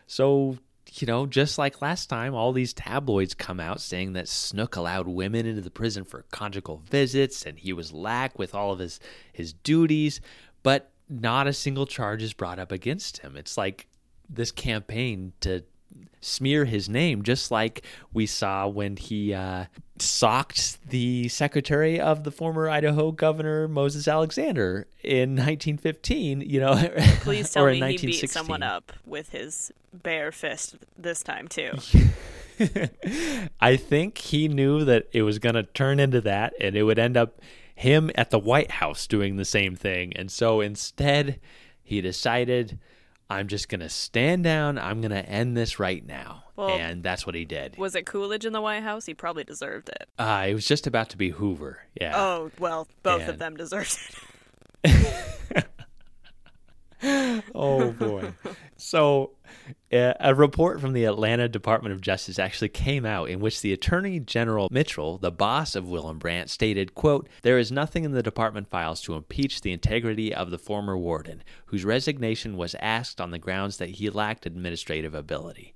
So, 0.07 0.57
you 0.93 1.07
know, 1.07 1.25
just 1.25 1.57
like 1.57 1.81
last 1.81 2.07
time, 2.07 2.33
all 2.33 2.53
these 2.53 2.73
tabloids 2.73 3.33
come 3.33 3.59
out 3.59 3.81
saying 3.81 4.13
that 4.13 4.29
Snook 4.29 4.77
allowed 4.77 5.09
women 5.09 5.45
into 5.45 5.61
the 5.61 5.69
prison 5.69 6.05
for 6.05 6.23
conjugal 6.31 6.81
visits 6.89 7.43
and 7.43 7.59
he 7.59 7.73
was 7.73 7.91
lack 7.91 8.39
with 8.39 8.55
all 8.55 8.71
of 8.71 8.79
his, 8.79 9.01
his 9.33 9.51
duties, 9.51 10.21
but 10.63 10.91
not 11.09 11.47
a 11.47 11.53
single 11.53 11.85
charge 11.85 12.23
is 12.23 12.31
brought 12.33 12.59
up 12.59 12.71
against 12.71 13.17
him. 13.17 13.35
It's 13.35 13.57
like 13.57 13.87
this 14.29 14.51
campaign 14.51 15.33
to 15.41 15.63
smear 16.25 16.65
his 16.65 16.89
name, 16.89 17.23
just 17.23 17.51
like 17.51 17.83
we 18.13 18.25
saw 18.25 18.67
when 18.67 18.97
he 18.97 19.33
uh, 19.33 19.65
socked 19.99 20.89
the 20.89 21.27
secretary 21.29 21.99
of 21.99 22.23
the 22.23 22.31
former 22.31 22.69
Idaho 22.69 23.11
governor 23.11 23.67
Moses 23.67 24.07
Alexander 24.07 24.87
in 25.03 25.31
1915. 25.31 26.41
You 26.41 26.59
know, 26.59 26.75
Please 27.21 27.51
tell 27.51 27.65
or 27.65 27.71
me 27.71 27.81
in 27.81 27.99
he 27.99 28.07
beat 28.07 28.29
someone 28.29 28.63
up 28.63 28.91
with 29.05 29.29
his 29.29 29.71
bare 29.93 30.31
fist 30.31 30.75
this 30.97 31.23
time 31.23 31.47
too. 31.47 31.71
I 33.61 33.75
think 33.75 34.17
he 34.17 34.47
knew 34.47 34.85
that 34.85 35.07
it 35.11 35.23
was 35.23 35.39
going 35.39 35.55
to 35.55 35.63
turn 35.63 35.99
into 35.99 36.21
that 36.21 36.53
and 36.59 36.75
it 36.75 36.83
would 36.83 36.99
end 36.99 37.17
up 37.17 37.39
him 37.75 38.09
at 38.15 38.31
the 38.31 38.39
White 38.39 38.71
House 38.71 39.05
doing 39.05 39.35
the 39.35 39.45
same 39.45 39.75
thing. 39.75 40.13
And 40.15 40.31
so 40.31 40.61
instead, 40.61 41.39
he 41.83 42.01
decided, 42.01 42.79
I'm 43.29 43.47
just 43.47 43.69
going 43.69 43.79
to 43.81 43.89
stand 43.89 44.43
down. 44.43 44.77
I'm 44.77 45.01
going 45.01 45.11
to 45.11 45.27
end 45.27 45.57
this 45.57 45.79
right 45.79 46.05
now. 46.05 46.43
Well- 46.55 46.69
and 46.69 47.03
that's 47.03 47.25
what 47.25 47.35
he 47.35 47.43
did. 47.45 47.77
Was 47.77 47.95
it 47.95 48.05
Coolidge 48.05 48.45
in 48.45 48.53
the 48.53 48.61
White 48.61 48.83
House? 48.83 49.05
He 49.05 49.13
probably 49.13 49.43
deserved 49.43 49.89
it. 49.89 50.07
Uh, 50.17 50.45
it 50.47 50.53
was 50.53 50.65
just 50.65 50.87
about 50.87 51.09
to 51.09 51.17
be 51.17 51.29
Hoover. 51.31 51.79
Yeah. 51.99 52.13
Oh, 52.15 52.51
well, 52.59 52.87
both 53.03 53.27
of 53.27 53.39
them 53.39 53.57
deserved 53.57 53.97
it. 54.83 55.65
oh 57.55 57.91
boy. 57.91 58.33
So, 58.77 59.31
a 59.91 60.33
report 60.33 60.81
from 60.81 60.93
the 60.93 61.05
Atlanta 61.05 61.47
Department 61.47 61.93
of 61.93 62.01
Justice 62.01 62.39
actually 62.39 62.69
came 62.69 63.05
out 63.05 63.29
in 63.29 63.39
which 63.39 63.61
the 63.61 63.73
Attorney 63.73 64.19
General 64.19 64.67
Mitchell, 64.71 65.17
the 65.17 65.31
boss 65.31 65.75
of 65.75 65.85
Willebrandt, 65.85 66.49
stated, 66.49 66.95
quote, 66.95 67.29
"There 67.43 67.59
is 67.59 67.71
nothing 67.71 68.03
in 68.03 68.11
the 68.11 68.23
department 68.23 68.69
files 68.69 69.01
to 69.01 69.13
impeach 69.13 69.61
the 69.61 69.71
integrity 69.71 70.33
of 70.33 70.51
the 70.51 70.57
former 70.57 70.97
warden, 70.97 71.43
whose 71.67 71.85
resignation 71.85 72.57
was 72.57 72.75
asked 72.79 73.21
on 73.21 73.31
the 73.31 73.39
grounds 73.39 73.77
that 73.77 73.91
he 73.91 74.09
lacked 74.09 74.45
administrative 74.45 75.13
ability." 75.13 75.73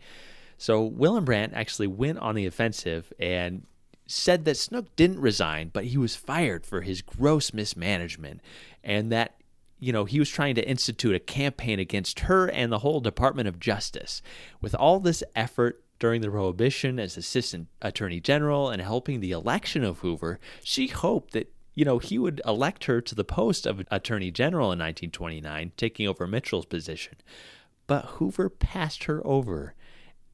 So, 0.57 0.89
Willebrandt 0.89 1.53
actually 1.53 1.87
went 1.87 2.19
on 2.19 2.35
the 2.35 2.45
offensive 2.45 3.13
and 3.19 3.65
said 4.07 4.43
that 4.45 4.57
Snook 4.57 4.95
didn't 4.95 5.21
resign, 5.21 5.69
but 5.71 5.85
he 5.85 5.97
was 5.97 6.15
fired 6.15 6.65
for 6.65 6.81
his 6.81 7.03
gross 7.03 7.53
mismanagement 7.53 8.41
and 8.83 9.11
that 9.11 9.38
you 9.79 9.93
know, 9.93 10.05
he 10.05 10.19
was 10.19 10.29
trying 10.29 10.55
to 10.55 10.67
institute 10.67 11.15
a 11.15 11.19
campaign 11.19 11.79
against 11.79 12.21
her 12.21 12.47
and 12.47 12.71
the 12.71 12.79
whole 12.79 12.99
Department 12.99 13.47
of 13.47 13.59
Justice. 13.59 14.21
With 14.61 14.75
all 14.75 14.99
this 14.99 15.23
effort 15.35 15.83
during 15.99 16.21
the 16.21 16.29
Prohibition 16.29 16.99
as 16.99 17.17
Assistant 17.17 17.67
Attorney 17.81 18.19
General 18.19 18.69
and 18.69 18.81
helping 18.81 19.19
the 19.19 19.31
election 19.31 19.83
of 19.83 19.99
Hoover, 19.99 20.39
she 20.63 20.87
hoped 20.87 21.33
that, 21.33 21.51
you 21.75 21.85
know, 21.85 21.99
he 21.99 22.17
would 22.17 22.41
elect 22.45 22.85
her 22.85 23.01
to 23.01 23.15
the 23.15 23.23
post 23.23 23.65
of 23.65 23.85
Attorney 23.89 24.31
General 24.31 24.65
in 24.65 24.79
1929, 24.79 25.71
taking 25.77 26.07
over 26.07 26.27
Mitchell's 26.27 26.65
position. 26.65 27.15
But 27.87 28.05
Hoover 28.05 28.49
passed 28.49 29.05
her 29.05 29.25
over, 29.25 29.75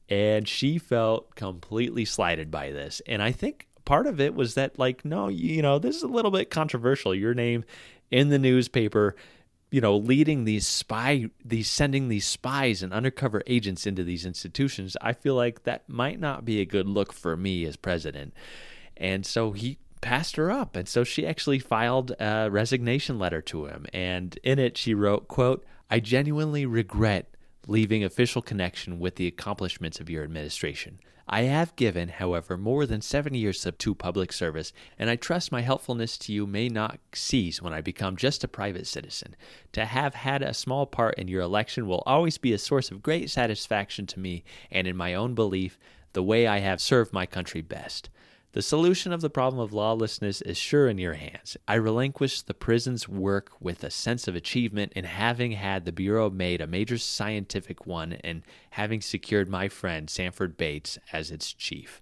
and 0.08 0.46
she 0.46 0.78
felt 0.78 1.34
completely 1.36 2.04
slighted 2.04 2.50
by 2.50 2.70
this. 2.70 3.00
And 3.06 3.22
I 3.22 3.32
think 3.32 3.68
part 3.84 4.06
of 4.06 4.20
it 4.20 4.34
was 4.34 4.54
that 4.54 4.78
like 4.78 5.04
no, 5.04 5.28
you 5.28 5.62
know, 5.62 5.78
this 5.78 5.96
is 5.96 6.02
a 6.02 6.08
little 6.08 6.30
bit 6.30 6.50
controversial. 6.50 7.14
Your 7.14 7.34
name 7.34 7.64
in 8.10 8.28
the 8.28 8.38
newspaper, 8.38 9.16
you 9.70 9.80
know, 9.80 9.96
leading 9.96 10.44
these 10.44 10.66
spy 10.66 11.26
these 11.44 11.68
sending 11.68 12.08
these 12.08 12.26
spies 12.26 12.82
and 12.82 12.92
undercover 12.92 13.42
agents 13.46 13.86
into 13.86 14.04
these 14.04 14.24
institutions. 14.24 14.96
I 15.00 15.12
feel 15.12 15.34
like 15.34 15.64
that 15.64 15.88
might 15.88 16.20
not 16.20 16.44
be 16.44 16.60
a 16.60 16.66
good 16.66 16.86
look 16.86 17.12
for 17.12 17.36
me 17.36 17.64
as 17.64 17.76
president. 17.76 18.32
And 18.96 19.26
so 19.26 19.52
he 19.52 19.78
passed 20.00 20.36
her 20.36 20.50
up 20.50 20.76
and 20.76 20.88
so 20.88 21.02
she 21.02 21.26
actually 21.26 21.58
filed 21.58 22.12
a 22.20 22.48
resignation 22.50 23.18
letter 23.18 23.40
to 23.42 23.66
him 23.66 23.86
and 23.92 24.38
in 24.44 24.58
it 24.58 24.76
she 24.76 24.94
wrote 24.94 25.26
quote 25.26 25.64
i 25.90 25.98
genuinely 25.98 26.66
regret 26.66 27.34
leaving 27.66 28.04
official 28.04 28.42
connection 28.42 28.98
with 28.98 29.16
the 29.16 29.26
accomplishments 29.26 30.00
of 30.00 30.08
your 30.08 30.22
administration. 30.22 30.98
I 31.28 31.42
have 31.42 31.74
given 31.74 32.08
however 32.08 32.56
more 32.56 32.86
than 32.86 33.00
seven 33.00 33.34
years 33.34 33.66
to 33.76 33.94
public 33.96 34.32
service 34.32 34.72
and 34.96 35.10
i 35.10 35.16
trust 35.16 35.50
my 35.50 35.62
helpfulness 35.62 36.16
to 36.18 36.32
you 36.32 36.46
may 36.46 36.68
not 36.68 37.00
cease 37.12 37.60
when 37.60 37.72
i 37.72 37.80
become 37.80 38.16
just 38.16 38.44
a 38.44 38.48
private 38.48 38.86
citizen. 38.86 39.34
To 39.72 39.84
have 39.84 40.14
had 40.14 40.42
a 40.42 40.54
small 40.54 40.86
part 40.86 41.18
in 41.18 41.26
your 41.26 41.42
election 41.42 41.88
will 41.88 42.04
always 42.06 42.38
be 42.38 42.52
a 42.52 42.58
source 42.58 42.92
of 42.92 43.02
great 43.02 43.28
satisfaction 43.28 44.06
to 44.06 44.20
me 44.20 44.44
and 44.70 44.86
in 44.86 44.96
my 44.96 45.14
own 45.14 45.34
belief 45.34 45.80
the 46.12 46.22
way 46.22 46.46
i 46.46 46.58
have 46.58 46.80
served 46.80 47.12
my 47.12 47.26
country 47.26 47.60
best 47.60 48.08
the 48.56 48.62
solution 48.62 49.12
of 49.12 49.20
the 49.20 49.28
problem 49.28 49.60
of 49.60 49.74
lawlessness 49.74 50.40
is 50.40 50.56
sure 50.56 50.88
in 50.88 50.96
your 50.96 51.12
hands. 51.12 51.58
I 51.68 51.74
relinquish 51.74 52.40
the 52.40 52.54
prison's 52.54 53.06
work 53.06 53.52
with 53.60 53.84
a 53.84 53.90
sense 53.90 54.28
of 54.28 54.34
achievement 54.34 54.94
in 54.96 55.04
having 55.04 55.52
had 55.52 55.84
the 55.84 55.92
Bureau 55.92 56.30
made 56.30 56.62
a 56.62 56.66
major 56.66 56.96
scientific 56.96 57.86
one 57.86 58.14
and 58.24 58.40
having 58.70 59.02
secured 59.02 59.50
my 59.50 59.68
friend 59.68 60.08
Sanford 60.08 60.56
Bates 60.56 60.98
as 61.12 61.30
its 61.30 61.52
chief. 61.52 62.00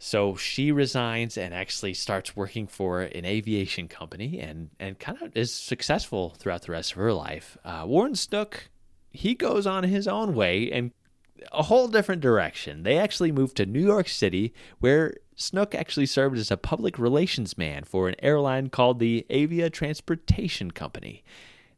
So 0.00 0.34
she 0.34 0.72
resigns 0.72 1.38
and 1.38 1.54
actually 1.54 1.94
starts 1.94 2.34
working 2.34 2.66
for 2.66 3.02
an 3.02 3.24
aviation 3.24 3.86
company 3.86 4.40
and, 4.40 4.70
and 4.80 4.98
kind 4.98 5.22
of 5.22 5.36
is 5.36 5.54
successful 5.54 6.34
throughout 6.40 6.62
the 6.62 6.72
rest 6.72 6.90
of 6.90 6.98
her 6.98 7.12
life. 7.12 7.56
Uh, 7.64 7.84
Warden 7.86 8.16
Snook, 8.16 8.68
he 9.12 9.36
goes 9.36 9.64
on 9.64 9.84
his 9.84 10.08
own 10.08 10.34
way 10.34 10.72
and 10.72 10.90
a 11.52 11.64
whole 11.64 11.88
different 11.88 12.22
direction. 12.22 12.82
They 12.82 12.98
actually 12.98 13.32
moved 13.32 13.56
to 13.56 13.66
New 13.66 13.84
York 13.84 14.08
City, 14.08 14.52
where 14.78 15.14
Snook 15.34 15.74
actually 15.74 16.06
served 16.06 16.38
as 16.38 16.50
a 16.50 16.56
public 16.56 16.98
relations 16.98 17.58
man 17.58 17.84
for 17.84 18.08
an 18.08 18.16
airline 18.22 18.68
called 18.70 18.98
the 18.98 19.26
Avia 19.30 19.70
Transportation 19.70 20.70
Company. 20.70 21.22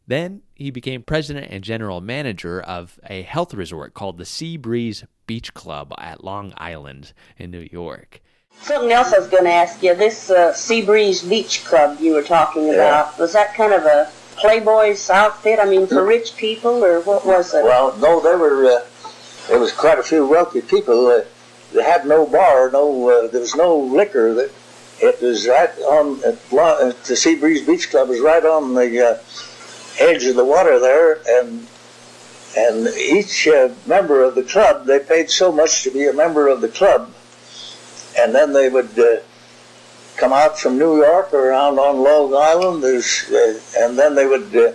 Then 0.07 0.41
he 0.55 0.71
became 0.71 1.03
president 1.03 1.49
and 1.51 1.63
general 1.63 2.01
manager 2.01 2.61
of 2.61 2.99
a 3.05 3.23
health 3.23 3.53
resort 3.53 3.93
called 3.93 4.17
the 4.17 4.25
Sea 4.25 4.57
Breeze 4.57 5.05
Beach 5.27 5.53
Club 5.53 5.93
at 5.99 6.25
Long 6.25 6.55
Island 6.57 7.13
in 7.37 7.51
New 7.51 7.69
York. 7.71 8.23
Something 8.63 8.91
else 8.91 9.13
I 9.13 9.19
was 9.19 9.29
going 9.29 9.45
to 9.45 9.53
ask 9.53 9.83
you. 9.83 9.95
This 9.95 10.31
uh, 10.31 10.55
Sea 10.55 10.83
Breeze 10.83 11.23
Beach 11.23 11.65
Club 11.65 12.01
you 12.01 12.15
were 12.15 12.23
talking 12.23 12.73
about, 12.73 13.19
was 13.19 13.35
that 13.35 13.55
kind 13.55 13.73
of 13.73 13.85
a 13.85 14.11
Playboy's 14.37 15.11
outfit? 15.11 15.59
I 15.61 15.67
mean, 15.67 15.87
for 15.87 16.05
rich 16.05 16.37
people, 16.37 16.85
or 16.85 17.01
what 17.01 17.27
was 17.27 17.53
it? 17.55 17.65
Well, 17.65 17.97
no, 17.99 18.21
they 18.21 18.35
were. 18.35 18.65
Uh, 18.65 18.85
there 19.49 19.59
was 19.59 19.73
quite 19.73 19.99
a 19.99 20.03
few 20.03 20.27
wealthy 20.27 20.61
people. 20.61 21.07
Uh, 21.07 21.23
they 21.73 21.83
had 21.83 22.07
no 22.07 22.27
bar, 22.27 22.71
no. 22.71 23.09
Uh, 23.09 23.29
there 23.29 23.41
was 23.41 23.55
no 23.55 23.77
liquor. 23.77 24.35
That 24.35 24.51
it 25.01 25.21
was 25.21 25.47
right 25.49 25.71
on 25.81 26.21
at, 26.25 26.53
at 26.53 27.05
the 27.05 27.17
Sea 27.17 27.37
Breeze 27.37 27.67
Beach 27.67 27.91
Club 27.91 28.09
was 28.09 28.21
right 28.21 28.45
on 28.45 28.75
the 28.75 29.07
uh, 29.07 29.19
edge 29.99 30.25
of 30.25 30.37
the 30.37 30.45
water 30.45 30.79
there, 30.79 31.21
and 31.41 31.67
and 32.57 32.89
each 32.97 33.47
uh, 33.49 33.71
member 33.87 34.23
of 34.23 34.35
the 34.35 34.43
club 34.43 34.87
they 34.87 34.99
paid 34.99 35.31
so 35.31 35.53
much 35.53 35.83
to 35.83 35.91
be 35.91 36.07
a 36.07 36.13
member 36.13 36.49
of 36.49 36.61
the 36.61 36.69
club, 36.69 37.13
and 38.19 38.35
then 38.35 38.53
they 38.53 38.69
would 38.69 38.99
uh, 38.99 39.19
come 40.17 40.33
out 40.33 40.59
from 40.59 40.79
New 40.79 40.97
York 40.97 41.33
or 41.33 41.51
around 41.51 41.79
on 41.79 42.03
Long 42.03 42.35
Island. 42.35 42.85
Uh, 42.85 43.59
and 43.79 43.99
then 43.99 44.15
they 44.15 44.27
would 44.27 44.55
uh, 44.57 44.73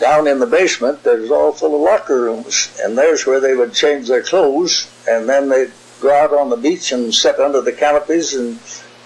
down 0.00 0.26
in 0.26 0.38
the 0.38 0.46
basement, 0.46 1.02
there's 1.02 1.30
all 1.30 1.52
full 1.52 1.74
of 1.74 1.80
locker 1.80 2.20
rooms, 2.22 2.78
and 2.82 2.96
there's 2.98 3.26
where 3.26 3.40
they 3.40 3.54
would 3.54 3.72
change 3.72 4.08
their 4.08 4.22
clothes, 4.22 4.90
and 5.08 5.28
then 5.28 5.48
they'd 5.48 5.72
go 6.00 6.12
out 6.12 6.32
on 6.34 6.50
the 6.50 6.56
beach 6.56 6.92
and 6.92 7.14
sit 7.14 7.38
under 7.38 7.60
the 7.60 7.72
canopies 7.72 8.34
and 8.34 8.58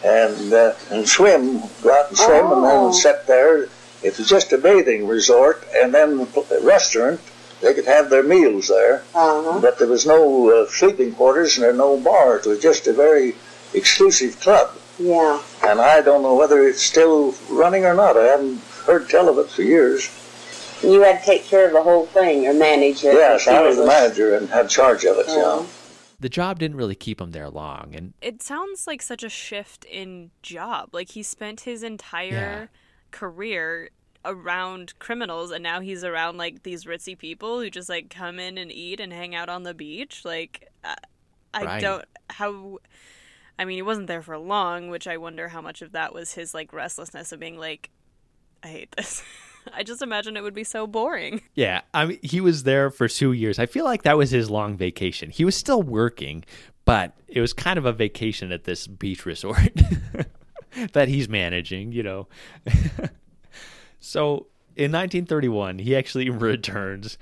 and 0.05 0.53
uh, 0.53 0.73
and 0.93 1.09
swim, 1.09 1.61
go 1.83 1.93
out 1.93 2.09
and 2.09 2.17
swim, 2.17 2.47
Oh. 2.47 2.55
and 2.55 2.65
then 2.65 2.93
sit 2.93 3.27
there. 3.27 3.69
It 4.03 4.17
was 4.17 4.29
just 4.29 4.53
a 4.53 4.59
bathing 4.59 5.09
resort, 5.09 5.65
and 5.75 5.93
then 5.93 6.27
a 6.53 6.61
restaurant. 6.61 7.21
They 7.61 7.75
could 7.75 7.87
have 7.87 8.09
their 8.09 8.23
meals 8.23 8.69
there, 8.69 9.03
Uh-huh. 9.17 9.59
but 9.59 9.79
there 9.81 9.89
was 9.89 10.07
no 10.07 10.49
uh, 10.49 10.67
sleeping 10.71 11.13
quarters 11.15 11.57
and 11.57 11.65
there 11.65 11.73
no 11.73 11.97
bar. 11.99 12.37
It 12.37 12.47
was 12.47 12.61
just 12.61 12.87
a 12.87 12.93
very 12.93 13.35
exclusive 13.75 14.39
club, 14.41 14.71
Yeah. 15.01 15.41
and 15.65 15.81
I 15.81 16.01
don't 16.01 16.23
know 16.23 16.37
whether 16.37 16.63
it's 16.69 16.81
still 16.83 17.35
running 17.51 17.85
or 17.85 17.95
not. 17.95 18.17
I 18.17 18.27
haven't 18.27 18.61
heard 18.87 19.11
tell 19.11 19.29
of 19.29 19.39
it 19.39 19.51
for 19.51 19.63
years. 19.63 20.09
And 20.83 20.93
you 20.93 21.03
had 21.03 21.21
to 21.21 21.25
take 21.27 21.45
care 21.45 21.67
of 21.67 21.73
the 21.73 21.83
whole 21.83 22.07
thing 22.07 22.47
or 22.47 22.55
manage 22.55 23.05
it. 23.05 23.15
Yes, 23.15 23.49
I 23.49 23.63
was 23.63 23.77
the 23.77 23.87
manager 23.87 24.37
and 24.37 24.49
had 24.49 24.69
charge 24.71 25.05
of 25.05 25.17
it. 25.19 25.29
Uh-huh. 25.29 25.61
Yeah. 25.63 25.67
The 26.21 26.29
job 26.29 26.59
didn't 26.59 26.77
really 26.77 26.97
keep 26.97 27.21
him 27.21 27.31
there 27.31 27.49
long, 27.49 27.95
and 27.95 28.13
It 28.21 28.43
sounds 28.43 28.89
like 28.89 29.03
such 29.03 29.23
a 29.23 29.29
shift 29.29 29.85
in 29.85 30.31
job. 30.43 30.91
Like 30.93 31.11
he 31.13 31.23
spent 31.23 31.61
his 31.61 31.83
entire 31.85 32.71
career 33.13 33.91
around 34.25 34.99
criminals 34.99 35.51
and 35.53 35.63
now 35.63 35.81
he's 35.81 36.03
around 36.05 36.37
like 36.37 36.65
these 36.65 36.85
ritzy 36.85 37.17
people 37.17 37.61
who 37.61 37.71
just 37.71 37.89
like 37.89 38.11
come 38.11 38.39
in 38.41 38.59
and 38.59 38.71
eat 38.71 38.99
and 39.01 39.13
hang 39.13 39.35
out 39.35 39.49
on 39.49 39.63
the 39.63 39.73
beach. 39.73 40.23
Like 40.25 40.69
I, 40.85 40.97
I 41.55 41.65
Right. 41.65 41.81
don't 41.81 42.05
how 42.31 42.79
I 43.59 43.65
mean, 43.65 43.77
he 43.77 43.83
wasn't 43.83 44.09
there 44.09 44.21
for 44.23 44.37
long, 44.37 44.89
which 44.91 45.07
I 45.07 45.17
wonder 45.17 45.49
how 45.49 45.61
much 45.61 45.83
of 45.83 45.93
that 45.93 46.13
was 46.13 46.35
his 46.35 46.53
like 46.53 46.73
restlessness 46.73 47.31
of 47.33 47.39
being 47.41 47.59
like 47.59 47.91
I 48.63 48.69
hate 48.69 48.93
this. 48.97 49.23
I 49.75 49.83
just 49.83 50.03
imagine 50.03 50.37
it 50.37 50.43
would 50.43 50.55
be 50.55 50.65
so 50.65 50.87
boring. 50.87 51.43
Yeah, 51.55 51.81
I 51.93 52.07
mean, 52.07 52.19
he 52.23 52.41
was 52.41 52.63
there 52.63 52.89
for 52.89 53.09
two 53.09 53.33
years. 53.33 53.59
I 53.59 53.67
feel 53.67 53.85
like 53.85 54.03
that 54.03 54.17
was 54.17 54.31
his 54.31 54.49
long 54.49 54.77
vacation. 54.77 55.31
He 55.31 55.45
was 55.45 55.57
still 55.57 55.83
working, 55.83 56.45
but 56.85 57.15
it 57.27 57.41
was 57.41 57.53
kind 57.53 57.79
of 57.79 57.85
a 57.85 57.93
vacation 57.93 58.53
at 58.53 58.63
this 58.63 58.87
beach 58.87 59.27
resort 59.27 59.73
that 60.93 61.09
he's 61.09 61.29
managing, 61.29 61.91
you 61.91 62.05
know. 62.05 62.29
so 63.99 64.47
in 64.77 64.93
1931, 64.93 65.81
he 65.81 65.97
actually 65.97 66.31
returns 66.31 67.19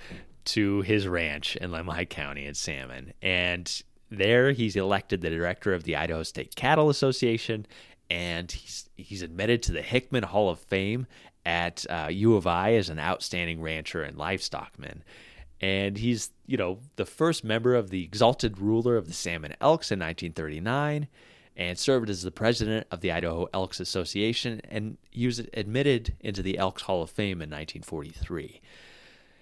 to 0.47 0.82
his 0.82 1.09
ranch 1.09 1.57
in 1.57 1.70
Lemhi 1.70 2.07
County 2.07 2.44
in 2.44 2.55
Salmon. 2.55 3.14
And 3.22 3.82
there 4.11 4.53
he's 4.53 4.76
elected 4.76 5.22
the 5.22 5.30
director 5.30 5.72
of 5.72 5.84
the 5.84 5.97
Idaho 5.97 6.24
State 6.24 6.55
Cattle 6.57 6.90
Association 6.90 7.66
and 8.09 8.53
he's 8.53 8.88
he's 8.97 9.22
admitted 9.22 9.62
to 9.64 9.72
the 9.72 9.82
Hickman 9.82 10.22
Hall 10.22 10.49
of 10.49 10.61
Fame 10.61 11.07
at 11.47 11.86
uh, 11.88 12.09
U 12.11 12.34
of 12.34 12.47
I 12.47 12.74
as 12.74 12.90
an 12.90 12.99
outstanding 12.99 13.62
rancher 13.62 14.03
and 14.03 14.18
livestockman. 14.18 15.03
And 15.61 15.97
he's, 15.97 16.32
you 16.44 16.59
know, 16.59 16.80
the 16.97 17.07
first 17.07 17.44
member 17.44 17.74
of 17.74 17.88
the 17.88 18.03
exalted 18.03 18.59
ruler 18.59 18.97
of 18.97 19.07
the 19.07 19.14
Salmon 19.14 19.55
Elks 19.61 19.90
in 19.90 20.01
1939 20.01 21.07
and 21.57 21.78
served 21.78 22.11
as 22.11 22.22
the 22.22 22.30
president 22.30 22.86
of 22.90 23.01
the 23.01 23.12
Idaho 23.12 23.49
Elks 23.55 23.80
Association 23.80 24.61
and 24.68 24.99
he 25.11 25.24
was 25.24 25.38
admitted 25.55 26.14
into 26.20 26.42
the 26.42 26.59
Elks 26.59 26.82
Hall 26.82 27.03
of 27.03 27.11
Fame 27.11 27.40
in 27.40 27.49
1943. 27.49 28.61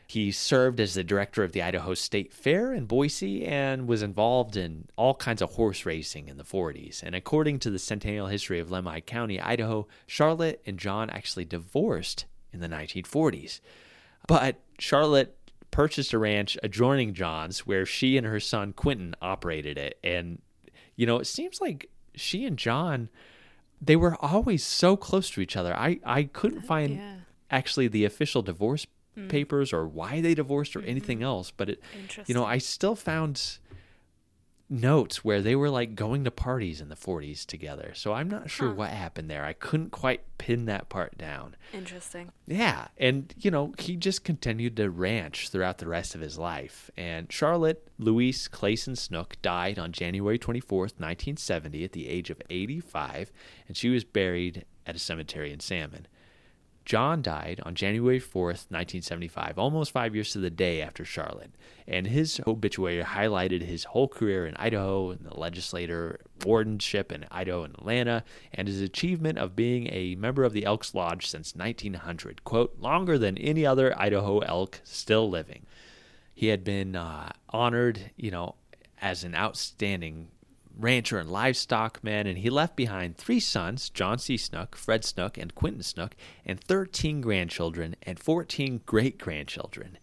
He 0.07 0.33
served 0.33 0.81
as 0.81 0.95
the 0.95 1.05
director 1.05 1.43
of 1.43 1.53
the 1.53 1.63
Idaho 1.63 1.95
State 1.95 2.33
Fair 2.33 2.75
in 2.75 2.85
Boise 2.85 3.45
and 3.45 3.89
was 3.89 4.03
involved 4.03 4.57
in 4.57 4.89
all 4.97 5.15
kinds 5.15 5.41
of 5.41 5.53
horse 5.53 5.87
racing 5.87 6.29
in 6.29 6.37
the 6.37 6.45
40s. 6.45 7.03
And 7.03 7.15
according 7.15 7.59
to 7.61 7.71
the 7.71 7.79
Centennial 7.79 8.27
History 8.27 8.61
of 8.61 8.69
Lemhi 8.69 9.05
County, 9.05 9.41
Idaho, 9.41 9.87
Charlotte 10.07 10.61
and 10.67 10.79
John 10.79 11.09
actually 11.11 11.47
divorced 11.47 12.27
in 12.53 12.61
the 12.61 12.69
1940s. 12.69 13.61
But 14.27 14.61
Charlotte 14.79 15.37
purchased 15.71 16.13
a 16.13 16.19
ranch 16.19 16.57
adjoining 16.63 17.15
John's 17.15 17.67
where 17.67 17.87
she 17.87 18.17
and 18.17 18.27
her 18.27 18.41
son 18.41 18.73
Quentin 18.73 19.15
operated 19.23 19.79
it. 19.79 19.99
And, 20.05 20.41
you 20.97 21.07
know, 21.07 21.19
it 21.19 21.27
seems 21.27 21.61
like 21.61 21.89
she 22.15 22.45
and 22.45 22.59
John, 22.59 23.09
they 23.81 23.97
were 23.97 24.17
always 24.23 24.65
so 24.65 24.97
close 24.97 25.31
to 25.31 25.41
each 25.41 25.57
other. 25.57 25.77
I, 25.77 25.99
I 26.05 26.25
couldn't 26.25 26.63
find 26.63 26.97
yeah. 26.97 27.17
actually 27.51 27.89
the 27.89 28.05
official 28.05 28.43
divorce 28.43 28.87
Mm. 29.19 29.29
papers 29.29 29.73
or 29.73 29.87
why 29.87 30.21
they 30.21 30.35
divorced 30.35 30.75
or 30.75 30.83
anything 30.83 31.23
else, 31.23 31.53
but 31.57 31.69
it, 31.71 31.81
you 32.27 32.35
know, 32.35 32.45
I 32.45 32.59
still 32.59 32.97
found 32.97 33.59
notes 34.71 35.23
where 35.23 35.43
they 35.43 35.55
were 35.55 35.69
like 35.69 35.95
going 35.95 36.25
to 36.25 36.31
parties 36.31 36.81
in 36.81 36.89
the 36.89 36.97
40s 36.97 37.45
together. 37.45 37.93
So 37.95 38.13
I'm 38.15 38.29
not 38.29 38.51
sure 38.51 38.69
Huh. 38.71 38.75
what 38.75 38.91
happened 38.91 39.31
there. 39.31 39.45
I 39.45 39.53
couldn't 39.53 39.91
quite 39.91 40.23
pin 40.39 40.65
that 40.65 40.89
part 40.89 41.17
down. 41.19 41.55
Interesting. 41.73 42.33
Yeah, 42.47 42.89
and 42.97 43.33
you 43.39 43.51
know, 43.51 43.75
he 43.79 43.95
just 43.95 44.25
continued 44.25 44.77
to 44.79 44.89
ranch 44.91 45.51
throughout 45.51 45.79
the 45.79 45.87
rest 45.87 46.15
of 46.15 46.23
his 46.23 46.39
life. 46.39 46.91
And 46.97 47.31
Charlotte 47.31 47.87
Louise 47.99 48.49
Clayson 48.49 48.97
Snook 48.97 49.37
died 49.43 49.79
on 49.79 49.93
January 49.93 50.39
24th, 50.39 50.99
1970 50.99 51.85
at 51.85 51.93
the 51.93 52.09
age 52.09 52.31
of 52.31 52.41
85, 52.49 53.31
and 53.69 53.77
she 53.77 53.91
was 53.91 54.03
buried 54.03 54.65
at 54.87 54.97
a 54.97 54.99
cemetery 54.99 55.53
in 55.53 55.61
Salmon. 55.61 56.07
John 56.85 57.23
died 57.23 57.61
on 57.65 57.75
January 57.75 58.21
4th, 58.21 58.69
1975, 58.69 59.59
almost 59.59 59.91
five 59.91 60.15
years 60.15 60.33
to 60.33 60.39
the 60.39 60.51
day 60.51 60.83
after 60.83 61.05
Charlotte. 61.05 61.55
And 61.89 62.07
his 62.07 62.41
obituary 62.47 63.03
highlighted 63.03 63.63
his 63.63 63.85
whole 63.85 64.09
career 64.09 64.47
in 64.47 64.55
Idaho 64.57 65.11
and 65.11 65.25
the 65.25 65.39
legislator 65.39 66.21
wardenship 66.41 67.11
in 67.11 67.25
Idaho 67.31 67.65
and 67.65 67.75
Atlanta, 67.75 68.23
and 68.53 68.69
his 68.69 68.83
achievement 68.83 69.39
of 69.39 69.57
being 69.57 69.89
a 69.91 70.15
member 70.17 70.45
of 70.45 70.53
the 70.53 70.67
Elks 70.67 70.95
Lodge 70.95 71.27
since 71.27 71.55
1900, 71.55 72.45
quote, 72.45 72.77
longer 72.79 73.17
than 73.17 73.39
any 73.39 73.65
other 73.65 73.99
Idaho 73.99 74.41
elk 74.41 74.81
still 74.85 75.29
living. 75.29 75.65
He 76.35 76.49
had 76.49 76.65
been 76.65 76.97
uh, 76.97 77.33
honored, 77.49 78.11
you 78.17 78.31
know, 78.31 78.57
as 79.01 79.25
an 79.25 79.35
outstanding 79.35 80.29
rancher 80.79 81.19
and 81.19 81.31
livestock 81.31 82.03
man, 82.03 82.27
and 82.27 82.39
he 82.39 82.51
left 82.51 82.77
behind 82.77 83.17
three 83.17 83.41
sons 83.41 83.91
John 83.91 84.19
C. 84.19 84.37
Snook, 84.37 84.77
Fred 84.77 85.05
Snook, 85.05 85.39
and 85.39 85.55
Quinton 85.55 85.83
Snook, 85.83 86.15
and 86.45 86.61
13 86.61 87.21
grandchildren 87.21 87.97
and 88.03 88.19
14 88.19 88.81
great 88.87 89.19
grandchildren. 89.19 89.99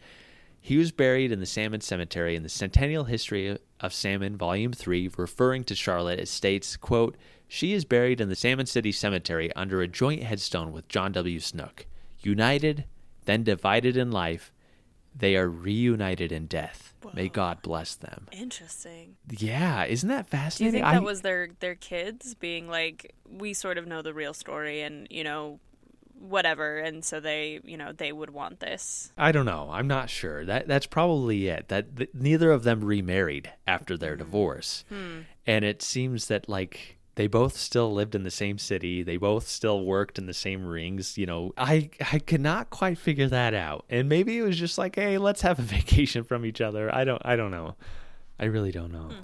He 0.59 0.77
was 0.77 0.91
buried 0.91 1.31
in 1.31 1.39
the 1.39 1.45
Salmon 1.45 1.81
Cemetery 1.81 2.35
in 2.35 2.43
the 2.43 2.49
Centennial 2.49 3.05
History 3.05 3.57
of 3.79 3.93
Salmon, 3.93 4.37
Volume 4.37 4.73
3, 4.73 5.09
referring 5.17 5.63
to 5.65 5.75
Charlotte, 5.75 6.19
it 6.19 6.27
states, 6.27 6.77
quote, 6.77 7.17
She 7.47 7.73
is 7.73 7.83
buried 7.83 8.21
in 8.21 8.29
the 8.29 8.35
Salmon 8.35 8.67
City 8.67 8.91
Cemetery 8.91 9.51
under 9.55 9.81
a 9.81 9.87
joint 9.87 10.21
headstone 10.21 10.71
with 10.71 10.87
John 10.87 11.11
W. 11.13 11.39
Snook. 11.39 11.87
United, 12.19 12.85
then 13.25 13.43
divided 13.43 13.97
in 13.97 14.11
life, 14.11 14.51
they 15.15 15.35
are 15.35 15.49
reunited 15.49 16.31
in 16.31 16.45
death. 16.45 16.90
Whoa. 17.01 17.11
May 17.13 17.29
God 17.29 17.61
bless 17.61 17.95
them. 17.95 18.27
Interesting. 18.31 19.15
Yeah, 19.29 19.85
isn't 19.85 20.09
that 20.09 20.29
fascinating? 20.29 20.73
Do 20.73 20.77
you 20.77 20.83
think 20.83 20.93
that 20.93 21.01
I, 21.01 21.05
was 21.05 21.21
their 21.21 21.49
their 21.59 21.75
kids 21.75 22.35
being 22.35 22.67
like, 22.67 23.15
we 23.29 23.53
sort 23.53 23.77
of 23.77 23.87
know 23.87 24.01
the 24.01 24.13
real 24.13 24.33
story, 24.33 24.81
and 24.81 25.07
you 25.09 25.23
know, 25.23 25.59
whatever, 26.19 26.77
and 26.77 27.03
so 27.03 27.19
they, 27.19 27.59
you 27.63 27.77
know, 27.77 27.91
they 27.91 28.11
would 28.11 28.29
want 28.29 28.59
this. 28.59 29.11
I 29.17 29.31
don't 29.31 29.45
know. 29.45 29.69
I'm 29.71 29.87
not 29.87 30.09
sure. 30.09 30.45
That 30.45 30.67
that's 30.67 30.85
probably 30.85 31.47
it. 31.47 31.69
That, 31.69 31.95
that 31.95 32.13
neither 32.15 32.51
of 32.51 32.63
them 32.63 32.83
remarried 32.83 33.51
after 33.67 33.97
their 33.97 34.15
mm. 34.15 34.19
divorce, 34.19 34.85
hmm. 34.89 35.21
and 35.47 35.65
it 35.65 35.81
seems 35.81 36.27
that 36.27 36.47
like 36.47 36.97
they 37.15 37.27
both 37.27 37.57
still 37.57 37.93
lived 37.93 38.15
in 38.15 38.23
the 38.23 38.31
same 38.31 38.57
city. 38.57 39.03
They 39.03 39.17
both 39.17 39.47
still 39.47 39.83
worked 39.83 40.17
in 40.17 40.27
the 40.27 40.33
same 40.33 40.65
rings. 40.65 41.17
You 41.17 41.25
know, 41.25 41.53
I 41.57 41.89
I 42.11 42.19
could 42.19 42.41
not 42.41 42.69
quite 42.69 42.97
figure 42.97 43.27
that 43.27 43.53
out. 43.53 43.85
And 43.89 44.07
maybe 44.07 44.37
it 44.37 44.43
was 44.43 44.57
just 44.57 44.77
like, 44.77 44.95
hey, 44.95 45.17
let's 45.17 45.41
have 45.41 45.59
a 45.59 45.61
vacation 45.77 46.23
from 46.23 46.45
each 46.45 46.61
other. 46.61 46.93
I 46.93 47.03
don't 47.03 47.21
I 47.25 47.35
don't 47.35 47.51
know. 47.51 47.75
I 48.39 48.45
really 48.45 48.71
don't 48.71 48.91
know. 48.91 49.09
Hmm. 49.09 49.23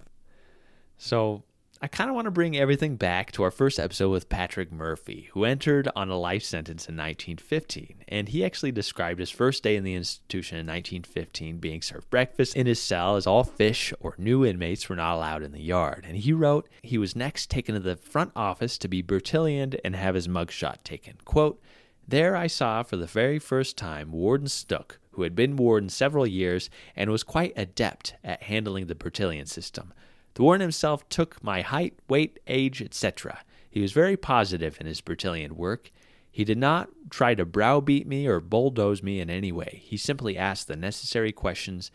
So 0.98 1.44
I 1.80 1.88
kind 1.88 2.10
of 2.10 2.16
want 2.16 2.26
to 2.26 2.32
bring 2.32 2.58
everything 2.58 2.96
back 2.96 3.32
to 3.34 3.44
our 3.44 3.52
first 3.52 3.80
episode 3.80 4.10
with 4.10 4.30
Patrick 4.30 4.72
Murphy, 4.72 5.30
who 5.34 5.46
entered 5.46 5.88
on 5.96 6.10
a 6.10 6.18
life 6.18 6.42
sentence 6.42 6.90
in 6.90 6.96
1915. 6.96 8.04
And 8.08 8.30
he 8.30 8.44
actually 8.44 8.72
described 8.72 9.20
his 9.20 9.30
first 9.30 9.62
day 9.62 9.76
in 9.76 9.84
the 9.84 9.94
institution 9.94 10.58
in 10.58 10.66
1915 10.66 11.60
being 11.60 11.84
served 11.84 12.10
breakfast 12.10 12.56
in 12.56 12.66
his 12.66 12.82
cell 12.82 13.16
as 13.16 13.28
all 13.28 13.44
fish 13.44 13.94
or 14.00 14.16
new 14.18 14.44
inmates 14.44 14.90
were 14.90 14.96
not 14.96 15.16
allowed 15.16 15.44
in 15.44 15.52
the 15.52 15.62
yard. 15.62 16.04
And 16.08 16.18
he 16.18 16.34
wrote 16.34 16.68
he 16.82 16.98
was 16.98 17.16
next 17.16 17.52
taken 17.52 17.76
to 17.76 17.80
the 17.80 17.96
front 17.96 18.32
office 18.36 18.80
to 18.80 18.88
be 18.88 19.04
Bertillioned 19.04 19.80
and 19.86 19.96
have 19.96 20.16
his 20.16 20.28
mugshot 20.28 20.78
taken. 20.84 21.18
Quote, 21.26 21.62
There 22.08 22.36
I 22.36 22.48
saw 22.48 22.82
for 22.82 22.98
the 22.98 23.06
very 23.06 23.38
first 23.38 23.78
time 23.78 24.12
Warden 24.12 24.48
Snook, 24.48 25.00
who 25.12 25.22
had 25.22 25.36
been 25.36 25.56
warden 25.56 25.90
several 25.90 26.26
years 26.26 26.72
and 26.96 27.12
was 27.12 27.22
quite 27.22 27.54
adept 27.56 28.16
at 28.24 28.44
handling 28.44 28.88
the 28.88 28.96
Bertillon 28.96 29.46
system. 29.46 29.94
The 30.38 30.44
warden 30.44 30.62
himself 30.62 31.10
took 31.10 31.44
my 31.44 31.62
height, 31.62 31.98
weight, 32.08 32.40
age, 32.46 32.80
etc. 32.80 33.40
He 33.72 33.82
was 33.82 33.92
very 33.92 34.16
positive 34.16 34.78
in 34.80 34.86
his 34.86 35.02
Bertillon 35.02 35.54
work. 35.54 35.90
He 36.30 36.44
did 36.44 36.60
not 36.60 36.90
try 37.10 37.34
to 37.34 37.44
browbeat 37.44 38.06
me 38.06 38.28
or 38.28 38.40
bulldoze 38.40 39.02
me 39.02 39.20
in 39.20 39.32
any 39.32 39.52
way. 39.52 39.82
He 39.84 39.98
simply 39.98 40.38
asked 40.38 40.68
the 40.68 40.76
necessary 40.76 41.32
questions 41.32 41.90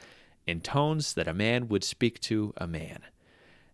in 0.45 0.61
tones 0.61 1.15
that 1.15 1.29
a 1.29 1.33
man 1.33 1.69
would 1.69 1.85
speak 1.85 2.19
to 2.23 2.53
a 2.57 2.67
man. 2.67 3.03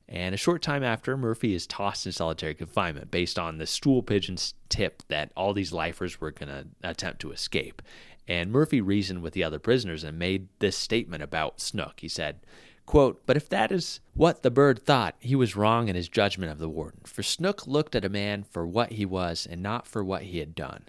And 0.06 0.34
a 0.34 0.38
short 0.38 0.60
time 0.60 0.84
after, 0.84 1.16
Murphy 1.16 1.54
is 1.54 1.66
tossed 1.66 2.04
in 2.04 2.12
solitary 2.12 2.54
confinement 2.54 3.10
based 3.10 3.38
on 3.38 3.56
the 3.56 3.66
stool 3.66 4.02
pigeon's 4.02 4.52
tip 4.68 5.02
that 5.08 5.32
all 5.34 5.54
these 5.54 5.72
lifers 5.72 6.20
were 6.20 6.30
going 6.30 6.50
to 6.50 6.66
attempt 6.82 7.22
to 7.22 7.32
escape. 7.32 7.80
And 8.26 8.52
Murphy 8.52 8.82
reasoned 8.82 9.22
with 9.22 9.32
the 9.32 9.44
other 9.44 9.58
prisoners 9.58 10.04
and 10.04 10.18
made 10.18 10.48
this 10.58 10.76
statement 10.76 11.22
about 11.22 11.62
Snook. 11.62 12.00
He 12.00 12.08
said, 12.08 12.40
Quote, 12.88 13.20
but 13.26 13.36
if 13.36 13.50
that 13.50 13.70
is 13.70 14.00
what 14.14 14.42
the 14.42 14.50
bird 14.50 14.82
thought, 14.82 15.14
he 15.20 15.36
was 15.36 15.54
wrong 15.54 15.88
in 15.88 15.94
his 15.94 16.08
judgment 16.08 16.50
of 16.50 16.58
the 16.58 16.70
warden, 16.70 17.00
for 17.04 17.22
Snook 17.22 17.66
looked 17.66 17.94
at 17.94 18.02
a 18.02 18.08
man 18.08 18.44
for 18.44 18.66
what 18.66 18.92
he 18.92 19.04
was 19.04 19.46
and 19.46 19.62
not 19.62 19.86
for 19.86 20.02
what 20.02 20.22
he 20.22 20.38
had 20.38 20.54
done. 20.54 20.84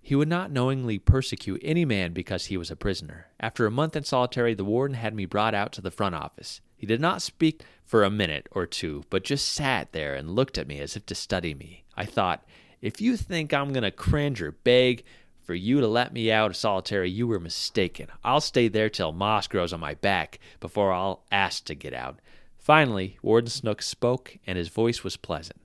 He 0.00 0.14
would 0.14 0.28
not 0.28 0.50
knowingly 0.50 0.98
persecute 0.98 1.60
any 1.62 1.84
man 1.84 2.14
because 2.14 2.46
he 2.46 2.56
was 2.56 2.70
a 2.70 2.74
prisoner. 2.74 3.26
After 3.38 3.66
a 3.66 3.70
month 3.70 3.94
in 3.96 4.04
solitary, 4.04 4.54
the 4.54 4.64
warden 4.64 4.96
had 4.96 5.14
me 5.14 5.26
brought 5.26 5.54
out 5.54 5.72
to 5.72 5.82
the 5.82 5.90
front 5.90 6.14
office. 6.14 6.62
He 6.74 6.86
did 6.86 7.02
not 7.02 7.20
speak 7.20 7.64
for 7.84 8.02
a 8.02 8.08
minute 8.08 8.48
or 8.52 8.64
two, 8.64 9.04
but 9.10 9.22
just 9.22 9.46
sat 9.52 9.92
there 9.92 10.14
and 10.14 10.34
looked 10.34 10.56
at 10.56 10.66
me 10.66 10.80
as 10.80 10.96
if 10.96 11.04
to 11.04 11.14
study 11.14 11.52
me. 11.52 11.84
I 11.94 12.06
thought, 12.06 12.46
if 12.80 12.98
you 12.98 13.18
think 13.18 13.52
I'm 13.52 13.74
going 13.74 13.82
to 13.82 13.90
cringe 13.90 14.40
or 14.40 14.52
beg, 14.52 15.04
for 15.42 15.54
you 15.54 15.80
to 15.80 15.88
let 15.88 16.12
me 16.12 16.30
out 16.30 16.50
of 16.50 16.56
solitary, 16.56 17.10
you 17.10 17.26
were 17.26 17.40
mistaken. 17.40 18.08
I'll 18.24 18.40
stay 18.40 18.68
there 18.68 18.88
till 18.88 19.12
moss 19.12 19.46
grows 19.46 19.72
on 19.72 19.80
my 19.80 19.94
back 19.94 20.38
before 20.60 20.92
I'll 20.92 21.24
ask 21.30 21.64
to 21.64 21.74
get 21.74 21.92
out. 21.92 22.20
Finally, 22.56 23.18
Warden 23.22 23.50
Snook 23.50 23.82
spoke, 23.82 24.38
and 24.46 24.56
his 24.56 24.68
voice 24.68 25.02
was 25.02 25.16
pleasant. 25.16 25.58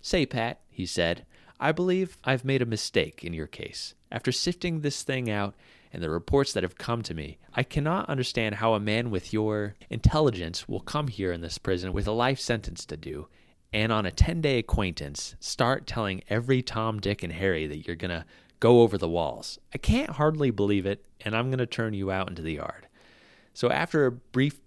Say, 0.00 0.26
Pat, 0.26 0.60
he 0.68 0.86
said, 0.86 1.24
I 1.60 1.70
believe 1.70 2.16
I've 2.24 2.44
made 2.44 2.62
a 2.62 2.66
mistake 2.66 3.22
in 3.22 3.32
your 3.32 3.46
case. 3.46 3.94
After 4.10 4.32
sifting 4.32 4.80
this 4.80 5.04
thing 5.04 5.30
out 5.30 5.54
and 5.92 6.02
the 6.02 6.10
reports 6.10 6.52
that 6.52 6.64
have 6.64 6.76
come 6.76 7.02
to 7.04 7.14
me, 7.14 7.38
I 7.54 7.62
cannot 7.62 8.08
understand 8.08 8.56
how 8.56 8.74
a 8.74 8.80
man 8.80 9.10
with 9.10 9.32
your 9.32 9.76
intelligence 9.88 10.68
will 10.68 10.80
come 10.80 11.06
here 11.06 11.30
in 11.30 11.40
this 11.40 11.58
prison 11.58 11.92
with 11.92 12.08
a 12.08 12.12
life 12.12 12.40
sentence 12.40 12.84
to 12.86 12.96
do 12.96 13.28
and 13.72 13.90
on 13.90 14.06
a 14.06 14.10
10 14.10 14.40
day 14.40 14.58
acquaintance 14.58 15.34
start 15.40 15.86
telling 15.86 16.22
every 16.28 16.62
Tom, 16.62 17.00
Dick, 17.00 17.22
and 17.22 17.32
Harry 17.32 17.66
that 17.66 17.86
you're 17.86 17.96
going 17.96 18.10
to 18.10 18.24
go 18.62 18.82
over 18.82 18.96
the 18.96 19.08
walls. 19.08 19.58
I 19.74 19.78
can't 19.78 20.10
hardly 20.10 20.52
believe 20.52 20.86
it, 20.86 21.04
and 21.22 21.34
I'm 21.34 21.48
going 21.48 21.58
to 21.58 21.66
turn 21.66 21.94
you 21.94 22.12
out 22.12 22.28
into 22.28 22.42
the 22.42 22.54
yard. 22.54 22.86
So 23.52 23.72
after 23.72 24.06
a 24.06 24.12
brief 24.12 24.60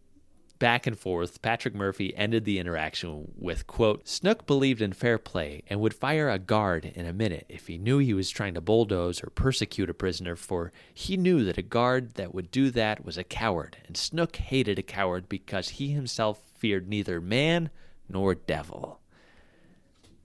back 0.59 0.85
and 0.85 0.99
forth, 0.99 1.41
Patrick 1.41 1.73
Murphy 1.73 2.13
ended 2.13 2.43
the 2.43 2.59
interaction 2.59 3.31
with, 3.37 3.67
quote, 3.67 4.05
Snook 4.05 4.45
believed 4.45 4.81
in 4.81 4.91
fair 4.91 5.17
play 5.17 5.63
and 5.67 5.79
would 5.79 5.93
fire 5.93 6.29
a 6.29 6.37
guard 6.37 6.91
in 6.93 7.05
a 7.05 7.13
minute 7.13 7.45
if 7.47 7.67
he 7.67 7.77
knew 7.77 7.99
he 7.99 8.13
was 8.13 8.29
trying 8.29 8.53
to 8.55 8.59
bulldoze 8.59 9.23
or 9.23 9.29
persecute 9.29 9.89
a 9.89 9.93
prisoner, 9.93 10.35
for 10.35 10.73
he 10.93 11.15
knew 11.15 11.45
that 11.45 11.57
a 11.57 11.61
guard 11.61 12.15
that 12.15 12.35
would 12.35 12.51
do 12.51 12.71
that 12.71 13.05
was 13.05 13.17
a 13.17 13.23
coward, 13.23 13.77
and 13.87 13.95
Snook 13.95 14.35
hated 14.35 14.77
a 14.77 14.83
coward 14.83 15.29
because 15.29 15.69
he 15.69 15.93
himself 15.93 16.41
feared 16.53 16.89
neither 16.89 17.21
man 17.21 17.69
nor 18.09 18.35
devil. 18.35 18.99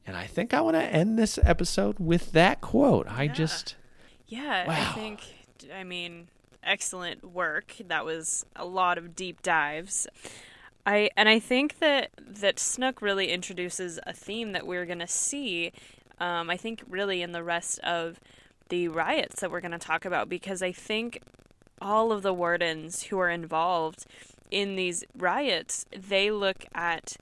And 0.06 0.16
I 0.16 0.26
think 0.26 0.54
I 0.54 0.60
want 0.60 0.76
to 0.76 0.82
end 0.82 1.18
this 1.18 1.38
episode 1.42 1.98
with 1.98 2.32
that 2.32 2.60
quote. 2.60 3.06
I 3.08 3.24
yeah. 3.24 3.32
just. 3.32 3.76
Yeah, 4.26 4.66
wow. 4.66 4.74
I 4.74 4.92
think, 4.94 5.20
I 5.74 5.84
mean, 5.84 6.28
excellent 6.62 7.24
work. 7.24 7.74
That 7.86 8.04
was 8.04 8.44
a 8.56 8.64
lot 8.64 8.98
of 8.98 9.14
deep 9.14 9.42
dives. 9.42 10.06
I 10.86 11.10
and 11.16 11.28
I 11.28 11.38
think 11.38 11.78
that 11.80 12.10
that 12.18 12.58
Snook 12.58 13.02
really 13.02 13.30
introduces 13.30 13.98
a 14.06 14.12
theme 14.12 14.52
that 14.52 14.66
we're 14.66 14.86
going 14.86 15.00
to 15.00 15.06
see. 15.06 15.72
Um, 16.18 16.50
I 16.50 16.56
think 16.56 16.82
really 16.88 17.22
in 17.22 17.32
the 17.32 17.42
rest 17.42 17.78
of 17.80 18.20
the 18.68 18.88
riots 18.88 19.40
that 19.40 19.50
we're 19.50 19.60
going 19.60 19.72
to 19.72 19.78
talk 19.78 20.04
about 20.04 20.28
because 20.28 20.62
I 20.62 20.72
think 20.72 21.22
all 21.80 22.12
of 22.12 22.22
the 22.22 22.34
wardens 22.34 23.04
who 23.04 23.18
are 23.18 23.30
involved 23.30 24.06
in 24.50 24.76
these 24.76 25.04
riots 25.16 25.86
they 25.96 26.30
look 26.30 26.64
at 26.74 27.16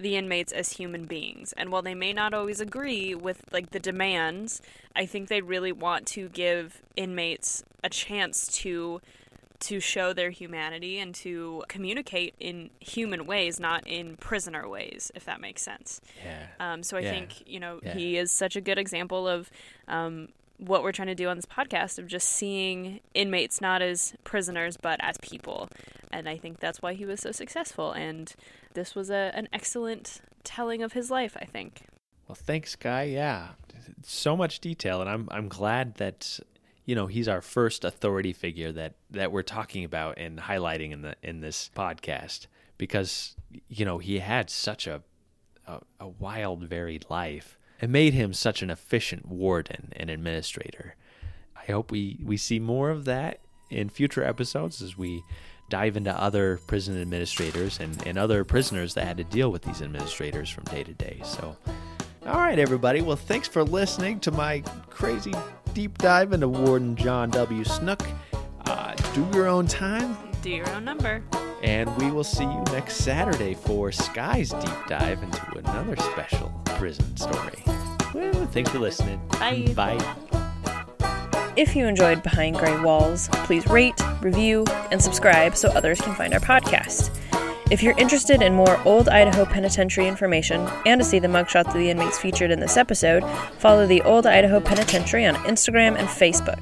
the 0.00 0.16
inmates 0.16 0.52
as 0.52 0.72
human 0.72 1.04
beings. 1.04 1.52
And 1.56 1.70
while 1.70 1.82
they 1.82 1.94
may 1.94 2.12
not 2.12 2.34
always 2.34 2.60
agree 2.60 3.14
with 3.14 3.44
like 3.52 3.70
the 3.70 3.80
demands, 3.80 4.60
I 4.96 5.06
think 5.06 5.28
they 5.28 5.40
really 5.40 5.72
want 5.72 6.06
to 6.08 6.28
give 6.28 6.82
inmates 6.96 7.62
a 7.82 7.88
chance 7.88 8.48
to 8.58 9.00
to 9.60 9.78
show 9.78 10.14
their 10.14 10.30
humanity 10.30 10.98
and 10.98 11.14
to 11.14 11.62
communicate 11.68 12.34
in 12.40 12.70
human 12.80 13.26
ways, 13.26 13.60
not 13.60 13.86
in 13.86 14.16
prisoner 14.16 14.66
ways, 14.66 15.12
if 15.14 15.26
that 15.26 15.38
makes 15.38 15.60
sense. 15.60 16.00
Yeah. 16.24 16.46
Um, 16.58 16.82
so 16.82 16.96
I 16.96 17.00
yeah. 17.00 17.10
think 17.10 17.42
you 17.46 17.60
know 17.60 17.78
yeah. 17.82 17.94
he 17.94 18.16
is 18.16 18.32
such 18.32 18.56
a 18.56 18.60
good 18.60 18.78
example 18.78 19.28
of 19.28 19.50
um, 19.86 20.28
what 20.60 20.82
we're 20.82 20.92
trying 20.92 21.08
to 21.08 21.14
do 21.14 21.28
on 21.28 21.36
this 21.36 21.46
podcast 21.46 21.98
of 21.98 22.06
just 22.06 22.28
seeing 22.28 23.00
inmates 23.14 23.60
not 23.60 23.82
as 23.82 24.14
prisoners 24.24 24.76
but 24.76 25.00
as 25.02 25.16
people. 25.22 25.68
And 26.12 26.28
I 26.28 26.36
think 26.36 26.60
that's 26.60 26.82
why 26.82 26.94
he 26.94 27.04
was 27.04 27.20
so 27.20 27.32
successful. 27.32 27.92
And 27.92 28.32
this 28.74 28.94
was 28.94 29.10
a, 29.10 29.32
an 29.34 29.48
excellent 29.52 30.20
telling 30.44 30.82
of 30.82 30.92
his 30.92 31.10
life, 31.10 31.36
I 31.40 31.44
think. 31.44 31.82
Well, 32.28 32.36
thanks, 32.36 32.76
Guy. 32.76 33.04
Yeah, 33.04 33.48
so 34.02 34.36
much 34.36 34.60
detail, 34.60 35.00
and 35.00 35.10
I'm 35.10 35.28
I'm 35.30 35.48
glad 35.48 35.96
that 35.96 36.38
you 36.84 36.94
know 36.94 37.06
he's 37.06 37.28
our 37.28 37.42
first 37.42 37.84
authority 37.84 38.32
figure 38.32 38.72
that 38.72 38.94
that 39.10 39.32
we're 39.32 39.42
talking 39.42 39.84
about 39.84 40.18
and 40.18 40.38
highlighting 40.38 40.92
in 40.92 41.02
the 41.02 41.16
in 41.22 41.40
this 41.40 41.70
podcast 41.74 42.46
because 42.78 43.34
you 43.68 43.84
know 43.84 43.98
he 43.98 44.20
had 44.20 44.48
such 44.48 44.86
a 44.86 45.02
a, 45.66 45.80
a 46.00 46.08
wild, 46.08 46.64
varied 46.64 47.06
life. 47.08 47.58
It 47.80 47.88
made 47.88 48.14
him 48.14 48.32
such 48.32 48.62
an 48.62 48.70
efficient 48.70 49.26
warden 49.26 49.92
and 49.96 50.10
administrator. 50.10 50.96
I 51.56 51.72
hope 51.72 51.90
we, 51.90 52.18
we 52.22 52.36
see 52.36 52.58
more 52.58 52.90
of 52.90 53.04
that 53.06 53.40
in 53.70 53.88
future 53.88 54.24
episodes 54.24 54.82
as 54.82 54.98
we 54.98 55.24
dive 55.68 55.96
into 55.96 56.12
other 56.12 56.58
prison 56.66 57.00
administrators 57.00 57.78
and, 57.78 58.06
and 58.06 58.18
other 58.18 58.44
prisoners 58.44 58.94
that 58.94 59.06
had 59.06 59.16
to 59.16 59.24
deal 59.24 59.50
with 59.50 59.62
these 59.62 59.80
administrators 59.80 60.50
from 60.50 60.64
day 60.64 60.82
to 60.82 60.92
day. 60.92 61.20
So, 61.24 61.56
all 62.26 62.34
right, 62.34 62.58
everybody. 62.58 63.00
Well, 63.00 63.16
thanks 63.16 63.48
for 63.48 63.62
listening 63.62 64.20
to 64.20 64.30
my 64.30 64.60
crazy 64.90 65.32
deep 65.72 65.96
dive 65.98 66.32
into 66.32 66.48
Warden 66.48 66.96
John 66.96 67.30
W. 67.30 67.64
Snook. 67.64 68.02
Uh, 68.66 68.94
do 69.14 69.26
your 69.32 69.46
own 69.46 69.66
time, 69.66 70.16
Do 70.42 70.50
your 70.50 70.68
own 70.70 70.84
number. 70.84 71.22
and 71.62 71.94
we 71.98 72.10
will 72.10 72.24
see 72.24 72.44
you 72.44 72.62
next 72.72 72.96
Saturday 72.96 73.52
for 73.54 73.92
Sky's 73.92 74.50
deep 74.50 74.86
dive 74.88 75.22
into 75.22 75.58
another 75.58 75.96
special 75.96 76.48
prison 76.64 77.14
story. 77.16 77.62
Woo, 78.14 78.32
thanks 78.46 78.70
for 78.70 78.78
listening. 78.78 79.20
Bye. 79.28 79.66
Bye. 79.76 80.16
If 81.56 81.76
you 81.76 81.86
enjoyed 81.86 82.22
Behind 82.22 82.56
Gray 82.56 82.80
Walls, 82.80 83.28
please 83.44 83.66
rate, 83.66 84.00
review, 84.22 84.64
and 84.90 85.02
subscribe 85.02 85.56
so 85.56 85.68
others 85.70 86.00
can 86.00 86.14
find 86.14 86.32
our 86.32 86.40
podcast. 86.40 87.10
If 87.70 87.82
you're 87.84 87.96
interested 87.98 88.42
in 88.42 88.54
more 88.54 88.80
old 88.84 89.08
Idaho 89.08 89.44
Penitentiary 89.44 90.08
information 90.08 90.68
and 90.86 91.00
to 91.00 91.04
see 91.04 91.20
the 91.20 91.28
mugshots 91.28 91.68
of 91.68 91.74
the 91.74 91.88
inmates 91.88 92.18
featured 92.18 92.50
in 92.50 92.58
this 92.58 92.76
episode, 92.76 93.22
follow 93.58 93.86
the 93.86 94.02
Old 94.02 94.26
Idaho 94.26 94.58
Penitentiary 94.58 95.24
on 95.24 95.36
Instagram 95.36 95.96
and 95.96 96.08
Facebook. 96.08 96.58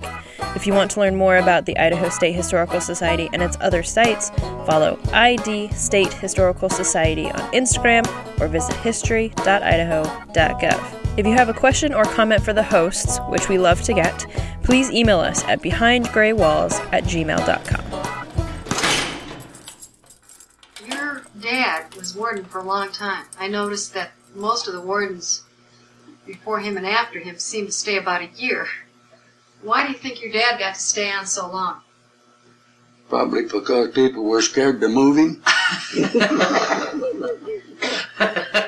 If 0.55 0.67
you 0.67 0.75
want 0.75 0.91
to 0.93 1.01
learn 1.01 1.17
more 1.17 1.39
about 1.39 1.65
the 1.65 1.79
Idaho 1.79 2.11
State 2.11 2.35
Historical 2.35 2.83
Society 2.83 3.31
and 3.33 3.43
its 3.43 3.57
other 3.63 3.83
sites, 3.83 4.29
follow 4.67 4.99
ID 5.15 5.73
State 5.73 6.13
Historical 6.13 6.69
Society 6.69 7.31
on 7.31 7.41
Instagram 7.53 8.07
or 8.39 8.49
visit 8.49 8.77
history.idaho.gov. 8.77 11.19
If 11.19 11.27
you 11.27 11.33
have 11.33 11.49
a 11.49 11.55
question 11.55 11.95
or 11.95 12.05
comment 12.05 12.45
for 12.45 12.53
the 12.53 12.63
hosts, 12.63 13.19
which 13.29 13.49
we 13.49 13.57
love 13.57 13.81
to 13.83 13.95
get, 13.95 14.27
please 14.63 14.91
email 14.91 15.21
us 15.21 15.43
at 15.45 15.63
behindgraywalls 15.63 16.75
at 16.93 17.05
gmail.com. 17.05 18.18
dad 21.41 21.95
was 21.95 22.15
warden 22.15 22.45
for 22.45 22.59
a 22.59 22.65
long 22.65 22.91
time. 22.93 23.27
I 23.39 23.49
noticed 23.49 23.95
that 23.95 24.13
most 24.35 24.67
of 24.67 24.75
the 24.75 24.81
wardens 24.81 25.43
before 26.27 26.61
him 26.61 26.77
and 26.77 26.87
after 26.87 27.19
him 27.19 27.39
seemed 27.39 27.69
to 27.69 27.73
stay 27.73 27.97
about 27.97 28.23
a 28.23 28.29
year. 28.37 28.69
Why 29.63 29.87
do 29.87 29.93
you 29.93 29.99
think 29.99 30.23
your 30.23 30.33
dad 30.33 30.59
got 30.59 30.75
to 30.75 30.81
stay 30.81 31.11
on 31.11 31.27
so 31.27 31.51
long? 31.51 31.81
Probably 33.09 33.45
because 33.45 33.93
people 33.93 34.25
were 34.25 34.43
scared 34.43 34.81
to 34.81 34.89
move 34.89 35.17
him. 35.17 35.43